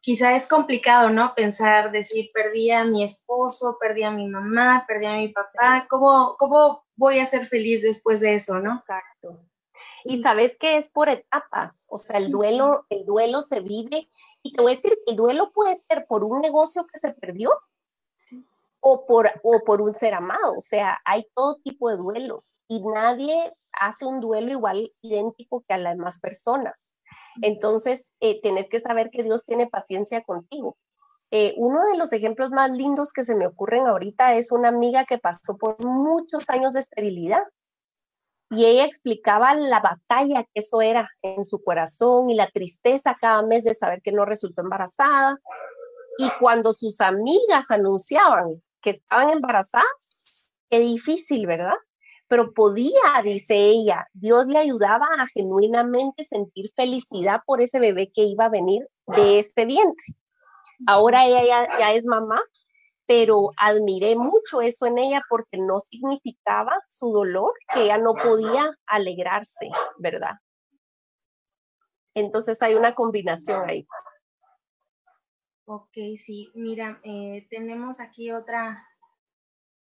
quizá 0.00 0.34
es 0.34 0.46
complicado, 0.46 1.10
¿no? 1.10 1.34
Pensar, 1.34 1.90
decir, 1.90 2.30
perdí 2.32 2.70
a 2.70 2.84
mi 2.84 3.02
esposo, 3.02 3.76
perdí 3.80 4.02
a 4.02 4.10
mi 4.10 4.28
mamá, 4.28 4.84
perdí 4.86 5.06
a 5.06 5.16
mi 5.16 5.28
papá, 5.28 5.86
¿cómo, 5.88 6.36
cómo 6.38 6.84
voy 6.96 7.18
a 7.18 7.26
ser 7.26 7.46
feliz 7.46 7.82
después 7.82 8.20
de 8.20 8.34
eso, 8.34 8.60
¿no? 8.60 8.76
Exacto. 8.76 9.40
Y 10.04 10.22
sabes 10.22 10.56
que 10.58 10.76
es 10.76 10.88
por 10.88 11.08
etapas, 11.08 11.84
o 11.88 11.98
sea, 11.98 12.18
el 12.18 12.30
duelo, 12.30 12.86
el 12.90 13.04
duelo 13.04 13.42
se 13.42 13.60
vive, 13.60 14.08
y 14.42 14.52
te 14.52 14.62
voy 14.62 14.72
a 14.72 14.76
decir, 14.76 14.96
el 15.06 15.16
duelo 15.16 15.52
puede 15.52 15.74
ser 15.74 16.06
por 16.06 16.22
un 16.22 16.40
negocio 16.40 16.86
que 16.86 16.98
se 16.98 17.12
perdió 17.12 17.50
o, 18.80 19.06
por, 19.06 19.30
o 19.42 19.60
por 19.64 19.80
un 19.80 19.94
ser 19.94 20.14
amado, 20.14 20.52
o 20.56 20.60
sea, 20.60 21.00
hay 21.04 21.26
todo 21.34 21.56
tipo 21.64 21.88
de 21.88 21.96
duelos 21.96 22.60
y 22.68 22.82
nadie 22.82 23.52
hace 23.72 24.04
un 24.04 24.20
duelo 24.20 24.52
igual 24.52 24.92
idéntico 25.00 25.64
que 25.66 25.74
a 25.74 25.78
las 25.78 25.96
demás 25.96 26.20
personas. 26.20 26.93
Entonces, 27.42 28.12
eh, 28.20 28.40
que 28.40 28.80
saber 28.80 29.10
que 29.10 29.22
Dios 29.22 29.44
tiene 29.44 29.66
paciencia 29.66 30.22
contigo. 30.22 30.76
Eh, 31.30 31.54
uno 31.56 31.82
de 31.90 31.96
los 31.98 32.12
ejemplos 32.12 32.50
más 32.50 32.70
lindos 32.70 33.12
que 33.12 33.24
se 33.24 33.34
me 33.34 33.46
ocurren 33.46 33.86
ahorita 33.86 34.36
es 34.36 34.52
una 34.52 34.68
amiga 34.68 35.04
que 35.04 35.18
pasó 35.18 35.56
por 35.56 35.84
muchos 35.84 36.48
años 36.48 36.72
de 36.72 36.80
esterilidad 36.80 37.42
y 38.50 38.66
ella 38.66 38.84
explicaba 38.84 39.54
la 39.54 39.80
batalla 39.80 40.44
que 40.44 40.60
eso 40.60 40.80
era 40.80 41.10
en 41.22 41.44
su 41.44 41.62
corazón 41.62 42.30
y 42.30 42.34
la 42.34 42.48
tristeza 42.50 43.16
cada 43.18 43.42
mes 43.42 43.64
de 43.64 43.74
saber 43.74 44.00
que 44.02 44.12
no 44.12 44.24
resultó 44.24 44.62
embarazada. 44.62 45.38
Y 46.18 46.30
cuando 46.38 46.72
sus 46.72 47.00
amigas 47.00 47.70
anunciaban 47.70 48.62
que 48.80 48.90
estaban 48.90 49.30
embarazadas, 49.30 50.52
qué 50.70 50.78
difícil, 50.78 51.46
¿verdad? 51.46 51.74
Pero 52.28 52.52
podía, 52.54 53.22
dice 53.22 53.54
ella, 53.56 54.08
Dios 54.12 54.46
le 54.46 54.58
ayudaba 54.58 55.06
a 55.18 55.26
genuinamente 55.26 56.24
sentir 56.24 56.70
felicidad 56.74 57.40
por 57.46 57.60
ese 57.60 57.78
bebé 57.78 58.10
que 58.12 58.22
iba 58.22 58.46
a 58.46 58.50
venir 58.50 58.88
de 59.06 59.38
este 59.38 59.66
vientre. 59.66 60.14
Ahora 60.86 61.26
ella 61.26 61.44
ya, 61.44 61.78
ya 61.78 61.92
es 61.92 62.04
mamá 62.06 62.40
pero 63.06 63.50
admiré 63.56 64.16
mucho 64.16 64.60
eso 64.60 64.86
en 64.86 64.98
ella 64.98 65.22
porque 65.28 65.58
no 65.58 65.78
significaba 65.78 66.72
su 66.88 67.12
dolor, 67.12 67.52
que 67.72 67.84
ella 67.84 67.98
no 67.98 68.14
podía 68.14 68.76
alegrarse, 68.86 69.68
¿verdad? 69.98 70.38
Entonces 72.14 72.60
hay 72.62 72.74
una 72.74 72.94
combinación 72.94 73.68
ahí. 73.68 73.86
Ok, 75.66 75.92
sí, 76.16 76.50
mira, 76.54 77.00
eh, 77.04 77.46
tenemos 77.50 78.00
aquí 78.00 78.30
otra, 78.30 78.86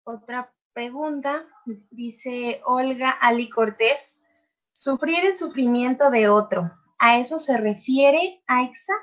otra 0.03 0.53
pregunta. 0.80 1.45
Dice 1.91 2.61
Olga 2.65 3.09
Ali 3.09 3.49
Cortés, 3.49 4.23
sufrir 4.71 5.25
el 5.25 5.36
sufrimiento 5.36 6.09
de 6.09 6.30
otro, 6.30 6.71
¿a 6.99 7.19
eso 7.19 7.38
se 7.38 7.57
refiere, 7.57 8.41
Aixa? 8.47 8.93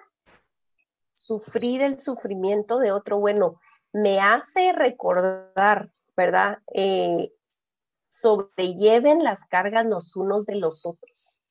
Sufrir 1.15 1.83
el 1.83 1.99
sufrimiento 2.01 2.79
de 2.79 2.93
otro, 2.93 3.19
bueno, 3.21 3.61
me 3.93 4.21
hace 4.21 4.73
recordar, 4.73 5.93
¿verdad? 6.17 6.63
Eh, 6.73 7.31
sobrelleven 8.09 9.23
las 9.23 9.45
cargas 9.45 9.85
los 9.85 10.17
unos 10.17 10.47
de 10.47 10.57
los 10.57 10.87
otros. 10.87 11.43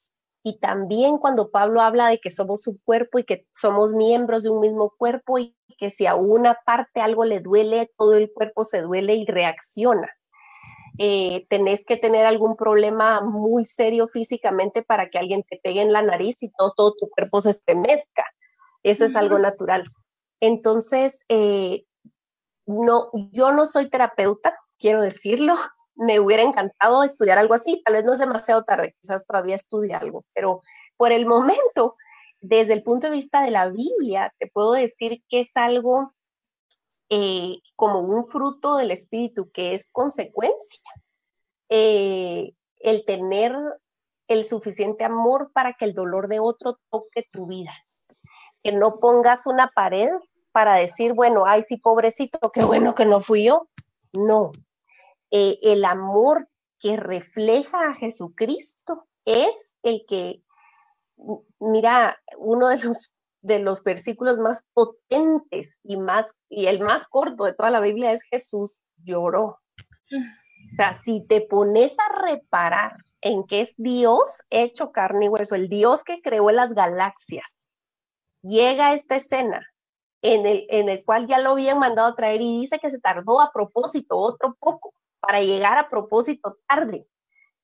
Y 0.47 0.59
también 0.59 1.17
cuando 1.17 1.49
Pablo 1.49 1.81
habla 1.81 2.07
de 2.07 2.19
que 2.19 2.29
somos 2.29 2.67
un 2.67 2.79
cuerpo 2.85 3.17
y 3.17 3.23
que 3.23 3.47
somos 3.51 3.93
miembros 3.93 4.43
de 4.43 4.51
un 4.51 4.59
mismo 4.59 4.93
cuerpo 4.95 5.39
y 5.39 5.57
que 5.79 5.89
si 5.89 6.05
a 6.05 6.13
una 6.13 6.59
parte 6.63 7.01
algo 7.01 7.25
le 7.25 7.39
duele, 7.39 7.91
todo 7.97 8.13
el 8.13 8.31
cuerpo 8.31 8.63
se 8.63 8.81
duele 8.81 9.15
y 9.15 9.25
reacciona. 9.25 10.07
Eh, 10.99 11.47
tenés 11.49 11.83
que 11.83 11.97
tener 11.97 12.27
algún 12.27 12.55
problema 12.57 13.21
muy 13.21 13.65
serio 13.65 14.05
físicamente 14.05 14.83
para 14.83 15.09
que 15.09 15.17
alguien 15.17 15.41
te 15.49 15.59
pegue 15.63 15.81
en 15.81 15.91
la 15.91 16.03
nariz 16.03 16.43
y 16.43 16.51
todo, 16.51 16.73
todo 16.77 16.93
tu 16.93 17.09
cuerpo 17.09 17.41
se 17.41 17.49
estremezca. 17.49 18.23
Eso 18.83 19.05
es 19.05 19.15
algo 19.15 19.39
natural. 19.39 19.83
Entonces, 20.41 21.25
eh, 21.27 21.85
no, 22.67 23.09
yo 23.31 23.51
no 23.51 23.65
soy 23.65 23.89
terapeuta, 23.89 24.55
quiero 24.77 25.01
decirlo. 25.01 25.55
Me 25.95 26.19
hubiera 26.19 26.43
encantado 26.43 27.03
estudiar 27.03 27.37
algo 27.37 27.53
así, 27.53 27.81
tal 27.83 27.95
vez 27.95 28.03
no 28.03 28.13
es 28.13 28.19
demasiado 28.19 28.63
tarde, 28.63 28.95
quizás 29.01 29.25
todavía 29.25 29.55
estudie 29.55 29.93
algo, 29.93 30.25
pero 30.33 30.61
por 30.97 31.11
el 31.11 31.25
momento, 31.25 31.95
desde 32.41 32.73
el 32.73 32.83
punto 32.83 33.07
de 33.07 33.13
vista 33.13 33.41
de 33.41 33.51
la 33.51 33.69
Biblia, 33.69 34.33
te 34.37 34.47
puedo 34.47 34.73
decir 34.73 35.21
que 35.29 35.41
es 35.41 35.51
algo 35.55 36.13
eh, 37.09 37.57
como 37.75 37.99
un 37.99 38.25
fruto 38.25 38.77
del 38.77 38.91
Espíritu, 38.91 39.51
que 39.51 39.73
es 39.73 39.89
consecuencia. 39.91 40.81
Eh, 41.69 42.53
el 42.79 43.05
tener 43.05 43.55
el 44.27 44.45
suficiente 44.45 45.03
amor 45.03 45.51
para 45.53 45.73
que 45.73 45.85
el 45.85 45.93
dolor 45.93 46.27
de 46.27 46.39
otro 46.39 46.79
toque 46.89 47.27
tu 47.31 47.47
vida. 47.47 47.73
Que 48.63 48.71
no 48.71 48.99
pongas 48.99 49.45
una 49.45 49.67
pared 49.67 50.09
para 50.51 50.75
decir, 50.75 51.13
bueno, 51.13 51.45
ay, 51.45 51.63
sí, 51.63 51.77
pobrecito, 51.77 52.51
qué 52.51 52.63
bueno 52.65 52.95
que 52.95 53.05
no 53.05 53.21
fui 53.21 53.45
yo. 53.45 53.67
No, 54.13 54.51
eh, 55.37 55.59
el 55.63 55.83
amor 55.83 56.47
que 56.79 56.95
refleja 56.95 57.89
a 57.89 57.93
Jesucristo 57.93 59.05
es 59.25 59.75
el 59.83 60.05
que, 60.07 60.41
mira, 61.59 62.17
uno 62.37 62.69
de 62.69 62.77
los, 62.77 63.13
de 63.41 63.59
los 63.59 63.83
versículos 63.83 64.37
más 64.37 64.63
potentes 64.71 65.77
y, 65.83 65.97
más, 65.97 66.37
y 66.47 66.67
el 66.67 66.79
más 66.79 67.09
corto 67.09 67.43
de 67.43 67.53
toda 67.53 67.69
la 67.69 67.81
Biblia 67.81 68.13
es 68.13 68.23
Jesús 68.23 68.81
lloró. 69.03 69.59
O 70.09 70.75
sea, 70.77 70.93
si 70.93 71.19
te 71.27 71.41
pones 71.41 71.97
a 71.99 72.27
reparar 72.27 72.93
en 73.19 73.45
que 73.45 73.59
es 73.59 73.73
Dios 73.75 74.41
hecho 74.49 74.93
carne 74.93 75.25
y 75.25 75.27
hueso, 75.27 75.55
el 75.55 75.67
Dios 75.67 76.05
que 76.05 76.21
creó 76.21 76.49
las 76.51 76.71
galaxias, 76.71 77.67
llega 78.41 78.87
a 78.87 78.93
esta 78.93 79.17
escena 79.17 79.67
en 80.21 80.45
el, 80.45 80.65
en 80.69 80.87
el 80.87 81.03
cual 81.03 81.27
ya 81.27 81.39
lo 81.39 81.49
habían 81.49 81.79
mandado 81.79 82.07
a 82.07 82.15
traer 82.15 82.41
y 82.41 82.61
dice 82.61 82.79
que 82.79 82.89
se 82.89 83.01
tardó 83.01 83.41
a 83.41 83.51
propósito 83.51 84.17
otro 84.17 84.55
poco 84.57 84.93
para 85.25 85.41
llegar 85.41 85.77
a 85.77 85.89
propósito 85.89 86.57
tarde, 86.67 87.05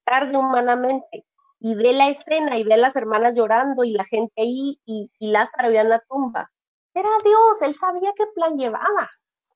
tarde 0.04 0.38
humanamente. 0.38 1.26
Y 1.60 1.76
ve 1.76 1.94
la 1.94 2.10
escena 2.10 2.58
y 2.58 2.64
ve 2.64 2.74
a 2.74 2.78
las 2.78 2.96
hermanas 2.96 3.38
llorando 3.38 3.84
y 3.84 3.94
la 3.94 4.04
gente 4.04 4.34
ahí 4.42 4.82
y, 4.84 5.12
Lázaro 5.20 5.70
ya 5.70 5.84
la 5.84 6.00
tumba. 6.00 6.52
Era 6.94 7.10
Dios, 7.24 7.62
él 7.62 7.76
sabía 7.76 8.12
qué 8.16 8.26
plan 8.34 8.58
llevaba. 8.58 9.10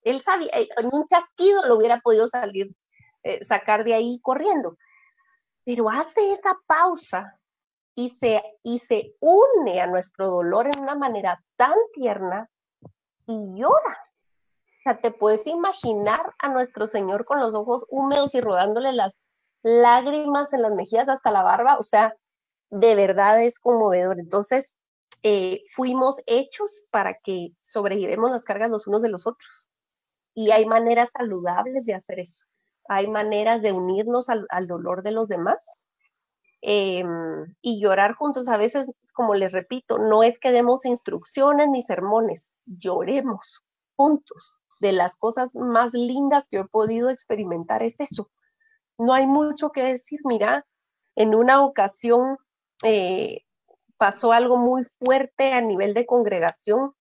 Él 0.03 0.21
sabía, 0.21 0.49
eh, 0.53 0.69
en 0.77 0.93
un 0.93 1.03
chasquido 1.05 1.65
lo 1.65 1.75
hubiera 1.75 1.99
podido 2.01 2.27
salir, 2.27 2.75
eh, 3.23 3.43
sacar 3.43 3.83
de 3.83 3.95
ahí 3.95 4.19
corriendo. 4.21 4.77
Pero 5.63 5.89
hace 5.89 6.31
esa 6.31 6.55
pausa 6.67 7.39
y 7.95 8.09
se, 8.09 8.43
y 8.61 8.77
se 8.77 9.15
une 9.19 9.81
a 9.81 9.87
nuestro 9.87 10.29
dolor 10.29 10.67
en 10.67 10.83
una 10.83 10.95
manera 10.95 11.43
tan 11.55 11.73
tierna 11.93 12.49
y 13.25 13.59
llora. 13.59 13.97
O 14.85 14.91
sea, 14.91 15.01
te 15.01 15.09
puedes 15.09 15.47
imaginar 15.47 16.19
a 16.37 16.49
nuestro 16.49 16.85
Señor 16.87 17.25
con 17.25 17.39
los 17.39 17.55
ojos 17.55 17.85
húmedos 17.89 18.35
y 18.35 18.41
rodándole 18.41 18.91
las 18.93 19.19
lágrimas 19.63 20.53
en 20.53 20.61
las 20.61 20.73
mejillas 20.73 21.09
hasta 21.09 21.31
la 21.31 21.41
barba. 21.41 21.77
O 21.79 21.83
sea, 21.83 22.15
de 22.69 22.93
verdad 22.93 23.41
es 23.41 23.57
conmovedor. 23.57 24.19
Entonces, 24.19 24.77
eh, 25.23 25.63
fuimos 25.71 26.21
hechos 26.27 26.83
para 26.91 27.15
que 27.15 27.49
sobrellevemos 27.63 28.29
las 28.29 28.43
cargas 28.43 28.69
los 28.69 28.85
unos 28.85 29.01
de 29.01 29.09
los 29.09 29.25
otros. 29.25 29.71
Y 30.35 30.51
hay 30.51 30.67
maneras 30.67 31.09
saludables 31.17 31.87
de 31.87 31.95
hacer 31.95 32.19
eso. 32.19 32.45
Hay 32.87 33.07
maneras 33.07 33.63
de 33.63 33.71
unirnos 33.71 34.29
al, 34.29 34.67
dolor 34.67 35.01
de 35.01 35.11
los 35.13 35.29
demás 35.29 35.87
em, 36.61 37.55
y 37.59 37.81
llorar 37.81 38.13
juntos. 38.13 38.49
A 38.49 38.57
veces, 38.57 38.87
como 39.13 39.33
les 39.33 39.51
repito, 39.51 39.97
no 39.97 40.21
es 40.21 40.37
que 40.37 40.51
demos 40.51 40.85
instrucciones 40.85 41.69
ni 41.69 41.81
sermones, 41.81 42.53
lloremos 42.67 43.63
juntos. 43.95 44.59
De 44.79 44.91
las 44.91 45.15
cosas 45.15 45.55
más 45.55 45.93
lindas 45.93 46.47
que 46.47 46.57
he 46.57 46.65
podido 46.65 47.09
experimentar 47.09 47.83
es 47.83 47.99
eso. 47.99 48.29
No 48.97 49.13
hay 49.13 49.25
mucho 49.27 49.71
que 49.71 49.83
decir. 49.83 50.19
Mira, 50.23 50.65
en 51.15 51.35
una 51.35 51.63
ocasión 51.63 52.37
eh, 52.83 53.45
pasó 53.97 54.31
algo 54.31 54.57
muy 54.57 54.83
fuerte 54.83 55.53
a 55.53 55.61
nivel 55.61 55.93
de 55.93 56.05
congregación. 56.05 56.93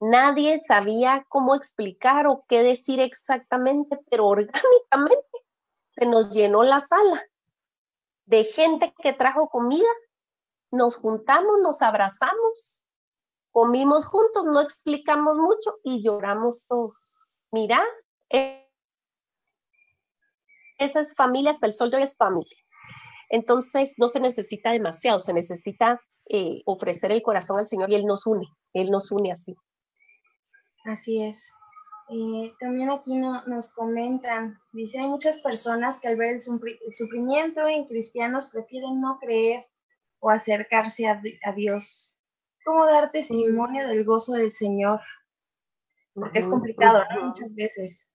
Nadie 0.00 0.60
sabía 0.66 1.26
cómo 1.28 1.54
explicar 1.54 2.26
o 2.26 2.44
qué 2.48 2.62
decir 2.62 3.00
exactamente, 3.00 3.98
pero 4.10 4.26
orgánicamente 4.26 5.26
se 5.92 6.06
nos 6.06 6.30
llenó 6.30 6.62
la 6.62 6.80
sala 6.80 7.22
de 8.24 8.44
gente 8.44 8.94
que 9.02 9.12
trajo 9.12 9.48
comida. 9.48 9.88
Nos 10.70 10.96
juntamos, 10.96 11.58
nos 11.62 11.82
abrazamos, 11.82 12.79
comimos 13.50 14.06
juntos, 14.06 14.46
no 14.46 14.60
explicamos 14.60 15.36
mucho 15.36 15.78
y 15.82 16.02
lloramos 16.02 16.66
todos. 16.66 17.26
Mira, 17.52 17.82
eh, 18.30 18.68
esa 20.78 21.00
es 21.00 21.14
familia, 21.14 21.50
hasta 21.50 21.66
el 21.66 21.74
sol 21.74 21.90
de 21.90 22.02
es 22.02 22.16
familia. 22.16 22.56
Entonces, 23.28 23.94
no 23.98 24.08
se 24.08 24.20
necesita 24.20 24.72
demasiado, 24.72 25.20
se 25.20 25.32
necesita 25.32 26.00
eh, 26.28 26.62
ofrecer 26.64 27.12
el 27.12 27.22
corazón 27.22 27.58
al 27.58 27.66
Señor 27.66 27.90
y 27.90 27.94
Él 27.94 28.06
nos 28.06 28.26
une, 28.26 28.46
Él 28.72 28.90
nos 28.90 29.12
une 29.12 29.32
así. 29.32 29.54
Así 30.84 31.22
es. 31.22 31.50
También 32.58 32.90
aquí 32.90 33.16
nos 33.16 33.72
comentan, 33.72 34.58
dice, 34.72 34.98
hay 34.98 35.06
muchas 35.06 35.40
personas 35.40 36.00
que 36.00 36.08
al 36.08 36.16
ver 36.16 36.30
el, 36.30 36.40
sufrimiento 36.40 37.68
en 37.68 37.84
cristianos 37.84 38.46
prefieren 38.46 39.00
no 39.00 39.18
creer 39.20 39.64
o 40.18 40.28
acercarse 40.28 41.06
a, 41.06 41.20
Dios. 41.54 42.19
¿Cómo 42.64 42.86
dar 42.86 43.10
testimonio 43.10 43.88
del 43.88 44.04
gozo 44.04 44.34
del 44.34 44.50
Señor? 44.50 45.00
Porque 46.14 46.40
es 46.40 46.48
complicado, 46.48 47.02
¿no? 47.14 47.28
Muchas 47.28 47.54
veces. 47.54 48.10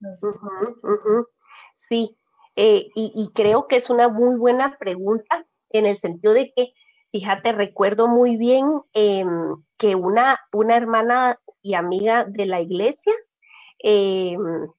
Sí, 1.75 2.17
eh, 2.55 2.89
y, 2.95 3.31
creo 3.33 3.67
que 3.67 3.77
es 3.77 3.89
una 3.89 4.07
muy 4.07 4.37
buena 4.37 4.77
pregunta 4.77 5.45
en 5.69 5.85
el 5.85 5.97
sentido 5.97 6.33
de 6.33 6.53
que, 6.53 6.73
fíjate, 7.11 7.51
recuerdo 7.51 8.07
muy 8.07 8.37
bien 8.37 8.65
em, 8.93 9.63
que 9.77 9.95
una, 9.95 10.39
una 10.53 10.77
hermana 10.77 11.39
y 11.61 11.73
amiga 11.73 12.25
de 12.25 12.45
la 12.45 12.61
iglesia 12.61 13.13
em, 13.79 14.69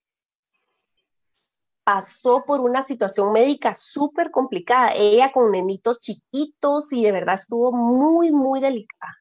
pasó 1.84 2.44
por 2.44 2.60
una 2.60 2.82
situación 2.82 3.32
médica 3.32 3.74
súper 3.74 4.30
complicada. 4.30 4.92
Ella 4.94 5.32
con 5.32 5.50
nenitos 5.50 6.00
chiquitos 6.00 6.92
y 6.92 7.02
de 7.04 7.12
verdad 7.12 7.34
estuvo 7.34 7.72
muy, 7.72 8.30
muy 8.32 8.60
delicada 8.60 9.16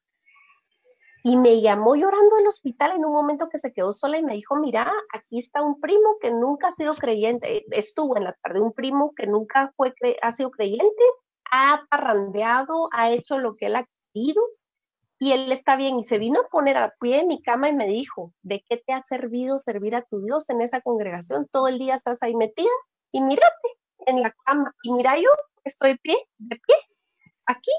y 1.26 1.36
me 1.36 1.60
llamó 1.60 1.96
llorando 1.96 2.36
al 2.36 2.46
hospital 2.46 2.92
en 2.92 3.04
un 3.04 3.12
momento 3.12 3.48
que 3.50 3.58
se 3.58 3.72
quedó 3.72 3.92
sola 3.92 4.16
y 4.16 4.22
me 4.22 4.34
dijo, 4.34 4.54
mira, 4.54 4.92
aquí 5.12 5.40
está 5.40 5.60
un 5.60 5.80
primo 5.80 6.18
que 6.20 6.30
nunca 6.30 6.68
ha 6.68 6.70
sido 6.70 6.92
creyente, 6.92 7.66
estuvo 7.72 8.16
en 8.16 8.22
la 8.22 8.32
tarde, 8.34 8.60
un 8.60 8.72
primo 8.72 9.12
que 9.12 9.26
nunca 9.26 9.72
fue 9.76 9.92
ha 10.22 10.30
sido 10.30 10.52
creyente, 10.52 11.02
ha 11.50 11.82
parrandeado, 11.90 12.88
ha 12.92 13.10
hecho 13.10 13.38
lo 13.38 13.56
que 13.56 13.66
él 13.66 13.74
ha 13.74 13.88
querido 14.14 14.40
y 15.18 15.32
él 15.32 15.50
está 15.50 15.74
bien 15.74 15.98
y 15.98 16.04
se 16.04 16.18
vino 16.18 16.38
a 16.38 16.48
poner 16.48 16.76
a 16.76 16.94
pie 17.00 17.18
en 17.18 17.26
mi 17.26 17.42
cama 17.42 17.70
y 17.70 17.72
me 17.74 17.88
dijo, 17.88 18.32
¿de 18.42 18.62
qué 18.68 18.76
te 18.76 18.92
ha 18.92 19.00
servido 19.00 19.58
servir 19.58 19.96
a 19.96 20.02
tu 20.02 20.20
Dios 20.20 20.48
en 20.48 20.60
esa 20.60 20.80
congregación? 20.80 21.48
Todo 21.50 21.66
el 21.66 21.80
día 21.80 21.96
estás 21.96 22.22
ahí 22.22 22.36
metida 22.36 22.70
y 23.10 23.20
mírate 23.20 23.68
en 24.06 24.22
la 24.22 24.30
cama 24.44 24.72
y 24.84 24.92
mira 24.92 25.16
yo 25.16 25.30
estoy 25.64 25.98
pie, 25.98 26.16
de 26.38 26.54
pie, 26.54 26.76
aquí 27.46 27.72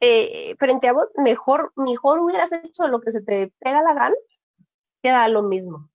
eh, 0.00 0.54
frente 0.58 0.88
a 0.88 0.92
vos, 0.92 1.08
mejor, 1.16 1.72
mejor 1.76 2.20
hubieras 2.20 2.52
hecho 2.52 2.88
lo 2.88 3.00
que 3.00 3.10
se 3.10 3.22
te 3.22 3.52
pega 3.58 3.82
la 3.82 3.94
gana, 3.94 4.16
queda 5.02 5.28
lo 5.28 5.42
mismo. 5.42 5.88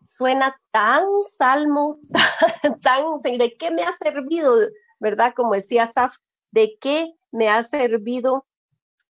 Suena 0.00 0.60
tan 0.70 1.04
salmo, 1.26 1.98
tan, 2.82 3.38
¿de 3.38 3.56
qué 3.58 3.70
me 3.70 3.82
ha 3.82 3.92
servido? 3.92 4.54
¿Verdad? 5.00 5.32
Como 5.34 5.54
decía 5.54 5.86
Saf, 5.86 6.14
¿de 6.50 6.76
qué 6.80 7.12
me 7.30 7.48
ha 7.48 7.62
servido 7.62 8.46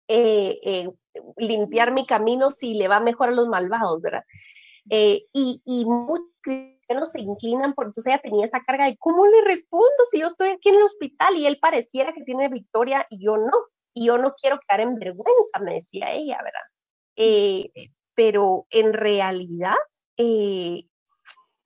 eh, 0.08 0.58
eh, 0.64 0.90
limpiar 1.36 1.92
mi 1.92 2.06
camino 2.06 2.50
si 2.50 2.74
le 2.74 2.88
va 2.88 3.00
mejor 3.00 3.28
a 3.28 3.32
los 3.32 3.48
malvados, 3.48 4.00
¿verdad? 4.02 4.24
y, 4.84 5.62
y 5.64 5.84
muchos 5.84 6.26
se 7.04 7.20
inclinan 7.20 7.74
por, 7.74 7.86
entonces 7.86 8.12
ella 8.12 8.22
tenía 8.22 8.44
esa 8.44 8.60
carga 8.60 8.86
de, 8.86 8.96
¿cómo 8.98 9.26
le 9.26 9.42
respondo 9.42 9.86
si 10.10 10.20
yo 10.20 10.26
estoy 10.26 10.48
aquí 10.48 10.68
en 10.68 10.76
el 10.76 10.82
hospital 10.82 11.36
y 11.36 11.46
él 11.46 11.58
pareciera 11.60 12.12
que 12.12 12.22
tiene 12.22 12.48
victoria 12.48 13.06
y 13.10 13.24
yo 13.24 13.36
no? 13.36 13.52
Y 13.94 14.06
yo 14.06 14.18
no 14.18 14.34
quiero 14.34 14.58
quedar 14.60 14.80
en 14.80 14.94
vergüenza, 14.94 15.58
me 15.60 15.74
decía 15.74 16.12
ella, 16.12 16.38
¿verdad? 16.42 16.60
Eh, 17.16 17.70
pero 18.14 18.66
en 18.70 18.92
realidad 18.92 19.76
eh, 20.16 20.84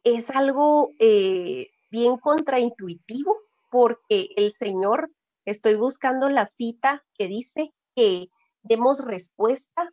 es 0.04 0.30
algo 0.30 0.92
eh, 0.98 1.68
bien 1.90 2.16
contraintuitivo 2.18 3.36
porque 3.70 4.30
el 4.36 4.52
Señor, 4.52 5.10
estoy 5.44 5.74
buscando 5.74 6.28
la 6.28 6.46
cita 6.46 7.04
que 7.14 7.28
dice 7.28 7.72
que 7.94 8.28
demos 8.62 9.04
respuesta 9.04 9.92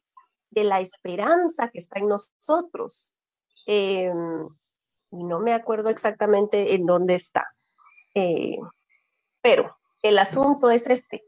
de 0.50 0.64
la 0.64 0.80
esperanza 0.80 1.70
que 1.70 1.80
está 1.80 2.00
en 2.00 2.08
nosotros. 2.08 3.14
Em, 3.66 4.48
y 5.12 5.24
no 5.24 5.40
me 5.40 5.54
acuerdo 5.54 5.90
exactamente 5.90 6.74
en 6.74 6.86
dónde 6.86 7.16
está. 7.16 7.46
pero 9.42 9.76
el 10.02 10.18
asunto 10.20 10.70
es 10.70 10.88
este. 10.88 11.24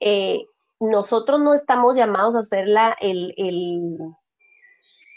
Eh, 0.00 0.46
nosotros 0.80 1.40
no 1.40 1.54
estamos 1.54 1.96
llamados 1.96 2.36
a 2.36 2.42
ser 2.42 2.68
la, 2.68 2.96
el, 3.00 3.34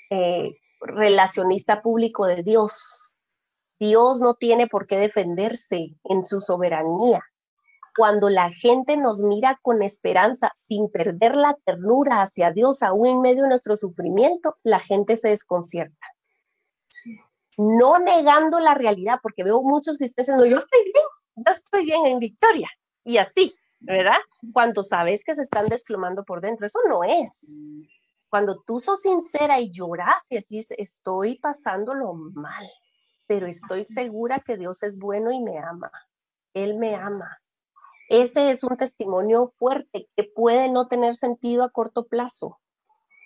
eh, 0.09 0.55
relacionista 0.81 1.81
público 1.81 2.25
de 2.25 2.43
Dios. 2.43 3.17
Dios 3.79 4.21
no 4.21 4.35
tiene 4.35 4.67
por 4.67 4.87
qué 4.87 4.97
defenderse 4.97 5.95
en 6.03 6.23
su 6.23 6.41
soberanía. 6.41 7.21
Cuando 7.95 8.29
la 8.29 8.51
gente 8.51 8.95
nos 8.97 9.19
mira 9.19 9.59
con 9.61 9.81
esperanza, 9.81 10.51
sin 10.55 10.89
perder 10.89 11.35
la 11.35 11.57
ternura 11.65 12.21
hacia 12.21 12.51
Dios, 12.51 12.81
aún 12.83 13.07
en 13.07 13.21
medio 13.21 13.43
de 13.43 13.49
nuestro 13.49 13.75
sufrimiento, 13.75 14.53
la 14.63 14.79
gente 14.79 15.15
se 15.15 15.29
desconcierta. 15.29 16.07
No 17.57 17.99
negando 17.99 18.59
la 18.59 18.73
realidad, 18.73 19.19
porque 19.21 19.43
veo 19.43 19.61
muchos 19.61 19.97
cristianos 19.97 20.27
diciendo, 20.27 20.45
yo 20.45 20.57
estoy 20.57 20.83
bien, 20.83 21.05
yo 21.35 21.51
estoy 21.51 21.83
bien 21.83 22.05
en 22.05 22.19
victoria. 22.19 22.69
Y 23.03 23.17
así, 23.17 23.53
¿verdad? 23.79 24.17
Cuando 24.53 24.83
sabes 24.83 25.23
que 25.23 25.35
se 25.35 25.43
están 25.43 25.67
desplomando 25.67 26.23
por 26.23 26.41
dentro, 26.41 26.65
eso 26.65 26.79
no 26.87 27.03
es. 27.03 27.59
Cuando 28.29 28.61
tú 28.61 28.79
sos 28.79 29.01
sincera 29.01 29.59
y 29.59 29.71
lloras 29.71 30.25
y 30.29 30.35
decís, 30.35 30.71
estoy 30.77 31.39
pasándolo 31.39 32.13
mal, 32.13 32.69
pero 33.25 33.47
estoy 33.47 33.83
segura 33.83 34.39
que 34.39 34.57
Dios 34.57 34.83
es 34.83 34.97
bueno 34.97 35.31
y 35.31 35.41
me 35.41 35.57
ama. 35.57 35.91
Él 36.53 36.77
me 36.77 36.95
ama. 36.95 37.35
Ese 38.09 38.51
es 38.51 38.63
un 38.63 38.75
testimonio 38.75 39.49
fuerte 39.49 40.09
que 40.15 40.23
puede 40.23 40.69
no 40.69 40.87
tener 40.87 41.15
sentido 41.15 41.63
a 41.63 41.69
corto 41.69 42.07
plazo, 42.07 42.59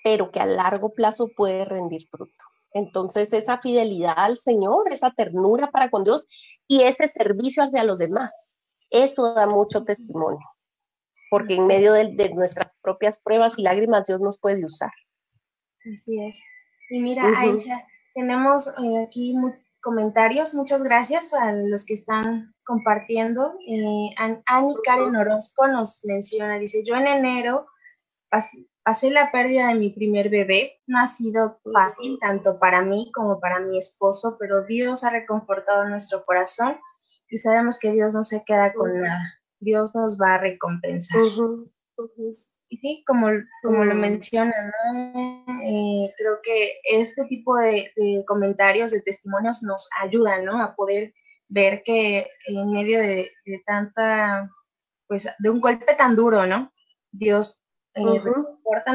pero 0.04 0.32
que 0.32 0.40
a 0.40 0.46
largo 0.46 0.90
plazo 0.94 1.30
puede 1.36 1.66
rendir 1.66 2.08
fruto. 2.10 2.44
Entonces, 2.74 3.32
esa 3.34 3.60
fidelidad 3.60 4.16
al 4.18 4.38
Señor, 4.38 4.92
esa 4.92 5.12
ternura 5.12 5.72
para 5.72 5.90
con 5.90 6.04
Dios 6.04 6.28
y 6.68 6.82
ese 6.82 7.08
servicio 7.08 7.64
hacia 7.64 7.84
los 7.84 8.00
demás, 8.00 8.58
eso 8.94 9.34
da 9.34 9.48
mucho 9.48 9.84
testimonio, 9.84 10.48
porque 11.30 11.56
en 11.56 11.66
medio 11.68 11.94
de, 11.94 12.30
nuestras 12.34 12.76
propias 12.82 13.20
pruebas 13.20 13.58
y 13.58 13.64
lágrimas 13.64 14.08
Dios 14.08 14.22
nos 14.22 14.40
puede 14.40 14.64
usar. 14.64 14.92
Así 15.92 16.24
es. 16.24 16.42
Y 16.92 17.02
mira, 17.02 17.24
Aisha, 17.38 17.86
tenemos 18.14 18.68
eh, 18.68 19.04
aquí 19.06 19.36
comentarios. 19.82 20.54
Muchas 20.54 20.84
gracias 20.84 21.34
a 21.34 21.52
los 21.52 21.86
que 21.86 21.96
están 21.96 22.54
compartiendo. 22.64 23.58
Eh, 23.68 24.14
Ani 24.46 24.76
Karen 24.84 25.16
Orozco 25.16 25.68
nos 25.68 26.06
menciona, 26.06 26.60
dice, 26.60 26.84
yo 26.86 26.96
en 26.96 27.08
enero 27.08 27.66
pasé 28.30 29.10
la 29.10 29.32
pérdida 29.32 29.70
de 29.70 29.76
mi 29.76 29.90
primer 29.90 30.30
bebé. 30.30 30.80
No 30.86 31.00
ha 31.00 31.08
sido 31.08 31.60
fácil 31.74 32.20
tanto 32.20 32.60
para 32.60 32.84
mí 32.84 33.12
como 33.14 33.40
para 33.40 33.60
mi 33.60 33.78
esposo, 33.80 34.38
pero 34.40 34.66
Dios 34.66 35.04
ha 35.04 35.10
reconfortado 35.10 35.86
nuestro 35.90 36.24
corazón 36.26 36.78
y 37.34 37.40
sabemos 37.40 37.80
que 37.80 37.92
Dios 37.92 38.14
no 38.14 38.24
se 38.24 38.44
queda 38.46 38.72
con 38.74 39.02
nada, 39.02 39.42
Dios 39.60 39.96
nos 39.96 40.22
va 40.22 40.36
a 40.36 40.38
recompensar. 40.38 41.20
Y 42.70 42.78
sí, 42.78 43.04
como, 43.08 43.28
como 43.64 43.84
lo 43.86 43.96
mencionan, 43.96 44.72
eh, 45.66 46.14
creo 46.16 46.38
que 46.44 46.74
este 46.84 47.24
tipo 47.26 47.58
de, 47.58 47.92
comentarios, 48.28 48.92
de 48.92 49.02
testimonios 49.02 49.64
nos 49.64 49.90
ayudan 50.00 50.46
¿no? 50.46 50.62
a 50.62 50.76
poder 50.76 51.16
ver 51.50 51.82
que 51.84 52.28
en 52.46 52.72
medio 52.72 53.00
de, 53.00 53.32
tanta, 53.66 54.48
pues 55.08 55.28
de 55.40 55.50
un 55.50 55.60
golpe 55.60 55.96
tan 55.96 56.14
duro, 56.14 56.46
¿no? 56.46 56.72
Dios 57.12 57.64
eh, 57.96 58.22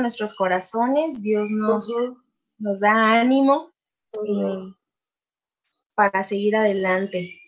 nuestros 0.00 0.34
corazones, 0.34 1.22
Dios 1.22 1.50
nos, 1.50 1.92
nos 2.58 2.80
da 2.80 3.18
ánimo. 3.20 3.72
para 5.96 6.22
seguir 6.22 6.54
adelante. 6.54 7.38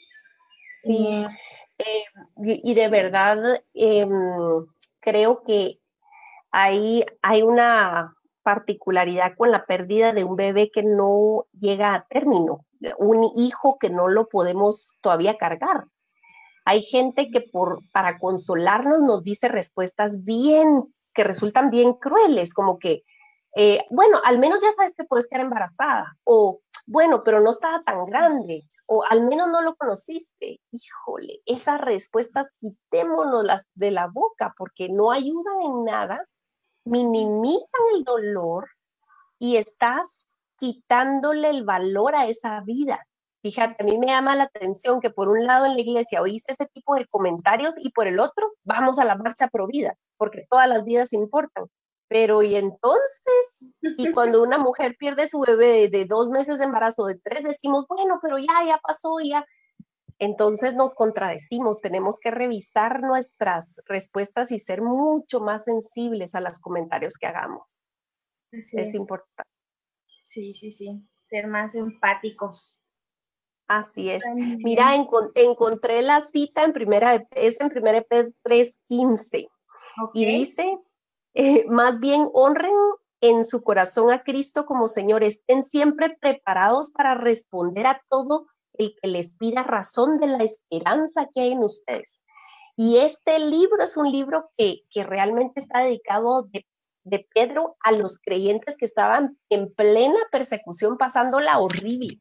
Sí, 0.83 1.27
eh, 1.79 2.05
y, 2.37 2.75
de 2.75 2.89
verdad 2.89 3.39
em, 3.75 4.09
creo 5.01 5.43
que 5.43 5.81
ahí 6.51 7.05
hay 7.23 7.43
una 7.43 8.15
particularidad 8.43 9.35
con 9.37 9.51
la 9.51 9.67
pérdida 9.67 10.13
de 10.13 10.25
un 10.25 10.37
bebé 10.37 10.71
que 10.71 10.83
no 10.83 11.47
llega 11.53 11.95
a 11.95 12.07
término, 12.07 12.67
un 12.99 13.25
hijo 13.37 13.79
que 13.79 13.91
no 13.91 14.09
lo 14.09 14.29
podemos 14.29 14.97
todavía 15.01 15.37
cargar. 15.37 15.87
Hay 16.65 16.83
gente 16.83 17.31
que 17.31 17.41
por, 17.41 17.81
para 17.93 18.19
consolarnos 18.19 19.01
nos 19.01 19.23
dice 19.23 19.49
respuestas 19.49 20.23
bien, 20.23 20.85
que 21.15 21.25
resultan 21.25 21.71
bien 21.71 21.95
crueles, 21.95 22.55
como 22.55 22.79
que, 22.79 23.03
eh, 23.57 23.85
bueno, 23.91 24.21
al 24.25 24.39
menos 24.39 24.63
ya 24.63 24.71
sabes 24.73 24.95
que 24.97 25.05
puedes 25.05 25.27
quedar 25.27 25.45
embarazada, 25.45 26.17
o 26.25 26.61
bueno, 26.87 27.23
pero 27.25 27.41
no 27.41 27.51
estaba 27.51 27.83
tan 27.83 28.05
grande, 28.07 28.69
o 28.93 29.05
al 29.09 29.23
menos 29.23 29.47
no 29.47 29.63
lo 29.63 29.77
conociste. 29.77 30.61
Híjole, 30.73 31.41
esas 31.47 31.81
respuestas 31.81 32.51
quitémonos 32.59 33.47
de 33.75 33.93
la 33.93 34.09
boca 34.09 34.53
porque 34.59 34.89
no 34.89 35.13
ayudan 35.13 35.63
en 35.65 35.85
nada, 35.85 36.27
minimizan 36.85 37.83
el 37.95 38.03
dolor 38.03 38.69
y 39.39 39.57
estás 39.57 40.27
quitándole 40.57 41.51
el 41.51 41.65
valor 41.65 42.17
a 42.17 42.27
esa 42.27 42.61
vida. 42.63 43.07
Fíjate, 43.43 43.81
a 43.81 43.87
mí 43.87 43.97
me 43.97 44.09
llama 44.09 44.35
la 44.35 44.45
atención 44.45 45.01
que 45.01 45.11
por 45.11 45.29
un 45.29 45.47
lado 45.47 45.67
en 45.67 45.75
la 45.75 45.81
iglesia 45.81 46.21
oíste 46.21 46.53
ese 46.53 46.67
tipo 46.67 46.97
de 46.97 47.07
comentarios 47.07 47.77
y 47.79 47.91
por 47.93 48.09
el 48.09 48.19
otro 48.19 48.55
vamos 48.65 48.99
a 48.99 49.05
la 49.05 49.15
marcha 49.15 49.47
pro 49.47 49.69
vida, 49.69 49.95
porque 50.17 50.47
todas 50.51 50.69
las 50.69 50.83
vidas 50.83 51.13
importan. 51.13 51.67
Pero 52.11 52.43
y 52.43 52.57
entonces, 52.57 53.71
y 53.81 54.13
cuando 54.15 54.43
una 54.43 54.59
mujer 54.59 54.97
pierde 54.99 55.29
su 55.29 55.39
bebé 55.39 55.89
de, 55.89 56.05
dos 56.07 56.29
meses 56.29 56.59
de 56.59 56.65
embarazo, 56.65 57.07
de 57.07 57.15
tres, 57.15 57.45
decimos, 57.45 57.87
bueno, 57.89 58.19
pero 58.21 58.37
ya, 58.37 58.67
ya 58.67 58.79
pasó, 58.79 59.21
ya. 59.23 59.47
Entonces 60.19 60.75
nos 60.75 60.97
contradecimos, 60.97 61.81
tenemos 61.81 62.19
que 62.19 62.33
revisar 62.33 63.01
nuestras 63.01 63.81
respuestas 63.87 64.51
y 64.51 64.59
ser 64.59 64.83
mucho 64.83 65.41
más 65.41 65.65
sensibles 65.65 66.35
a 66.35 66.41
los 66.41 66.59
comentarios 66.59 67.17
que 67.17 67.29
hagamos. 67.29 67.81
es, 68.51 68.95
importante. 68.95 69.49
Sí, 70.25 70.53
sí, 70.53 70.73
sí, 70.73 71.09
ser 71.23 71.47
más 71.47 71.77
empáticos. 71.77 72.83
Así 73.69 74.11
es. 74.11 74.23
Mira, 74.35 74.97
encontré 74.97 76.03
la 76.03 76.21
cita 76.23 76.65
en 76.65 76.73
primera, 76.73 77.25
es 77.31 77.61
en 77.61 77.69
primera 77.69 78.03
Pedro 78.03 78.33
3.15 78.43 79.49
y 80.13 80.25
dice, 80.25 80.77
eh, 81.35 81.65
más 81.69 82.01
bien 82.01 82.29
honren 82.33 82.75
en 83.21 83.45
su 83.45 83.63
corazón 83.63 84.11
a 84.11 84.23
Cristo 84.23 84.67
como 84.67 84.89
Señor, 84.89 85.23
estén 85.23 85.63
siempre 85.63 86.17
preparados 86.21 86.91
para 86.91 87.15
responder 87.15 87.87
a 87.87 88.03
todo 88.09 88.47
el 88.75 88.95
que 89.01 89.09
les 89.09 89.37
pida 89.37 89.63
razón 89.63 90.19
de 90.19 90.27
la 90.27 90.43
esperanza 90.43 91.29
que 91.33 91.43
hay 91.43 91.53
en 91.53 91.63
ustedes. 91.63 92.23
Y 92.77 92.97
este 92.97 93.39
libro 93.39 93.83
es 93.83 93.97
un 93.97 94.11
libro 94.11 94.51
que, 94.57 94.81
que 94.91 95.03
realmente 95.03 95.61
está 95.61 95.81
dedicado 95.81 96.45
de, 96.45 96.67
de, 97.05 97.29
Pedro 97.35 97.77
a 97.81 97.93
los 97.93 98.17
creyentes 98.19 98.77
que 98.79 98.87
estaban 98.87 99.39
en 99.51 99.73
plena 99.75 100.19
persecución, 100.33 100.97
pasándola 100.97 101.59
horrible. 101.59 102.21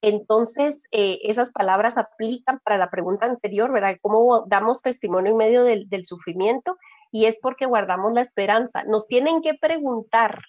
Entonces, 0.00 0.84
eh, 0.92 1.18
esas 1.22 1.50
palabras 1.50 1.96
aplican 1.96 2.60
para 2.64 2.78
la 2.78 2.90
pregunta 2.90 3.26
anterior, 3.26 3.72
¿verdad? 3.72 3.96
¿Cómo 4.00 4.44
damos 4.46 4.82
testimonio 4.82 5.32
en 5.32 5.38
medio 5.38 5.64
del, 5.64 5.88
del 5.88 6.06
sufrimiento? 6.06 6.76
Y 7.12 7.26
es 7.26 7.38
porque 7.38 7.66
guardamos 7.66 8.12
la 8.12 8.22
esperanza. 8.22 8.82
Nos 8.84 9.06
tienen 9.06 9.42
que 9.42 9.54
preguntar 9.54 10.40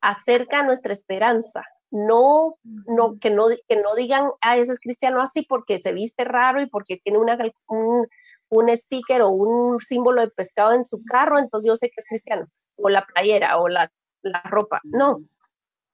acerca 0.00 0.58
de 0.58 0.66
nuestra 0.66 0.92
esperanza, 0.92 1.64
no, 1.90 2.56
no, 2.62 3.18
que, 3.20 3.30
no, 3.30 3.46
que 3.68 3.76
no 3.76 3.94
digan, 3.94 4.30
ah, 4.40 4.56
ese 4.56 4.72
es 4.72 4.80
cristiano 4.80 5.20
así 5.20 5.42
porque 5.42 5.82
se 5.82 5.92
viste 5.92 6.24
raro 6.24 6.62
y 6.62 6.66
porque 6.66 6.96
tiene 6.96 7.18
una, 7.18 7.36
un, 7.66 8.08
un 8.48 8.76
sticker 8.76 9.22
o 9.22 9.28
un 9.28 9.78
símbolo 9.80 10.22
de 10.22 10.30
pescado 10.30 10.72
en 10.72 10.86
su 10.86 11.04
carro, 11.04 11.38
entonces 11.38 11.68
yo 11.68 11.76
sé 11.76 11.88
que 11.88 11.96
es 11.98 12.06
cristiano, 12.06 12.46
o 12.76 12.88
la 12.88 13.04
playera 13.04 13.58
o 13.58 13.68
la, 13.68 13.92
la 14.22 14.40
ropa. 14.44 14.80
No, 14.84 15.22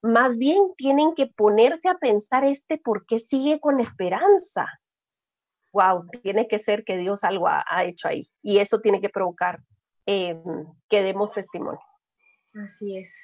más 0.01 0.37
bien 0.37 0.73
tienen 0.77 1.15
que 1.15 1.27
ponerse 1.37 1.89
a 1.89 1.99
pensar 1.99 2.45
este 2.45 2.79
por 2.79 3.05
qué 3.07 3.19
sigue 3.19 3.59
con 3.59 3.81
esperanza. 3.81 4.67
Wow, 5.73 6.07
tiene 6.23 6.47
que 6.47 6.59
ser 6.59 6.85
que 6.85 6.97
Dios 6.97 7.25
algo 7.25 7.49
ha, 7.49 7.65
ha 7.69 7.85
hecho 7.85 8.09
ahí 8.09 8.27
y 8.43 8.59
eso 8.59 8.81
tiene 8.81 9.01
que 9.01 9.11
provocar 9.11 9.59
eh, 10.11 10.43
que 10.89 11.03
demos 11.03 11.35
testimonio. 11.35 11.83
Así 12.65 12.97
es. 12.97 13.15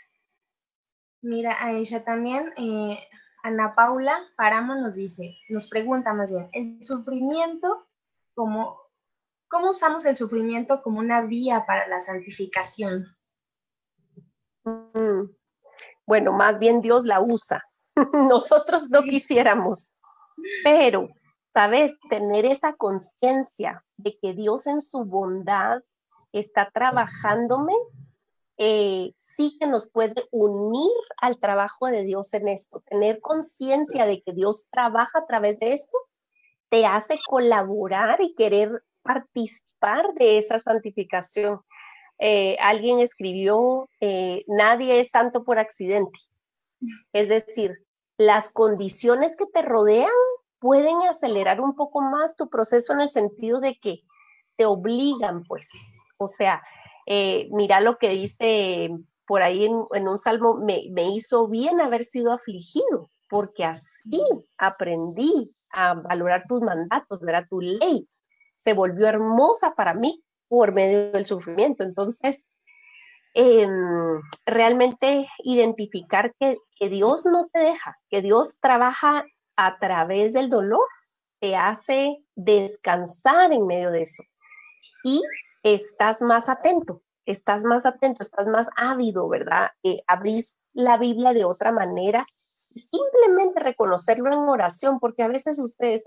Mira, 1.22 1.57
a 1.64 1.72
ella 1.72 2.05
también, 2.05 2.53
eh, 2.59 2.99
Ana 3.43 3.74
Paula 3.74 4.20
Paramo 4.37 4.74
nos 4.74 4.97
dice, 4.97 5.35
nos 5.49 5.70
pregunta 5.70 6.12
más 6.12 6.30
bien, 6.30 6.51
el 6.53 6.82
sufrimiento 6.82 7.89
como, 8.35 8.78
¿cómo 9.49 9.70
usamos 9.70 10.05
el 10.05 10.14
sufrimiento 10.18 10.82
como 10.82 10.99
una 10.99 11.22
vía 11.22 11.64
para 11.66 11.89
la 11.89 12.01
santificación? 12.01 13.03
Mm, 14.64 15.30
bueno, 16.07 16.35
más 16.35 16.59
bien 16.59 16.82
Dios 16.82 17.07
la 17.07 17.22
usa. 17.22 17.64
Nosotros 18.12 18.91
no 18.91 19.03
quisiéramos, 19.05 19.97
pero, 20.62 21.09
¿sabes? 21.55 21.97
Tener 22.11 22.45
esa 22.45 22.74
conciencia 22.74 23.82
de 23.97 24.18
que 24.20 24.35
Dios 24.35 24.66
en 24.66 24.82
su 24.82 25.07
bondad 25.07 25.82
está 26.39 26.70
trabajándome, 26.70 27.74
eh, 28.57 29.12
sí 29.18 29.57
que 29.59 29.66
nos 29.66 29.89
puede 29.89 30.14
unir 30.30 30.91
al 31.20 31.39
trabajo 31.39 31.87
de 31.87 32.05
Dios 32.05 32.32
en 32.35 32.49
esto. 32.49 32.80
Tener 32.89 33.20
conciencia 33.20 34.07
de 34.07 34.22
que 34.22 34.32
Dios 34.32 34.66
trabaja 34.70 35.20
a 35.20 35.26
través 35.26 35.59
de 35.59 35.72
esto 35.72 35.99
te 36.68 36.87
hace 36.87 37.18
colaborar 37.28 38.20
y 38.20 38.35
querer 38.35 38.82
participar 39.03 40.14
de 40.14 40.39
esa 40.39 40.59
santificación. 40.59 41.61
Eh, 42.18 42.57
alguien 42.61 43.01
escribió, 43.01 43.89
eh, 44.01 44.45
nadie 44.47 45.01
es 45.01 45.11
santo 45.11 45.45
por 45.45 45.59
accidente. 45.59 46.18
Es 47.12 47.28
decir, 47.28 47.85
las 48.18 48.51
condiciones 48.51 49.37
que 49.37 49.47
te 49.47 49.62
rodean 49.62 50.11
pueden 50.59 51.03
acelerar 51.03 51.61
un 51.61 51.74
poco 51.74 52.01
más 52.01 52.37
tu 52.37 52.49
proceso 52.49 52.93
en 52.93 53.01
el 53.01 53.09
sentido 53.09 53.61
de 53.61 53.78
que 53.78 54.01
te 54.57 54.64
obligan, 54.64 55.45
pues, 55.45 55.70
o 56.16 56.26
sea, 56.26 56.62
eh, 57.06 57.48
mira 57.50 57.80
lo 57.80 57.98
que 57.98 58.10
dice 58.10 58.90
por 59.26 59.42
ahí 59.42 59.64
en, 59.64 60.08
un 60.08 60.18
salmo, 60.18 60.54
me, 60.54 61.08
hizo 61.08 61.48
bien 61.48 61.80
haber 61.80 62.04
sido 62.04 62.32
afligido, 62.32 63.10
porque 63.28 63.64
así 63.64 64.22
aprendí 64.58 65.54
a 65.70 65.94
valorar 65.94 66.44
tus 66.46 66.60
mandatos, 66.60 67.20
ver 67.20 67.48
tu 67.48 67.60
ley. 67.60 68.08
Se 68.56 68.74
volvió 68.74 69.06
hermosa 69.06 69.74
para 69.74 69.94
mí 69.94 70.22
por 70.48 70.72
medio 70.72 71.10
del 71.12 71.26
sufrimiento. 71.26 71.84
Entonces, 71.84 72.48
em, 73.34 74.20
realmente 74.46 75.26
identificar 75.42 76.34
que, 76.38 76.58
que 76.76 76.88
Dios 76.88 77.26
no 77.26 77.48
te 77.52 77.60
deja, 77.60 77.98
que 78.10 78.22
Dios 78.22 78.58
trabaja 78.60 79.24
a 79.56 79.78
través 79.78 80.32
del 80.32 80.50
dolor, 80.50 80.86
te 81.40 81.56
hace 81.56 82.22
descansar 82.34 83.52
en 83.52 83.66
medio 83.66 83.90
de 83.90 84.02
eso. 84.02 84.22
Y 85.02 85.22
estás 85.64 86.22
más 86.22 86.48
atento, 86.48 87.02
estás 87.26 87.64
más 87.64 87.86
atento, 87.86 88.22
estás 88.22 88.46
más 88.46 88.68
ávido, 88.76 89.28
¿verdad? 89.28 89.70
Eh, 89.82 90.00
abrís 90.06 90.56
la 90.72 90.98
Biblia 90.98 91.32
de 91.32 91.44
otra 91.44 91.72
manera, 91.72 92.26
simplemente 92.74 93.60
reconocerlo 93.60 94.32
en 94.32 94.40
oración, 94.40 95.00
porque 95.00 95.22
a 95.22 95.28
veces 95.28 95.58
ustedes, 95.58 96.04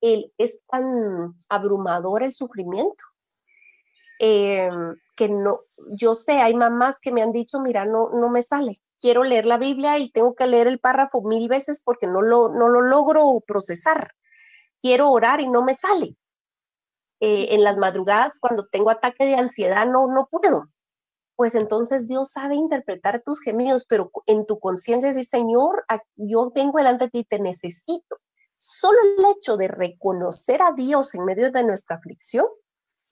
el, 0.00 0.32
es 0.38 0.62
tan 0.66 1.36
abrumador 1.48 2.22
el 2.22 2.32
sufrimiento. 2.32 3.04
Eh, 4.18 4.70
que 5.14 5.28
no, 5.28 5.60
yo 5.90 6.14
sé, 6.14 6.38
hay 6.38 6.54
mamás 6.54 7.00
que 7.00 7.12
me 7.12 7.22
han 7.22 7.32
dicho, 7.32 7.60
mira, 7.60 7.84
no, 7.84 8.10
no 8.10 8.30
me 8.30 8.42
sale, 8.42 8.80
quiero 8.98 9.24
leer 9.24 9.44
la 9.44 9.58
Biblia 9.58 9.98
y 9.98 10.10
tengo 10.10 10.34
que 10.34 10.46
leer 10.46 10.68
el 10.68 10.78
párrafo 10.78 11.22
mil 11.22 11.48
veces 11.48 11.82
porque 11.82 12.06
no 12.06 12.22
lo, 12.22 12.48
no 12.48 12.68
lo 12.68 12.80
logro 12.80 13.42
procesar. 13.46 14.12
Quiero 14.80 15.10
orar 15.10 15.40
y 15.40 15.48
no 15.48 15.62
me 15.62 15.74
sale. 15.74 16.16
Eh, 17.20 17.54
en 17.54 17.64
las 17.64 17.78
madrugadas 17.78 18.38
cuando 18.40 18.66
tengo 18.66 18.90
ataque 18.90 19.24
de 19.24 19.36
ansiedad 19.36 19.86
no, 19.86 20.06
no 20.06 20.28
puedo. 20.30 20.68
Pues 21.34 21.54
entonces 21.54 22.06
Dios 22.06 22.30
sabe 22.30 22.54
interpretar 22.54 23.22
tus 23.22 23.40
gemidos, 23.40 23.86
pero 23.86 24.10
en 24.26 24.46
tu 24.46 24.58
conciencia 24.58 25.12
dice, 25.12 25.22
Señor, 25.22 25.84
yo 26.16 26.50
vengo 26.54 26.78
delante 26.78 27.06
de 27.06 27.10
ti 27.10 27.24
te 27.24 27.38
necesito. 27.38 28.16
Solo 28.56 28.98
el 29.18 29.24
hecho 29.36 29.56
de 29.56 29.68
reconocer 29.68 30.62
a 30.62 30.72
Dios 30.72 31.14
en 31.14 31.24
medio 31.24 31.50
de 31.50 31.64
nuestra 31.64 31.96
aflicción, 31.96 32.46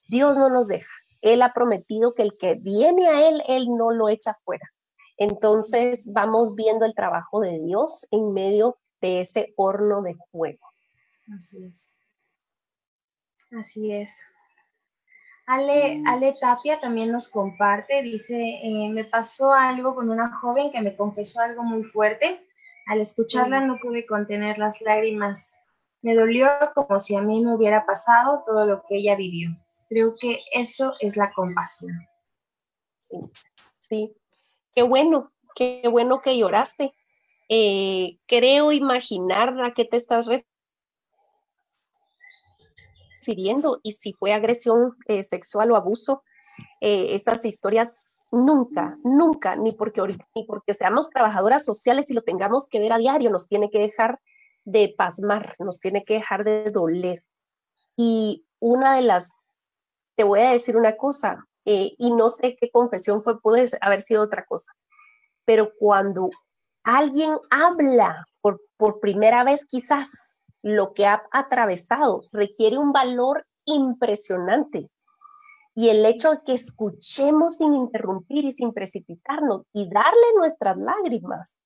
Dios 0.08 0.38
no 0.38 0.48
nos 0.48 0.68
deja. 0.68 0.92
Él 1.20 1.42
ha 1.42 1.52
prometido 1.52 2.14
que 2.14 2.22
el 2.22 2.36
que 2.36 2.54
viene 2.54 3.08
a 3.08 3.28
Él, 3.28 3.42
Él 3.46 3.68
no 3.76 3.90
lo 3.90 4.08
echa 4.08 4.38
fuera. 4.44 4.70
Entonces 5.16 6.04
vamos 6.06 6.54
viendo 6.54 6.84
el 6.84 6.94
trabajo 6.94 7.40
de 7.40 7.58
Dios 7.58 8.06
en 8.10 8.32
medio 8.32 8.78
de 9.00 9.20
ese 9.20 9.52
horno 9.56 10.02
de 10.02 10.14
fuego. 10.30 10.66
Así 11.34 11.64
es. 11.64 11.94
Así 13.58 13.92
es. 13.92 14.18
Ale, 15.46 15.96
mm. 15.98 16.08
Ale 16.08 16.34
Tapia 16.40 16.80
también 16.80 17.12
nos 17.12 17.28
comparte, 17.28 18.02
dice, 18.02 18.36
eh, 18.36 18.88
me 18.90 19.04
pasó 19.04 19.52
algo 19.52 19.94
con 19.94 20.10
una 20.10 20.34
joven 20.38 20.72
que 20.72 20.80
me 20.80 20.96
confesó 20.96 21.40
algo 21.40 21.62
muy 21.62 21.84
fuerte, 21.84 22.46
Al 22.86 23.00
escucharla 23.00 23.60
no 23.60 23.78
pude 23.80 24.04
contener 24.04 24.58
las 24.58 24.82
lágrimas. 24.82 25.58
Me 26.02 26.14
dolió 26.14 26.48
como 26.74 26.98
si 26.98 27.16
a 27.16 27.22
mí 27.22 27.42
me 27.42 27.54
hubiera 27.54 27.86
pasado 27.86 28.42
todo 28.46 28.66
lo 28.66 28.82
que 28.86 28.96
ella 28.96 29.16
vivió. 29.16 29.48
Creo 29.88 30.14
que 30.20 30.40
eso 30.52 30.92
es 31.00 31.16
la 31.16 31.32
compasión. 31.32 31.98
Sí, 32.98 33.20
sí. 33.78 34.16
Qué 34.74 34.82
bueno, 34.82 35.32
qué 35.54 35.82
bueno 35.90 36.20
que 36.20 36.36
lloraste. 36.36 36.92
Eh, 37.48 38.18
creo 38.26 38.70
imaginar 38.70 39.58
a 39.62 39.72
qué 39.72 39.86
te 39.86 39.96
estás 39.96 40.26
refiriendo 40.26 40.53
y 43.82 43.92
si 43.92 44.12
fue 44.12 44.32
agresión 44.32 44.96
eh, 45.06 45.22
sexual 45.22 45.70
o 45.72 45.76
abuso, 45.76 46.22
eh, 46.80 47.14
esas 47.14 47.44
historias 47.44 48.26
nunca, 48.30 48.98
nunca, 49.04 49.56
ni 49.56 49.72
porque, 49.72 50.02
ni 50.34 50.44
porque 50.44 50.74
seamos 50.74 51.10
trabajadoras 51.10 51.64
sociales 51.64 52.10
y 52.10 52.14
lo 52.14 52.22
tengamos 52.22 52.68
que 52.68 52.78
ver 52.78 52.92
a 52.92 52.98
diario, 52.98 53.30
nos 53.30 53.46
tiene 53.46 53.70
que 53.70 53.78
dejar 53.78 54.20
de 54.64 54.94
pasmar, 54.96 55.54
nos 55.58 55.80
tiene 55.80 56.02
que 56.02 56.14
dejar 56.14 56.44
de 56.44 56.70
doler. 56.70 57.22
Y 57.96 58.46
una 58.60 58.94
de 58.94 59.02
las, 59.02 59.32
te 60.16 60.24
voy 60.24 60.40
a 60.40 60.50
decir 60.50 60.76
una 60.76 60.96
cosa, 60.96 61.46
eh, 61.64 61.92
y 61.98 62.12
no 62.12 62.28
sé 62.28 62.56
qué 62.56 62.70
confesión 62.70 63.22
fue, 63.22 63.40
puede 63.40 63.68
haber 63.80 64.00
sido 64.00 64.22
otra 64.22 64.44
cosa, 64.44 64.72
pero 65.44 65.72
cuando 65.78 66.30
alguien 66.82 67.32
habla 67.50 68.26
por, 68.40 68.60
por 68.76 69.00
primera 69.00 69.44
vez 69.44 69.64
quizás 69.64 70.33
lo 70.64 70.94
que 70.94 71.06
ha 71.06 71.22
atravesado 71.30 72.22
requiere 72.32 72.78
un 72.78 72.92
valor 72.92 73.46
impresionante 73.66 74.90
y 75.74 75.90
el 75.90 76.06
hecho 76.06 76.30
de 76.30 76.40
que 76.46 76.54
escuchemos 76.54 77.56
sin 77.58 77.74
interrumpir 77.74 78.44
y 78.44 78.52
sin 78.52 78.72
precipitarnos 78.72 79.62
y 79.72 79.88
darle 79.90 80.26
nuestras 80.36 80.78
lágrimas 80.78 81.58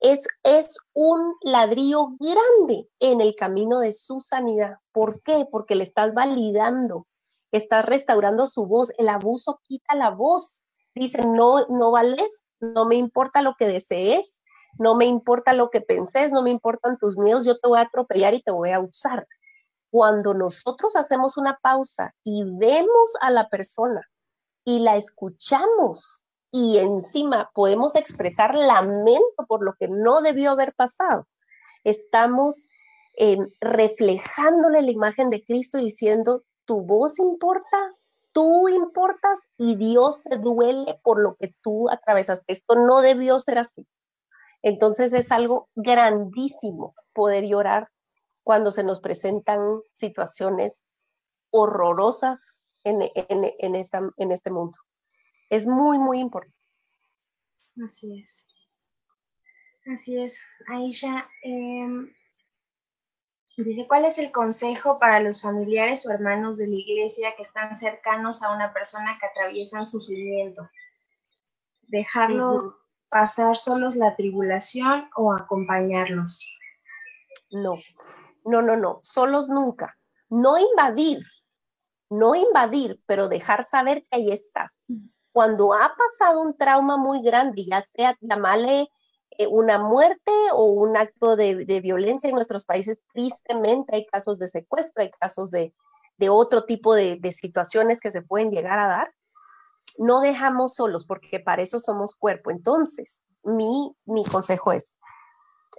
es, 0.00 0.26
es 0.44 0.78
un 0.94 1.34
ladrillo 1.42 2.10
grande 2.20 2.88
en 3.00 3.20
el 3.20 3.34
camino 3.34 3.80
de 3.80 3.92
su 3.92 4.20
sanidad. 4.20 4.76
¿Por 4.92 5.20
qué? 5.20 5.44
Porque 5.50 5.74
le 5.74 5.82
estás 5.82 6.14
validando, 6.14 7.06
estás 7.50 7.84
restaurando 7.84 8.46
su 8.46 8.64
voz. 8.64 8.92
El 8.96 9.08
abuso 9.08 9.60
quita 9.64 9.96
la 9.96 10.10
voz. 10.10 10.64
Dice, 10.94 11.22
no, 11.26 11.66
no 11.66 11.90
vales, 11.90 12.44
no 12.60 12.86
me 12.86 12.94
importa 12.94 13.42
lo 13.42 13.54
que 13.58 13.66
desees, 13.66 14.42
no 14.78 14.94
me 14.94 15.06
importa 15.06 15.52
lo 15.52 15.70
que 15.70 15.80
penses, 15.80 16.32
no 16.32 16.42
me 16.42 16.50
importan 16.50 16.98
tus 16.98 17.16
miedos, 17.18 17.44
yo 17.44 17.58
te 17.58 17.68
voy 17.68 17.78
a 17.78 17.82
atropellar 17.82 18.34
y 18.34 18.42
te 18.42 18.50
voy 18.50 18.70
a 18.70 18.80
usar 18.80 19.26
cuando 19.90 20.34
nosotros 20.34 20.96
hacemos 20.96 21.36
una 21.36 21.58
pausa 21.62 22.12
y 22.24 22.44
vemos 22.58 23.14
a 23.20 23.30
la 23.30 23.48
persona 23.48 24.02
y 24.64 24.80
la 24.80 24.96
escuchamos 24.96 26.26
y 26.50 26.78
encima 26.78 27.50
podemos 27.54 27.94
expresar 27.94 28.54
lamento 28.54 29.46
por 29.46 29.64
lo 29.64 29.74
que 29.78 29.88
no 29.88 30.20
debió 30.20 30.50
haber 30.50 30.74
pasado, 30.74 31.26
estamos 31.84 32.68
eh, 33.18 33.38
reflejándole 33.60 34.82
la 34.82 34.90
imagen 34.90 35.30
de 35.30 35.42
Cristo 35.44 35.78
diciendo, 35.78 36.44
tu 36.64 36.82
voz 36.82 37.18
importa, 37.18 37.94
tú 38.32 38.68
importas 38.68 39.42
y 39.56 39.74
Dios 39.74 40.18
se 40.18 40.36
duele 40.36 41.00
por 41.02 41.20
lo 41.20 41.34
que 41.36 41.52
tú 41.62 41.90
atravesaste. 41.90 42.52
Esto 42.52 42.74
no 42.74 43.00
debió 43.00 43.40
ser 43.40 43.58
así. 43.58 43.86
Entonces 44.68 45.14
es 45.14 45.32
algo 45.32 45.70
grandísimo 45.74 46.94
poder 47.14 47.44
llorar 47.46 47.88
cuando 48.44 48.70
se 48.70 48.84
nos 48.84 49.00
presentan 49.00 49.80
situaciones 49.92 50.84
horrorosas 51.50 52.66
en, 52.84 53.00
en, 53.14 53.74
esta, 53.74 54.02
en 54.18 54.30
este 54.30 54.50
mundo. 54.50 54.76
Es 55.48 55.66
muy, 55.66 55.98
muy 55.98 56.18
importante. 56.18 56.54
Así 57.82 58.20
es. 58.20 58.46
Así 59.90 60.22
es. 60.22 60.38
Aisha, 60.66 61.26
em, 61.42 62.14
dice, 63.56 63.86
¿cuál 63.88 64.04
es 64.04 64.18
el 64.18 64.30
consejo 64.30 64.98
para 64.98 65.18
los 65.20 65.40
familiares 65.40 66.04
o 66.04 66.10
hermanos 66.10 66.58
de 66.58 66.66
la 66.66 66.74
iglesia 66.74 67.34
que 67.36 67.42
están 67.42 67.74
cercanos 67.74 68.42
a 68.42 68.54
una 68.54 68.74
persona 68.74 69.16
que 69.18 69.26
atraviesan 69.28 69.86
sufrimiento? 69.86 70.68
¿Dejarlos 71.84 72.76
pasar 73.08 73.56
solos 73.56 73.96
la 73.96 74.16
tribulación 74.16 75.08
o 75.16 75.32
acompañarlos? 75.32 76.58
No, 77.50 77.78
no, 78.44 78.62
no, 78.62 78.76
no, 78.76 79.00
solos 79.02 79.48
nunca. 79.48 79.96
No 80.28 80.58
invadir, 80.58 81.20
no 82.10 82.34
invadir, 82.34 83.00
pero 83.06 83.28
dejar 83.28 83.64
saber 83.64 84.02
que 84.04 84.16
ahí 84.16 84.30
estás. 84.30 84.78
Cuando 85.32 85.72
ha 85.72 85.94
pasado 85.94 86.42
un 86.42 86.56
trauma 86.56 86.96
muy 86.96 87.22
grande, 87.22 87.64
ya 87.64 87.80
sea 87.80 88.16
llamarle 88.20 88.88
eh, 89.38 89.46
una 89.46 89.78
muerte 89.78 90.32
o 90.52 90.64
un 90.64 90.96
acto 90.96 91.36
de, 91.36 91.80
violencia 91.80 92.28
en 92.28 92.34
nuestros 92.34 92.64
países, 92.64 93.00
tristemente 93.12 93.94
hay 93.94 94.06
casos 94.06 94.38
de 94.38 94.48
secuestro, 94.48 95.02
hay 95.02 95.10
casos 95.10 95.50
de, 95.50 95.72
otro 96.28 96.64
tipo 96.64 96.94
de, 96.94 97.20
situaciones 97.32 98.00
que 98.00 98.10
se 98.10 98.22
pueden 98.22 98.50
llegar 98.50 98.78
a 98.78 98.88
dar. 98.88 99.14
No 99.98 100.20
dejamos 100.20 100.74
solos 100.74 101.04
porque 101.04 101.40
para 101.40 101.60
eso 101.60 101.78
somos 101.78 102.16
cuerpo. 102.16 102.50
Entonces, 102.50 103.20
mi, 103.42 103.94
mi 104.06 104.24
consejo 104.24 104.72
es 104.72 104.98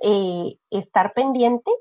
eh, 0.01 0.57
estar 0.69 1.13
pendiente, 1.13 1.71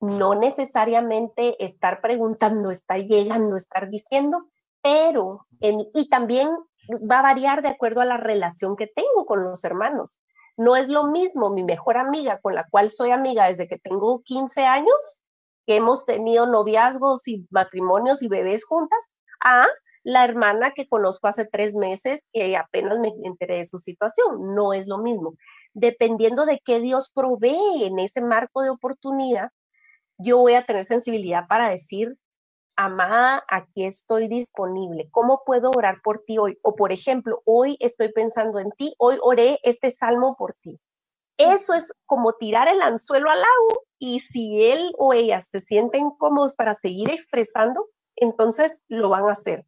no 0.00 0.34
necesariamente 0.34 1.64
estar 1.64 2.00
preguntando, 2.00 2.70
estar 2.70 2.98
llegando, 2.98 3.56
estar 3.56 3.88
diciendo, 3.88 4.48
pero, 4.82 5.46
y 5.60 6.08
también 6.08 6.50
va 6.90 7.20
a 7.20 7.22
variar 7.22 7.62
de 7.62 7.68
acuerdo 7.68 8.00
a 8.00 8.04
la 8.06 8.16
relación 8.16 8.74
que 8.76 8.88
tengo 8.88 9.26
con 9.26 9.44
los 9.44 9.64
hermanos. 9.64 10.20
No 10.56 10.76
es 10.76 10.88
lo 10.88 11.06
mismo 11.06 11.50
mi 11.50 11.62
mejor 11.62 11.96
amiga 11.96 12.40
con 12.40 12.54
la 12.54 12.68
cual 12.68 12.90
soy 12.90 13.10
amiga 13.10 13.46
desde 13.46 13.68
que 13.68 13.78
tengo 13.78 14.22
15 14.22 14.66
años, 14.66 15.22
que 15.66 15.76
hemos 15.76 16.04
tenido 16.04 16.46
noviazgos 16.46 17.26
y 17.28 17.46
matrimonios 17.50 18.22
y 18.22 18.28
bebés 18.28 18.64
juntas, 18.64 18.98
a 19.44 19.66
la 20.04 20.24
hermana 20.24 20.72
que 20.72 20.88
conozco 20.88 21.28
hace 21.28 21.44
tres 21.44 21.74
meses 21.74 22.22
que 22.32 22.56
apenas 22.56 22.98
me 22.98 23.12
enteré 23.24 23.58
de 23.58 23.64
su 23.64 23.78
situación. 23.78 24.54
No 24.54 24.72
es 24.72 24.88
lo 24.88 24.98
mismo. 24.98 25.34
Dependiendo 25.74 26.44
de 26.44 26.60
qué 26.64 26.80
Dios 26.80 27.10
provee 27.14 27.84
en 27.84 27.98
ese 27.98 28.20
marco 28.20 28.62
de 28.62 28.70
oportunidad, 28.70 29.50
yo 30.18 30.38
voy 30.38 30.54
a 30.54 30.64
tener 30.64 30.84
sensibilidad 30.84 31.46
para 31.48 31.68
decir, 31.68 32.16
amada, 32.76 33.44
aquí 33.48 33.84
estoy 33.84 34.28
disponible. 34.28 35.08
¿Cómo 35.10 35.42
puedo 35.44 35.70
orar 35.70 36.00
por 36.02 36.20
ti 36.20 36.38
hoy? 36.38 36.58
O 36.62 36.74
por 36.74 36.92
ejemplo, 36.92 37.42
hoy 37.44 37.76
estoy 37.80 38.12
pensando 38.12 38.58
en 38.58 38.70
ti, 38.72 38.94
hoy 38.98 39.16
oré 39.22 39.58
este 39.62 39.90
salmo 39.90 40.36
por 40.36 40.54
ti. 40.62 40.80
Eso 41.38 41.74
es 41.74 41.92
como 42.06 42.34
tirar 42.34 42.68
el 42.68 42.82
anzuelo 42.82 43.30
al 43.30 43.40
lago 43.40 43.84
y 43.98 44.20
si 44.20 44.64
él 44.64 44.90
o 44.98 45.12
ella 45.12 45.40
se 45.40 45.60
sienten 45.60 46.10
cómodos 46.10 46.54
para 46.54 46.74
seguir 46.74 47.10
expresando, 47.10 47.88
entonces 48.16 48.82
lo 48.88 49.08
van 49.08 49.28
a 49.28 49.32
hacer. 49.32 49.66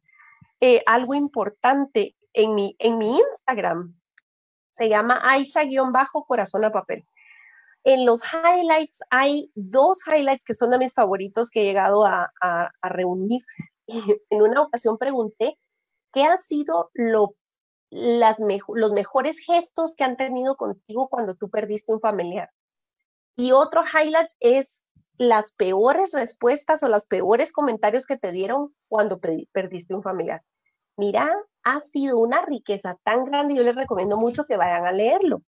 Eh, 0.61 0.81
algo 0.85 1.13
importante 1.13 2.15
en 2.33 2.55
mi, 2.55 2.75
en 2.79 2.97
mi 2.97 3.17
Instagram 3.17 3.95
se 4.71 4.89
llama 4.89 5.21
Aisha-corazón 5.23 6.65
a 6.65 6.71
papel. 6.71 7.05
En 7.83 8.05
los 8.05 8.21
highlights 8.23 8.99
hay 9.09 9.51
dos 9.53 9.99
highlights 10.07 10.43
que 10.43 10.53
son 10.53 10.71
de 10.71 10.79
mis 10.79 10.93
favoritos 10.93 11.49
que 11.49 11.61
he 11.61 11.65
llegado 11.65 12.05
a, 12.05 12.31
reunir. 12.81 13.41
En 13.87 14.41
una 14.41 14.61
ocasión 14.61 14.97
pregunté 14.97 15.59
qué 16.11 16.23
han 16.23 16.39
sido 16.39 16.89
lo, 16.93 17.35
las 17.91 18.39
los 18.39 18.91
mejores 18.93 19.39
gestos 19.39 19.93
que 19.95 20.03
han 20.03 20.17
tenido 20.17 20.55
contigo 20.55 21.07
cuando 21.07 21.35
tú 21.35 21.49
perdiste 21.49 21.93
un 21.93 21.99
familiar. 21.99 22.49
Y 23.37 23.51
otro 23.51 23.83
highlight 23.83 24.31
es 24.39 24.84
las 25.17 25.53
peores 25.53 26.11
respuestas 26.11 26.83
o 26.83 26.89
los 26.89 27.05
peores 27.05 27.51
comentarios 27.51 28.05
que 28.05 28.17
te 28.17 28.31
dieron 28.31 28.75
cuando 28.87 29.19
perdiste 29.19 29.93
un 29.93 30.03
familiar. 30.03 30.43
Mira, 30.97 31.31
ha 31.63 31.79
sido 31.79 32.17
una 32.17 32.41
riqueza 32.41 32.97
tan 33.03 33.25
grande, 33.25 33.55
yo 33.55 33.63
les 33.63 33.75
recomiendo 33.75 34.17
mucho 34.17 34.45
que 34.45 34.57
vayan 34.57 34.85
a 34.85 34.91
leerlo 34.91 35.41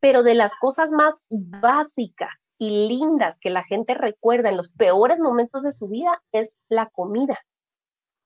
pero 0.00 0.22
de 0.22 0.34
las 0.34 0.54
cosas 0.56 0.92
más 0.92 1.26
básicas 1.30 2.32
y 2.58 2.86
lindas 2.88 3.38
que 3.40 3.50
la 3.50 3.64
gente 3.64 3.94
recuerda 3.94 4.48
en 4.48 4.56
los 4.56 4.70
peores 4.70 5.18
momentos 5.18 5.62
de 5.62 5.72
su 5.72 5.88
vida 5.88 6.22
es 6.32 6.58
la 6.68 6.86
comida. 6.90 7.36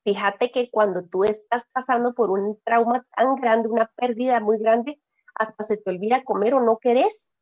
Fíjate 0.04 0.50
que 0.50 0.70
cuando 0.70 1.04
tú 1.04 1.24
estás 1.24 1.66
pasando 1.72 2.14
por 2.14 2.30
un 2.30 2.58
trauma 2.64 3.06
tan 3.16 3.34
grande, 3.36 3.68
una 3.68 3.90
pérdida 3.96 4.40
muy 4.40 4.58
grande, 4.58 5.00
hasta 5.34 5.62
se 5.62 5.76
te 5.76 5.90
olvida 5.90 6.24
comer 6.24 6.54
o 6.54 6.60
no 6.60 6.78
querés, 6.78 7.34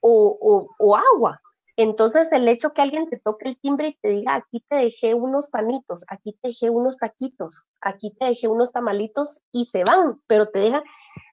o, 0.00 0.68
o 0.78 0.96
agua. 0.96 1.40
Entonces, 1.76 2.30
el 2.32 2.46
hecho 2.48 2.72
que 2.72 2.82
alguien 2.82 3.08
te 3.08 3.18
toque 3.18 3.48
el 3.48 3.58
timbre 3.58 3.88
y 3.88 3.98
te 4.02 4.10
diga, 4.10 4.34
aquí 4.34 4.62
te 4.68 4.76
dejé 4.76 5.14
unos 5.14 5.48
panitos, 5.48 6.04
aquí 6.08 6.32
te 6.40 6.48
dejé 6.48 6.68
unos 6.68 6.98
taquitos, 6.98 7.66
aquí 7.80 8.10
te 8.18 8.26
dejé 8.26 8.48
unos 8.48 8.72
tamalitos 8.72 9.42
y 9.52 9.64
se 9.64 9.82
van, 9.84 10.20
pero 10.26 10.46
te 10.46 10.58
dejan, 10.58 10.82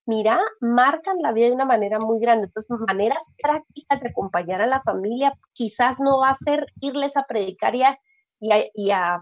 mira, 0.06 0.40
marcan 0.62 1.18
la 1.22 1.34
vida 1.34 1.48
de 1.48 1.54
una 1.54 1.66
manera 1.66 2.00
muy 2.00 2.20
grande. 2.20 2.48
Entonces, 2.48 2.70
maneras 2.88 3.24
prácticas 3.42 4.02
de 4.02 4.10
acompañar 4.10 4.62
a 4.62 4.68
la 4.68 4.82
familia, 4.82 5.34
quizás 5.54 6.00
no 6.00 6.20
va 6.20 6.30
a 6.30 6.36
ser 6.36 6.68
irles 6.80 7.18
a 7.18 7.26
predicar 7.28 7.76
y 7.76 7.84
a, 7.84 8.00
y 8.74 8.92
a, 8.92 9.22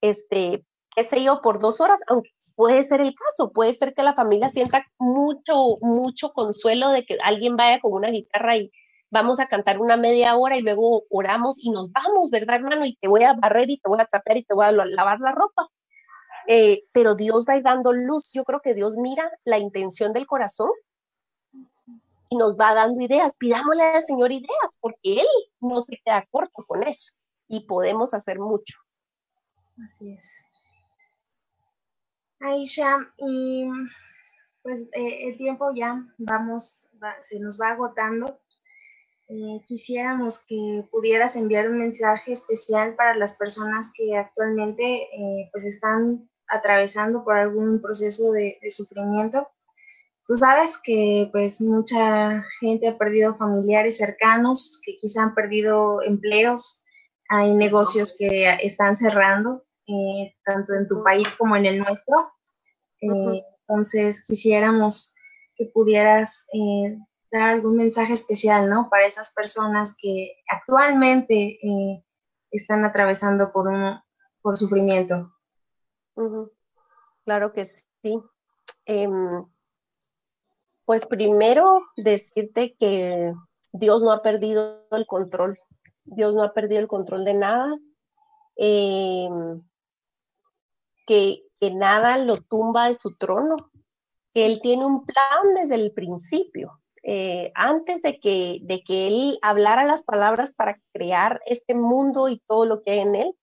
este, 0.00 0.64
qué 0.96 1.04
sé 1.04 1.22
yo, 1.22 1.42
por 1.42 1.58
dos 1.58 1.80
horas, 1.80 2.00
aunque 2.08 2.30
puede 2.56 2.82
ser 2.82 3.00
el 3.00 3.14
caso, 3.14 3.52
puede 3.52 3.72
ser 3.74 3.94
que 3.94 4.02
la 4.02 4.14
familia 4.14 4.48
sienta 4.48 4.86
mucho, 4.98 5.54
mucho 5.82 6.30
consuelo 6.32 6.90
de 6.90 7.04
que 7.04 7.18
alguien 7.22 7.56
vaya 7.56 7.80
con 7.80 7.92
una 7.92 8.10
guitarra 8.10 8.56
y 8.56 8.70
vamos 9.10 9.40
a 9.40 9.46
cantar 9.46 9.80
una 9.80 9.96
media 9.96 10.36
hora 10.36 10.56
y 10.56 10.62
luego 10.62 11.04
oramos 11.10 11.58
y 11.58 11.70
nos 11.70 11.92
vamos, 11.92 12.30
¿verdad, 12.30 12.56
hermano? 12.56 12.84
Y 12.84 12.96
te 12.96 13.08
voy 13.08 13.24
a 13.24 13.34
barrer 13.34 13.70
y 13.70 13.78
te 13.78 13.88
voy 13.88 14.00
a 14.00 14.06
trapear 14.06 14.38
y 14.38 14.44
te 14.44 14.54
voy 14.54 14.66
a 14.66 14.72
lavar 14.72 15.20
la 15.20 15.32
ropa. 15.32 15.68
Eh, 16.46 16.84
pero 16.92 17.14
Dios 17.14 17.46
va 17.48 17.60
dando 17.60 17.92
luz. 17.92 18.30
Yo 18.32 18.44
creo 18.44 18.60
que 18.60 18.74
Dios 18.74 18.96
mira 18.96 19.30
la 19.44 19.58
intención 19.58 20.12
del 20.12 20.26
corazón 20.26 20.70
y 22.28 22.36
nos 22.36 22.56
va 22.56 22.74
dando 22.74 23.02
ideas. 23.02 23.36
Pidámosle 23.36 23.82
al 23.82 24.02
Señor 24.02 24.32
ideas, 24.32 24.78
porque 24.80 25.20
Él 25.20 25.26
no 25.60 25.80
se 25.80 26.00
queda 26.04 26.26
corto 26.30 26.64
con 26.66 26.82
eso 26.82 27.14
y 27.48 27.60
podemos 27.66 28.14
hacer 28.14 28.38
mucho. 28.38 28.78
Así 29.84 30.12
es. 30.12 30.44
Aisha, 32.40 32.98
y 33.16 33.66
pues 34.62 34.88
eh, 34.92 35.28
el 35.28 35.36
tiempo 35.36 35.72
ya 35.74 36.06
vamos, 36.18 36.90
se 37.20 37.40
nos 37.40 37.60
va 37.60 37.70
agotando. 37.70 38.40
Eh, 39.36 39.64
quisiéramos 39.66 40.46
que 40.46 40.86
pudieras 40.92 41.34
enviar 41.34 41.68
un 41.68 41.80
mensaje 41.80 42.30
especial 42.30 42.94
para 42.94 43.16
las 43.16 43.36
personas 43.36 43.92
que 43.92 44.16
actualmente 44.16 44.84
eh, 44.84 45.48
pues 45.50 45.64
están 45.64 46.30
atravesando 46.46 47.24
por 47.24 47.36
algún 47.36 47.82
proceso 47.82 48.30
de, 48.30 48.56
sufrimiento. 48.68 49.48
Tú 50.28 50.36
sabes 50.36 50.78
que 50.78 51.28
pues 51.32 51.60
mucha 51.60 52.44
gente 52.60 52.86
ha 52.86 52.96
perdido 52.96 53.34
familiares 53.34 53.96
cercanos, 53.96 54.80
que 54.84 54.98
quizá 54.98 55.24
han 55.24 55.34
perdido 55.34 56.00
empleos, 56.02 56.84
hay 57.28 57.54
negocios 57.54 58.14
que 58.16 58.48
están 58.62 58.94
cerrando, 58.94 59.64
eh, 59.88 60.32
tanto 60.44 60.74
en 60.74 60.86
tu 60.86 61.02
país 61.02 61.34
como 61.34 61.56
en 61.56 61.66
el 61.66 61.78
nuestro. 61.78 62.30
entonces 63.00 64.24
quisiéramos 64.24 65.16
que 65.56 65.66
pudieras 65.66 66.46
dar 67.38 67.50
algún 67.50 67.76
mensaje 67.76 68.12
especial, 68.12 68.70
¿no? 68.70 68.88
Para 68.88 69.06
esas 69.06 69.34
personas 69.34 69.96
que 70.00 70.36
actualmente 70.48 71.58
eh, 71.62 72.04
están 72.50 72.84
atravesando 72.84 73.52
por 73.52 73.68
un 73.68 73.98
por 74.40 74.56
sufrimiento. 74.56 75.32
Claro 77.24 77.52
que 77.52 77.64
sí. 77.64 78.22
Em, 78.84 79.44
pues 80.84 81.06
primero 81.06 81.80
decirte 81.96 82.76
que 82.78 83.32
Dios 83.72 84.02
no 84.02 84.12
ha 84.12 84.22
perdido 84.22 84.86
el 84.90 85.06
control. 85.06 85.58
Dios 86.04 86.34
no 86.34 86.42
ha 86.42 86.52
perdido 86.52 86.80
el 86.80 86.88
control 86.88 87.24
de 87.24 87.34
nada. 87.34 87.78
Em, 88.56 89.62
que, 91.06 91.42
que 91.58 91.70
nada 91.72 92.18
lo 92.18 92.36
tumba 92.36 92.88
de 92.88 92.94
su 92.94 93.16
trono. 93.16 93.56
Que 94.34 94.46
Él 94.46 94.60
tiene 94.62 94.84
un 94.84 95.04
plan 95.04 95.54
desde 95.54 95.76
el 95.76 95.92
principio. 95.92 96.83
Eh, 97.06 97.52
antes 97.54 98.00
de 98.00 98.18
que, 98.18 98.60
de 98.62 98.82
que 98.82 99.06
él 99.06 99.38
hablara 99.42 99.84
las 99.84 100.02
palabras 100.02 100.54
para 100.54 100.80
crear 100.94 101.42
este 101.44 101.74
mundo 101.74 102.30
y 102.30 102.38
todo 102.38 102.64
lo 102.64 102.80
que 102.80 102.92
hay 102.92 103.00
en 103.00 103.14
él, 103.14 103.34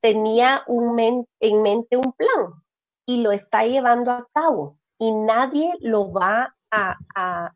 tenía 0.00 0.62
un 0.66 0.98
en 0.98 1.62
mente 1.62 1.98
un 1.98 2.12
plan 2.12 2.62
y 3.06 3.22
lo 3.22 3.30
está 3.30 3.66
llevando 3.66 4.10
a 4.10 4.26
cabo 4.32 4.78
y 4.98 5.12
nadie 5.12 5.74
lo 5.80 6.12
va 6.12 6.56
a, 6.70 6.96
a, 7.14 7.52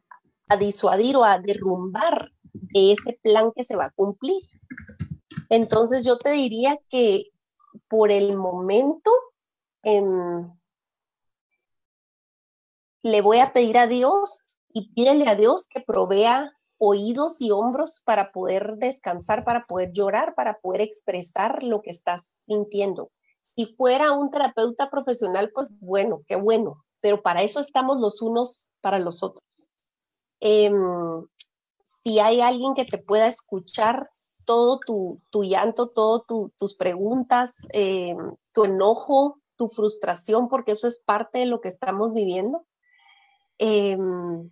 disuadir 0.59 1.17
o 1.17 1.25
a 1.25 1.39
derrumbar 1.39 2.33
de 2.53 2.93
ese 2.93 3.19
plan 3.23 3.53
que 3.55 3.65
se 3.65 3.75
va 3.75 3.87
a 3.87 3.91
cumplir. 3.91 4.43
Entonces 5.49 6.05
yo 6.05 6.19
te 6.19 6.31
diría 6.31 6.79
que 6.89 7.31
por 7.89 8.11
el 8.11 8.37
momento 8.37 9.11
em, 9.83 10.53
le 13.07 13.21
voy 13.21 13.39
a 13.39 13.53
pedir 13.53 13.79
a 13.79 13.87
Dios 13.87 14.41
y 14.73 14.93
pídele 14.93 15.29
a 15.29 15.37
Dios 15.37 15.69
que 15.69 15.81
provea 15.81 16.53
oídos 16.79 17.41
y 17.41 17.53
hombros 17.53 18.03
para 18.05 18.33
poder 18.33 18.79
descansar, 18.79 19.45
para 19.45 19.65
poder 19.67 19.93
llorar, 19.93 20.35
para 20.35 20.59
poder 20.59 20.81
expresar 20.81 21.63
lo 21.63 21.83
que 21.83 21.91
estás 21.91 22.35
sintiendo. 22.41 23.13
Si 23.55 23.65
fuera 23.65 24.11
un 24.11 24.33
terapeuta 24.33 24.91
profesional, 24.91 25.53
pues 25.55 25.71
bueno, 25.79 26.23
qué 26.27 26.35
bueno, 26.35 26.85
pero 27.01 27.23
para 27.23 27.43
eso 27.43 27.61
estamos 27.61 27.99
los 28.01 28.21
unos 28.23 28.71
para 28.81 28.99
los 28.99 29.23
otros. 29.23 29.47
Em, 30.41 31.25
si 31.85 32.19
hay 32.19 32.41
alguien 32.41 32.75
que 32.75 32.85
te 32.85 32.99
pueda 32.99 33.29
escuchar 33.29 34.11
todo 34.45 34.81
tu, 34.85 35.21
llanto, 35.45 35.91
todas 35.91 36.23
tus 36.59 36.75
preguntas, 36.75 37.69
em, 37.71 38.35
tu 38.53 38.65
enojo, 38.65 39.41
tu 39.55 39.69
frustración, 39.69 40.49
porque 40.49 40.73
eso 40.73 40.89
es 40.89 40.99
parte 40.99 41.39
de 41.39 41.47
lo 41.47 41.61
que 41.61 41.69
estamos 41.69 42.13
viviendo. 42.13 42.67
Em, 43.59 44.51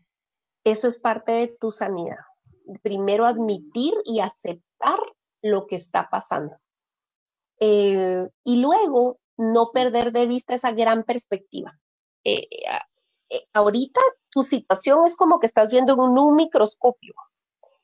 eso 0.64 0.88
es 0.88 0.98
parte 0.98 1.32
de 1.32 1.48
tu 1.48 1.70
sanidad. 1.70 2.16
Primero 2.82 3.26
admitir 3.26 3.92
y 4.04 4.20
aceptar 4.20 4.98
lo 5.42 5.66
que 5.66 5.76
está 5.76 6.08
pasando. 6.10 6.56
Eh, 7.60 8.28
y 8.44 8.56
luego 8.56 9.18
no 9.36 9.70
perder 9.72 10.12
de 10.12 10.26
vista 10.26 10.54
esa 10.54 10.72
gran 10.72 11.04
perspectiva. 11.04 11.78
Eh, 12.24 12.48
eh, 13.30 13.46
ahorita 13.52 14.00
tu 14.30 14.42
situación 14.42 15.04
es 15.04 15.16
como 15.16 15.38
que 15.38 15.46
estás 15.46 15.70
viendo 15.70 15.92
en 15.92 16.00
un, 16.00 16.36
microscopio 16.36 17.14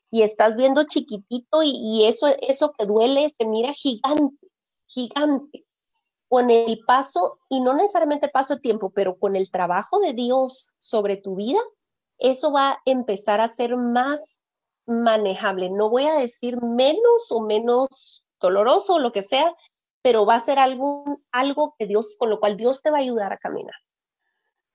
y 0.09 0.23
estás 0.23 0.55
viendo 0.55 0.85
chiquitito 0.85 1.63
y, 1.63 1.71
y, 1.73 2.05
eso, 2.05 2.27
eso 2.41 2.73
que 2.73 2.85
duele 2.85 3.29
se 3.29 3.45
mira 3.45 3.73
gigante, 3.73 4.47
gigante. 4.87 5.65
Con 6.31 6.49
el 6.49 6.79
paso, 6.87 7.39
y 7.49 7.59
no 7.59 7.73
necesariamente 7.73 8.29
paso 8.29 8.55
de 8.55 8.61
tiempo, 8.61 8.91
pero 8.91 9.17
con 9.19 9.35
el 9.35 9.51
trabajo 9.51 9.99
de 9.99 10.13
Dios 10.13 10.71
sobre 10.77 11.17
tu 11.17 11.35
vida, 11.35 11.59
eso 12.19 12.53
va 12.53 12.69
a 12.69 12.81
empezar 12.85 13.41
a 13.41 13.49
ser 13.49 13.75
más 13.75 14.41
manejable. 14.85 15.69
No 15.69 15.89
voy 15.89 16.05
a 16.05 16.13
decir 16.13 16.61
menos 16.61 17.31
o 17.31 17.41
menos 17.41 18.23
doloroso 18.39 18.93
o 18.93 18.99
lo 18.99 19.11
que 19.11 19.23
sea, 19.23 19.53
pero 20.01 20.25
va 20.25 20.35
a 20.35 20.39
ser 20.39 20.57
algo, 20.57 21.19
algo 21.33 21.75
que 21.77 21.85
Dios, 21.85 22.15
con 22.17 22.29
lo 22.29 22.39
cual 22.39 22.55
Dios 22.55 22.81
te 22.81 22.91
va 22.91 22.99
a 22.99 23.01
ayudar 23.01 23.33
a 23.33 23.37
caminar. 23.37 23.75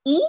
Y 0.03 0.21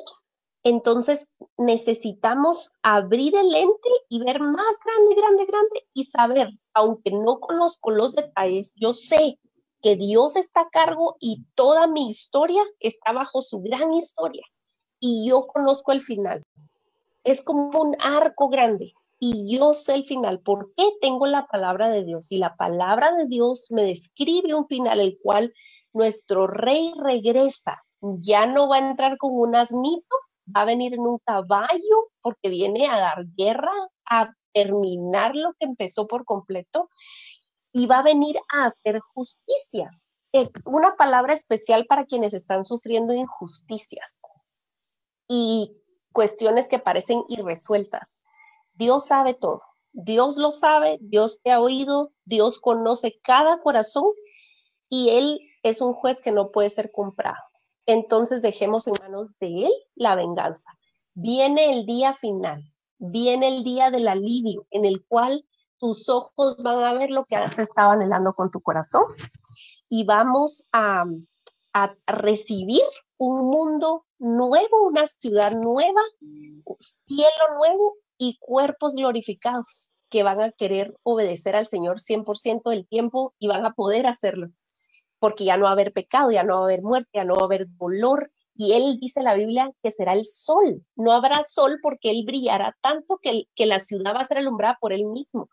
entonces 0.62 1.28
necesitamos 1.58 2.72
abrir 2.82 3.36
el 3.36 3.50
lente 3.50 3.90
y 4.08 4.24
ver 4.24 4.40
más 4.40 4.74
grande, 4.82 5.14
grande, 5.14 5.44
grande 5.44 5.88
y 5.92 6.06
saber, 6.06 6.48
aunque 6.72 7.10
no 7.10 7.38
conozco 7.38 7.90
los 7.90 8.14
detalles, 8.14 8.72
yo 8.76 8.94
sé 8.94 9.38
que 9.82 9.96
Dios 9.96 10.36
está 10.36 10.62
a 10.62 10.68
cargo 10.70 11.16
y 11.20 11.44
toda 11.54 11.86
mi 11.86 12.08
historia 12.08 12.62
está 12.80 13.12
bajo 13.12 13.42
su 13.42 13.60
gran 13.60 13.92
historia. 13.94 14.44
Y 15.00 15.28
yo 15.28 15.46
conozco 15.46 15.92
el 15.92 16.02
final 16.02 16.44
es 17.24 17.42
como 17.42 17.78
un 17.80 17.96
arco 18.00 18.48
grande 18.48 18.94
y 19.18 19.54
yo 19.56 19.74
sé 19.74 19.94
el 19.94 20.04
final. 20.04 20.40
¿Por 20.40 20.72
qué 20.76 20.90
tengo 21.00 21.26
la 21.26 21.46
palabra 21.46 21.88
de 21.88 22.04
Dios? 22.04 22.30
Y 22.32 22.38
la 22.38 22.56
palabra 22.56 23.12
de 23.14 23.26
Dios 23.26 23.66
me 23.70 23.82
describe 23.82 24.54
un 24.54 24.66
final, 24.66 25.00
el 25.00 25.18
cual 25.22 25.52
nuestro 25.92 26.46
rey 26.46 26.92
regresa. 26.96 27.84
Ya 28.00 28.46
no 28.46 28.68
va 28.68 28.76
a 28.76 28.90
entrar 28.90 29.18
con 29.18 29.32
un 29.34 29.56
asnito, 29.56 30.16
va 30.56 30.62
a 30.62 30.66
venir 30.66 30.94
en 30.94 31.00
un 31.00 31.18
caballo 31.18 32.10
porque 32.22 32.48
viene 32.48 32.86
a 32.86 32.98
dar 32.98 33.26
guerra, 33.36 33.72
a 34.08 34.32
terminar 34.52 35.34
lo 35.34 35.52
que 35.58 35.64
empezó 35.64 36.06
por 36.06 36.24
completo 36.24 36.88
y 37.78 37.86
va 37.86 38.00
a 38.00 38.02
venir 38.02 38.36
a 38.52 38.64
hacer 38.64 38.98
justicia. 39.14 39.88
Una 40.64 40.96
palabra 40.96 41.32
especial 41.32 41.86
para 41.86 42.06
quienes 42.06 42.34
están 42.34 42.64
sufriendo 42.64 43.14
injusticias. 43.14 44.18
Y 45.28 45.76
cuestiones 46.12 46.66
que 46.66 46.80
parecen 46.80 47.22
irresueltas. 47.28 48.24
Dios 48.74 49.06
sabe 49.06 49.34
todo. 49.34 49.60
Dios 49.92 50.36
lo 50.38 50.50
sabe, 50.50 50.98
Dios 51.00 51.40
te 51.40 51.52
ha 51.52 51.60
oído, 51.60 52.12
Dios 52.24 52.58
conoce 52.58 53.20
cada 53.22 53.60
corazón 53.60 54.06
y 54.88 55.10
Él 55.10 55.40
es 55.62 55.80
un 55.80 55.92
juez 55.92 56.20
que 56.20 56.32
no 56.32 56.50
puede 56.50 56.70
ser 56.70 56.90
comprado. 56.90 57.38
Entonces 57.86 58.42
dejemos 58.42 58.88
en 58.88 58.94
manos 59.00 59.28
de 59.38 59.66
Él 59.66 59.72
la 59.94 60.16
venganza. 60.16 60.70
Viene 61.14 61.72
el 61.72 61.86
día 61.86 62.14
final, 62.14 62.74
viene 62.98 63.48
el 63.48 63.62
día 63.62 63.92
del 63.92 64.08
alivio 64.08 64.66
en 64.70 64.84
el 64.84 65.06
cual 65.06 65.44
tus 65.78 66.08
ojos 66.08 66.56
van 66.62 66.84
a 66.84 66.92
ver 66.92 67.10
lo 67.10 67.24
que 67.24 67.36
has 67.36 67.58
estado 67.58 67.90
anhelando 67.90 68.34
con 68.34 68.50
tu 68.50 68.60
corazón 68.60 69.04
y 69.88 70.04
vamos 70.04 70.64
a, 70.72 71.04
a 71.72 71.94
recibir 72.06 72.82
un 73.16 73.46
mundo 73.46 74.06
nuevo, 74.18 74.86
una 74.86 75.06
ciudad 75.06 75.52
nueva, 75.52 76.00
cielo 77.06 77.56
nuevo 77.56 77.96
y 78.16 78.38
cuerpos 78.40 78.94
glorificados 78.94 79.90
que 80.08 80.22
van 80.22 80.40
a 80.40 80.52
querer 80.52 80.94
obedecer 81.02 81.54
al 81.54 81.66
Señor 81.66 82.00
100% 82.00 82.70
del 82.70 82.86
tiempo 82.86 83.34
y 83.38 83.48
van 83.48 83.64
a 83.64 83.74
poder 83.74 84.06
hacerlo, 84.06 84.48
porque 85.18 85.44
ya 85.44 85.56
no 85.56 85.64
va 85.64 85.70
a 85.70 85.72
haber 85.72 85.92
pecado, 85.92 86.30
ya 86.30 86.44
no 86.44 86.54
va 86.54 86.60
a 86.60 86.64
haber 86.64 86.82
muerte, 86.82 87.10
ya 87.12 87.24
no 87.24 87.34
va 87.34 87.42
a 87.42 87.44
haber 87.44 87.66
dolor. 87.76 88.32
Y 88.54 88.72
Él 88.72 88.98
dice 89.00 89.22
la 89.22 89.34
Biblia 89.34 89.70
que 89.82 89.90
será 89.90 90.14
el 90.14 90.24
sol. 90.24 90.82
No 90.96 91.12
habrá 91.12 91.42
sol 91.44 91.78
porque 91.80 92.10
Él 92.10 92.24
brillará 92.26 92.76
tanto 92.80 93.18
que, 93.22 93.44
que 93.54 93.66
la 93.66 93.78
ciudad 93.78 94.14
va 94.14 94.20
a 94.20 94.24
ser 94.24 94.38
alumbrada 94.38 94.78
por 94.80 94.92
Él 94.92 95.04
mismo. 95.04 95.48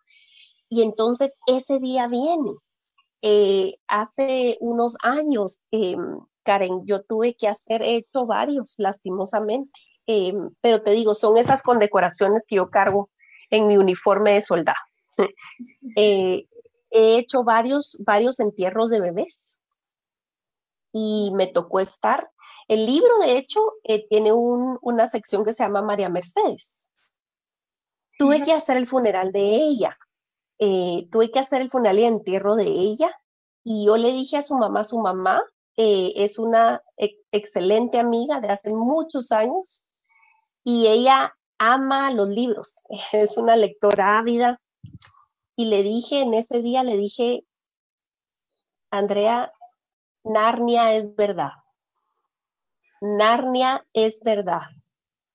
Y 0.70 0.82
entonces 0.82 1.36
ese 1.48 1.80
día 1.80 2.08
viene. 2.08 2.52
Eh, 3.22 3.76
hace 3.88 4.58
unos 4.60 4.98
años, 5.02 5.60
eh, 5.72 5.96
Karen, 6.44 6.86
yo 6.86 7.02
tuve 7.02 7.36
que 7.36 7.48
hacer, 7.48 7.82
he 7.82 7.96
hecho 7.96 8.26
varios, 8.26 8.76
lastimosamente, 8.78 9.80
em, 10.06 10.52
pero 10.62 10.84
te 10.84 10.92
digo, 10.92 11.14
son 11.16 11.38
esas 11.38 11.64
condecoraciones 11.64 12.44
que 12.48 12.58
yo 12.58 12.70
cargo 12.70 13.10
en 13.50 13.68
mi 13.68 13.78
uniforme 13.78 14.34
de 14.34 14.42
soldado. 14.42 14.78
Eh, 15.98 16.48
he 16.90 17.18
hecho 17.18 17.44
varios, 17.44 17.98
varios 18.06 18.40
entierros 18.40 18.90
de 18.90 19.02
bebés 19.02 19.60
y 20.92 21.32
me 21.36 21.48
tocó 21.48 21.82
estar. 21.82 22.32
El 22.70 22.86
libro, 22.86 23.20
de 23.20 23.38
hecho, 23.38 23.60
eh, 23.84 24.08
tiene 24.08 24.32
una 24.32 25.08
sección 25.08 25.44
que 25.44 25.52
se 25.52 25.64
llama 25.64 25.82
María 25.82 26.10
Mercedes. 26.10 26.90
Tuve 28.18 28.42
que 28.44 28.54
hacer 28.54 28.78
el 28.78 28.88
funeral 28.88 29.34
de 29.34 29.56
ella. 29.56 29.98
Eh, 30.60 31.08
tuve 31.12 31.32
que 31.32 31.40
hacer 31.40 31.62
el 31.62 31.70
funeral 31.70 32.00
y 32.00 32.06
entierro 32.06 32.56
de 32.56 32.68
ella. 32.68 33.10
Y 33.64 33.86
yo 33.86 33.98
le 33.98 34.12
dije 34.12 34.38
a 34.38 34.42
su 34.42 34.56
mamá, 34.56 34.84
su 34.84 35.00
mamá 35.00 35.42
eh, 35.78 36.14
es 36.16 36.40
una 36.40 36.82
excelente 37.32 38.00
amiga 38.00 38.40
de 38.40 38.50
hace 38.50 38.72
muchos 38.72 39.32
años 39.32 39.86
y 40.64 40.88
ella 40.88 41.36
ama 41.58 42.12
los 42.12 42.30
libros, 42.30 42.84
es 43.14 43.38
una 43.38 43.56
lectora 43.56 44.18
ávida. 44.18 44.62
Y 45.58 45.66
le 45.66 45.84
dije, 45.84 46.22
en 46.22 46.34
ese 46.34 46.62
día 46.62 46.84
le 46.84 46.98
dije, 46.98 47.46
Andrea, 48.92 49.54
Narnia 50.24 50.96
es 50.96 51.16
verdad. 51.16 51.52
Narnia 53.00 53.86
es 53.94 54.22
verdad. 54.22 54.64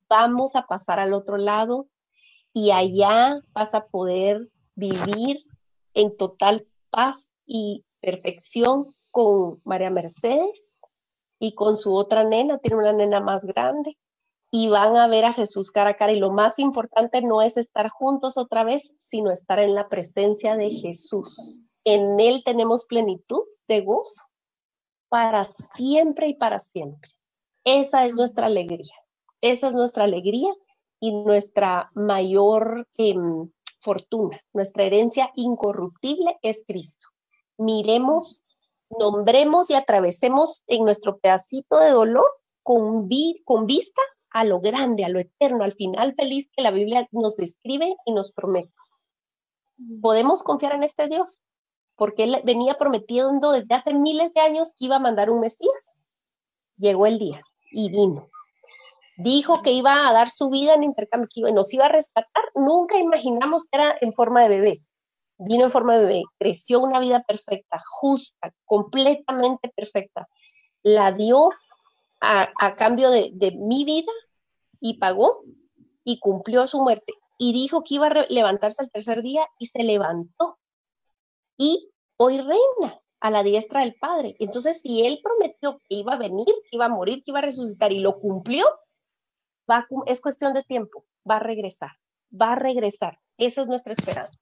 Vamos 0.09 0.57
a 0.57 0.67
pasar 0.67 0.99
al 0.99 1.15
otro 1.15 1.37
lado 1.39 1.89
y 2.53 2.71
allá 2.73 3.41
vas 3.53 3.75
a 3.75 3.87
poder 3.87 4.51
vivir 4.81 5.39
en 5.95 6.17
total 6.17 6.67
paz 6.91 7.33
y 7.47 7.85
perfección 8.01 8.87
con 9.11 9.61
María 9.65 9.91
Mercedes 9.91 10.81
y 11.39 11.55
con 11.55 11.77
su 11.77 11.95
otra 11.95 12.25
nena, 12.25 12.59
tiene 12.59 12.77
una 12.77 12.93
nena 12.93 13.21
más 13.21 13.45
grande, 13.45 13.97
y 14.53 14.69
van 14.69 14.97
a 14.97 15.07
ver 15.07 15.25
a 15.25 15.33
Jesús 15.33 15.71
cara 15.71 15.91
a 15.91 15.95
cara. 15.95 16.13
Y 16.13 16.19
lo 16.19 16.31
más 16.31 16.59
importante 16.59 17.23
no 17.23 17.41
es 17.41 17.57
estar 17.57 17.89
juntos 17.89 18.37
otra 18.37 18.65
vez, 18.65 18.95
sino 18.99 19.31
estar 19.31 19.59
en 19.61 19.75
la 19.75 19.89
presencia 19.89 20.57
de 20.57 20.71
Jesús. 20.71 21.63
En 21.85 22.19
Él 22.19 22.43
tenemos 22.45 22.85
plenitud 22.85 23.43
de 23.69 23.81
gozo 23.83 24.25
para 25.09 25.45
siempre 25.45 26.29
y 26.29 26.35
para 26.35 26.59
siempre. 26.59 27.11
Esa 27.65 28.07
es 28.07 28.15
nuestra 28.15 28.47
alegría. 28.47 28.95
Esa 29.41 29.69
es 29.69 29.75
nuestra 29.75 30.05
alegría 30.05 30.53
y 30.99 31.13
nuestra 31.13 31.91
mayor 31.95 32.87
em, 32.97 33.51
fortuna. 33.81 34.41
Nuestra 34.53 34.85
herencia 34.85 35.31
incorruptible 35.35 36.39
es 36.43 36.63
Cristo. 36.67 37.09
Miremos, 37.59 38.45
nombremos 38.99 39.71
y 39.71 39.75
atravesemos 39.75 40.65
en 40.69 40.85
nuestro 40.85 41.19
pedacito 41.19 41.79
de 41.79 41.91
dolor 41.91 42.27
con, 42.63 43.09
con 43.45 43.67
vista 43.67 44.03
a 44.31 44.45
lo 44.45 44.61
grande, 44.61 45.05
a 45.05 45.09
lo 45.09 45.19
eterno, 45.19 45.65
al 45.65 45.73
final 45.73 46.15
feliz 46.15 46.51
que 46.55 46.63
la 46.63 46.71
Biblia 46.71 47.09
nos 47.11 47.37
describe 47.37 47.97
y 48.07 48.13
nos 48.13 48.31
promete. 48.33 48.73
Podemos 50.01 50.43
confiar 50.43 50.75
en 50.75 50.83
este 50.83 51.09
Dios 51.09 51.41
porque 51.97 52.25
él 52.25 52.41
venía 52.45 52.79
prometiendo 52.79 53.53
desde 53.53 53.75
hace 53.75 53.93
miles 53.93 54.33
de 54.33 54.41
años 54.41 54.73
que 54.75 54.87
iba 54.87 54.97
a 54.97 55.01
mandar 55.01 55.31
un 55.31 55.41
Mesías. 55.41 56.09
Llegó 56.79 57.07
el 57.07 57.19
día 57.19 57.43
y 57.73 57.91
vino. 57.91 58.31
Dijo 59.23 59.61
que 59.61 59.73
iba 59.73 60.09
a 60.09 60.13
dar 60.15 60.31
su 60.31 60.49
vida 60.49 60.73
en 60.73 60.83
intercambio, 60.83 61.29
que 61.29 61.53
nos 61.53 61.73
iba 61.75 61.85
a 61.85 61.91
rescatar. 61.91 62.45
Nunca 62.55 62.99
imaginamos 62.99 63.65
que 63.65 63.77
era 63.77 63.95
en 64.01 64.15
forma 64.15 64.41
de 64.41 64.49
bebé. 64.49 64.83
Vino 65.37 65.65
en 65.65 65.71
forma 65.71 65.99
de 65.99 66.07
bebé, 66.07 66.23
creció 66.39 66.81
una 66.81 66.99
vida 67.01 67.23
perfecta, 67.23 67.83
justa, 67.87 68.51
completamente 68.65 69.69
perfecta. 69.77 70.27
La 70.83 71.13
dio 71.13 71.51
a, 72.21 72.75
cambio 72.77 73.11
de, 73.11 73.31
de 73.35 73.53
mi 73.53 73.85
vida 73.85 74.13
y 74.81 74.99
pagó 74.99 75.43
y 76.03 76.19
cumplió 76.19 76.67
su 76.67 76.81
muerte. 76.81 77.13
Y 77.37 77.53
dijo 77.53 77.85
que 77.85 77.97
iba 77.97 78.07
a 78.07 78.27
levantarse 78.31 78.83
al 78.83 78.91
tercer 78.91 79.21
día 79.21 79.47
y 79.59 79.67
se 79.67 79.83
levantó. 79.83 80.59
Y 81.59 81.91
hoy 82.17 82.39
reina 82.39 83.03
a 83.21 83.31
la 83.31 83.43
diestra 83.43 83.81
del 83.81 83.97
Padre. 83.97 84.35
Entonces, 84.39 84.81
si 84.81 85.07
Él 85.07 85.21
prometió 85.23 85.79
que 85.79 85.97
iba 85.97 86.15
a 86.15 86.19
venir, 86.19 86.47
que 86.47 86.77
iba 86.77 86.87
a 86.87 86.91
morir, 86.91 87.23
que 87.23 87.33
iba 87.33 87.41
a 87.41 87.43
resucitar 87.43 87.93
y 87.93 88.01
lo 88.01 88.19
cumplió, 88.19 88.67
va 89.71 89.87
es 90.07 90.21
cuestión 90.21 90.55
de 90.55 90.63
tiempo, 90.63 91.07
va 91.29 91.37
a 91.37 91.41
regresar, 91.41 91.91
va 92.31 92.53
a 92.53 92.57
regresar. 92.57 93.19
Eso 93.39 93.63
es 93.63 93.69
nuestra 93.69 93.93
esperanza. 93.93 94.39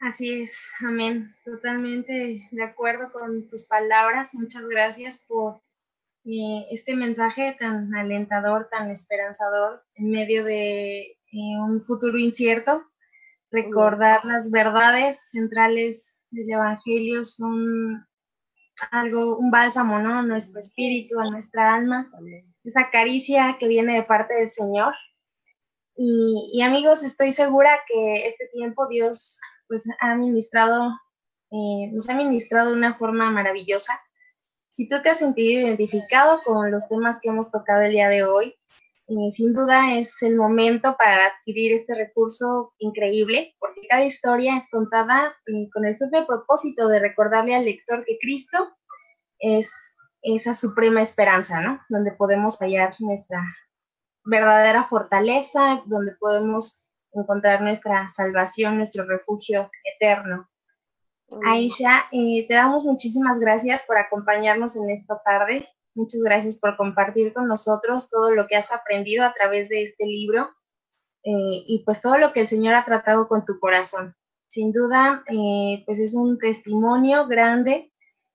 Así 0.00 0.42
es, 0.42 0.66
amén. 0.86 1.34
Totalmente 1.44 2.48
de 2.50 2.64
acuerdo 2.64 3.12
con 3.12 3.48
tus 3.48 3.66
palabras. 3.66 4.34
Muchas 4.34 4.66
gracias 4.66 5.24
por 5.26 5.62
eh, 6.24 6.66
este 6.70 6.94
mensaje 6.94 7.56
tan 7.58 7.94
alentador, 7.94 8.68
tan 8.70 8.90
esperanzador 8.90 9.82
en 9.94 10.10
medio 10.10 10.44
de 10.44 11.00
eh, 11.00 11.58
un 11.58 11.80
futuro 11.80 12.18
incierto 12.18 12.90
recordar 13.50 14.24
las 14.24 14.50
verdades 14.50 15.30
centrales 15.30 16.22
del 16.30 16.50
Evangelio 16.50 17.24
son 17.24 18.06
algo, 18.90 19.36
un 19.38 19.50
bálsamo, 19.50 19.98
¿no? 19.98 20.18
A 20.18 20.22
nuestro 20.22 20.60
espíritu, 20.60 21.18
a 21.20 21.30
nuestra 21.30 21.74
alma, 21.74 22.10
esa 22.64 22.90
caricia 22.90 23.56
que 23.58 23.68
viene 23.68 23.94
de 23.94 24.02
parte 24.02 24.34
del 24.34 24.50
Señor. 24.50 24.94
Y, 25.96 26.62
amigos, 26.62 27.02
estoy 27.02 27.32
segura 27.32 27.70
que 27.86 28.26
este 28.26 28.48
tiempo 28.48 28.88
Dios 28.88 29.38
pues 29.68 29.84
ha 30.00 30.14
ministrado, 30.14 30.88
eh, 31.50 31.90
nos 31.92 32.08
ha 32.08 32.14
ministrado 32.14 32.70
de 32.70 32.76
una 32.76 32.94
forma 32.94 33.30
maravillosa. 33.30 34.00
Si 34.68 34.88
tú 34.88 35.02
te 35.02 35.10
has 35.10 35.18
sentido 35.18 35.60
identificado 35.60 36.42
con 36.42 36.70
los 36.70 36.88
temas 36.88 37.20
que 37.20 37.28
hemos 37.28 37.50
tocado 37.50 37.82
el 37.82 37.92
día 37.92 38.08
de 38.08 38.24
hoy, 38.24 38.56
sin 39.30 39.52
duda 39.52 39.96
es 39.96 40.22
el 40.22 40.36
momento 40.36 40.96
para 40.96 41.26
adquirir 41.26 41.72
este 41.72 41.94
recurso 41.94 42.74
increíble, 42.78 43.54
porque 43.58 43.86
cada 43.88 44.04
historia 44.04 44.56
es 44.56 44.68
contada 44.70 45.34
eh, 45.46 45.68
con 45.72 45.84
el 45.84 45.96
firme 45.98 46.24
propósito 46.24 46.88
de 46.88 47.00
recordarle 47.00 47.56
al 47.56 47.64
lector 47.64 48.04
que 48.04 48.18
Cristo 48.20 48.76
es 49.38 49.96
esa 50.22 50.54
suprema 50.54 51.02
esperanza, 51.02 51.60
¿no? 51.60 51.80
Donde 51.88 52.12
podemos 52.12 52.58
hallar 52.58 52.94
nuestra 53.00 53.42
verdadera 54.24 54.84
fortaleza, 54.84 55.82
donde 55.86 56.12
podemos 56.12 56.88
encontrar 57.12 57.62
nuestra 57.62 58.08
salvación, 58.08 58.76
nuestro 58.76 59.06
refugio 59.06 59.70
eterno. 59.84 60.48
Aisha, 61.46 62.06
eh, 62.12 62.46
te 62.46 62.54
damos 62.54 62.84
muchísimas 62.84 63.40
gracias 63.40 63.84
por 63.86 63.98
acompañarnos 63.98 64.76
en 64.76 64.90
esta 64.90 65.20
tarde. 65.24 65.68
Muchas 65.94 66.20
gracias 66.22 66.58
por 66.58 66.76
compartir 66.76 67.32
con 67.32 67.48
nosotros 67.48 68.10
todo 68.10 68.30
lo 68.30 68.46
que 68.46 68.56
has 68.56 68.72
aprendido 68.72 69.24
a 69.24 69.32
través 69.32 69.68
de 69.68 69.82
este 69.82 70.06
libro 70.06 70.50
eh, 71.24 71.64
y 71.66 71.82
pues 71.84 72.00
todo 72.00 72.16
lo 72.16 72.32
que 72.32 72.40
el 72.40 72.48
Señor 72.48 72.74
ha 72.74 72.84
tratado 72.84 73.28
con 73.28 73.44
tu 73.44 73.58
corazón. 73.58 74.14
Sin 74.48 74.72
duda, 74.72 75.24
eh, 75.28 75.82
pues 75.86 75.98
es 75.98 76.14
un 76.14 76.38
testimonio 76.38 77.26
grande 77.26 77.92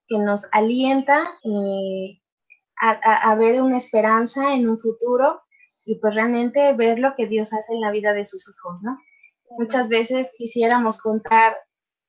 que 0.08 0.18
nos 0.20 0.48
alienta 0.52 1.24
eh, 1.44 2.22
a, 2.80 3.32
a, 3.32 3.36
ver 3.36 3.62
una 3.62 3.78
esperanza 3.78 4.54
en 4.54 4.70
un 4.70 4.78
futuro 4.78 5.42
y 5.86 5.96
pues 5.96 6.14
realmente 6.14 6.74
ver 6.74 7.00
lo 7.00 7.16
que 7.16 7.26
Dios 7.26 7.54
hace 7.54 7.74
en 7.74 7.82
la 7.82 7.92
vida 7.92 8.14
de 8.14 8.26
sus 8.26 8.48
hijos, 8.50 8.84
¿no? 8.84 9.00
Muchas 9.58 9.90
veces 9.90 10.32
quisiéramos 10.38 11.02
contar 11.02 11.56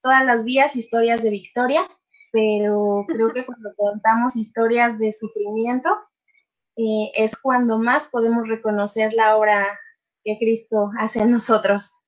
todas 0.01 0.25
las 0.25 0.45
días 0.45 0.77
historias 0.77 1.23
de 1.23 1.31
victoria, 1.31 1.89
pero 2.37 3.05
creo 3.09 3.33
que 3.33 3.47
cuando 3.47 3.75
contamos 3.77 4.37
historias 4.37 4.99
de 4.99 5.11
sufrimiento 5.13 5.89
eh, 6.77 7.11
es 7.15 7.35
cuando 7.37 7.79
más 7.79 8.05
podemos 8.05 8.49
reconocer 8.49 9.15
la 9.15 9.37
obra 9.39 9.67
que 10.23 10.37
Cristo 10.39 10.91
hace 10.99 11.23
en 11.23 11.31
nosotros. 11.31 12.03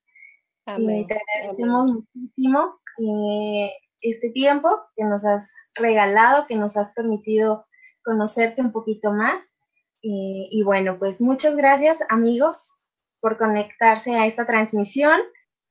Y 0.77 1.07
te 1.07 1.19
agradecemos 1.19 1.87
muchísimo 1.87 2.79
eh, 2.99 3.73
este 4.03 4.29
tiempo 4.31 4.69
que 4.95 5.05
nos 5.05 5.25
has 5.25 5.55
regalado, 5.75 6.47
que 6.47 6.57
nos 6.57 6.77
has 6.77 6.93
permitido 6.93 7.65
conocerte 8.05 8.61
un 8.61 8.71
poquito 8.71 9.13
más. 9.13 9.59
y 10.03 10.63
bueno, 10.63 10.97
pues 10.99 11.21
muchas 11.21 11.57
gracias 11.57 12.05
amigos 12.11 12.83
por 13.21 13.39
conectarse 13.39 14.15
a 14.15 14.27
esta 14.27 14.47
transmisión. 14.47 15.19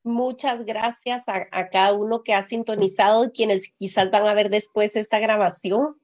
Muchas 0.08 0.64
gracias 0.64 1.26
a, 1.28 1.70
cada 1.70 1.92
uno 1.92 2.24
que 2.24 2.34
ha 2.34 2.42
sintonizado 2.42 3.34
quienes 3.34 3.70
quizás 3.70 4.10
van 4.10 4.26
a 4.26 4.34
ver 4.34 4.50
después 4.50 4.96
esta 4.96 5.20
grabación. 5.20 5.98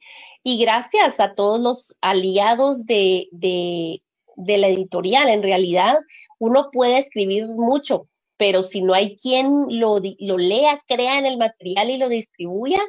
Y 0.44 0.60
gracias 0.62 1.22
a 1.22 1.36
todos 1.36 1.58
los 1.62 1.96
aliados 2.02 2.86
de, 2.86 3.30
de, 3.32 4.02
la 4.36 4.68
editorial. 4.68 5.30
En 5.30 5.42
realidad, 5.42 6.00
uno 6.38 6.70
puede 6.70 6.98
escribir 6.98 7.48
mucho, 7.48 8.10
pero 8.36 8.62
si 8.62 8.82
no 8.82 8.94
hay 8.94 9.16
quien 9.16 9.68
lo, 9.70 10.02
lo 10.20 10.38
lea, 10.38 10.80
crea 10.86 11.18
en 11.18 11.26
el 11.26 11.38
material 11.38 11.90
y 11.90 11.98
lo 11.98 12.10
distribuya, 12.10 12.82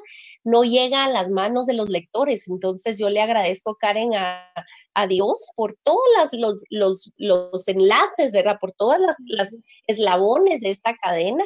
no 0.42 0.64
llega 0.64 1.04
a 1.04 1.10
las 1.10 1.30
manos 1.30 1.66
de 1.66 1.74
los 1.74 1.90
lectores. 1.90 2.48
Entonces 2.48 2.98
yo 2.98 3.08
le 3.08 3.22
agradezco, 3.22 3.76
Karen, 3.76 4.16
a, 4.16 4.52
a 4.94 5.06
Dios 5.06 5.50
por 5.56 5.76
todos 5.82 6.00
los, 6.32 6.62
los, 6.70 7.12
los, 7.16 7.68
enlaces, 7.68 8.32
¿verdad? 8.32 8.58
Por 8.60 8.72
todas 8.72 9.00
las, 9.26 9.56
eslabones 9.86 10.60
de 10.60 10.70
esta 10.70 10.96
cadena, 10.96 11.44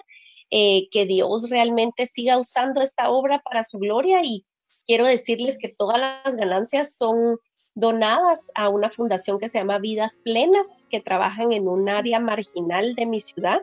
eh, 0.51 0.89
que 0.91 1.07
Dios 1.07 1.51
realmente 1.51 2.07
siga 2.07 2.39
usando 2.39 2.81
esta 2.81 3.11
obra 3.11 3.41
para 3.41 3.65
su 3.65 3.79
gloria 3.79 4.21
y 4.23 4.45
quiero 4.87 5.07
decirles 5.07 5.59
que 5.59 5.69
todas 5.69 5.99
las 5.99 6.37
ganancias 6.37 6.97
son 6.97 7.39
donadas 7.75 8.51
a 8.55 8.69
una 8.69 8.91
fundación 8.91 9.39
que 9.39 9.49
se 9.49 9.59
llama 9.59 9.79
Vidas 9.79 10.21
Plenas, 10.25 10.87
que 10.91 11.01
trabajan 11.01 11.53
en 11.53 11.69
un 11.69 11.89
área 11.89 12.19
marginal 12.19 12.95
de 12.95 13.07
mi 13.07 13.21
ciudad, 13.21 13.63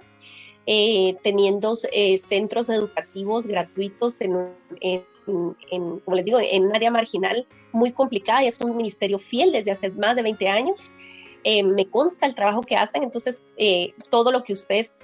eh, 0.67 1.17
teniendo 1.21 1.73
eh, 1.91 2.17
centros 2.17 2.69
educativos 2.69 3.45
gratuitos 3.45 4.21
en, 4.21 4.55
como 5.25 6.15
les 6.15 6.25
digo, 6.25 6.39
en 6.39 6.65
un 6.65 6.75
área 6.75 6.91
marginal 6.91 7.47
muy 7.71 7.91
complicada 7.91 8.43
y 8.43 8.47
es 8.47 8.59
un 8.61 8.77
ministerio 8.77 9.19
fiel 9.19 9.51
desde 9.51 9.71
hace 9.71 9.89
más 9.89 10.15
de 10.15 10.23
20 10.23 10.47
años. 10.47 10.93
Eh, 11.43 11.63
me 11.63 11.85
consta 11.87 12.25
el 12.25 12.33
trabajo 12.33 12.61
que 12.61 12.75
hacen, 12.75 13.03
entonces 13.03 13.43
todo 14.09 14.31
lo 14.31 14.43
que 14.43 14.53
ustedes 14.53 15.01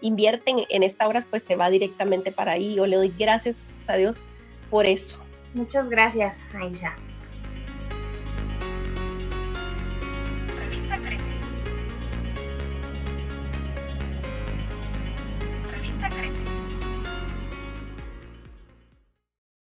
invierten 0.00 0.64
en 0.68 0.82
esta 0.82 1.06
obra 1.06 1.20
pues 1.28 1.42
se 1.42 1.56
va 1.56 1.70
directamente 1.70 2.32
para 2.32 2.52
ahí. 2.52 2.74
Yo 2.74 2.86
le 2.86 2.96
doy 2.96 3.12
gracias 3.18 3.56
a 3.86 3.96
Dios 3.96 4.24
por 4.70 4.86
eso. 4.86 5.20
Muchas 5.54 5.88
gracias, 5.88 6.44
Aisha. 6.54 6.96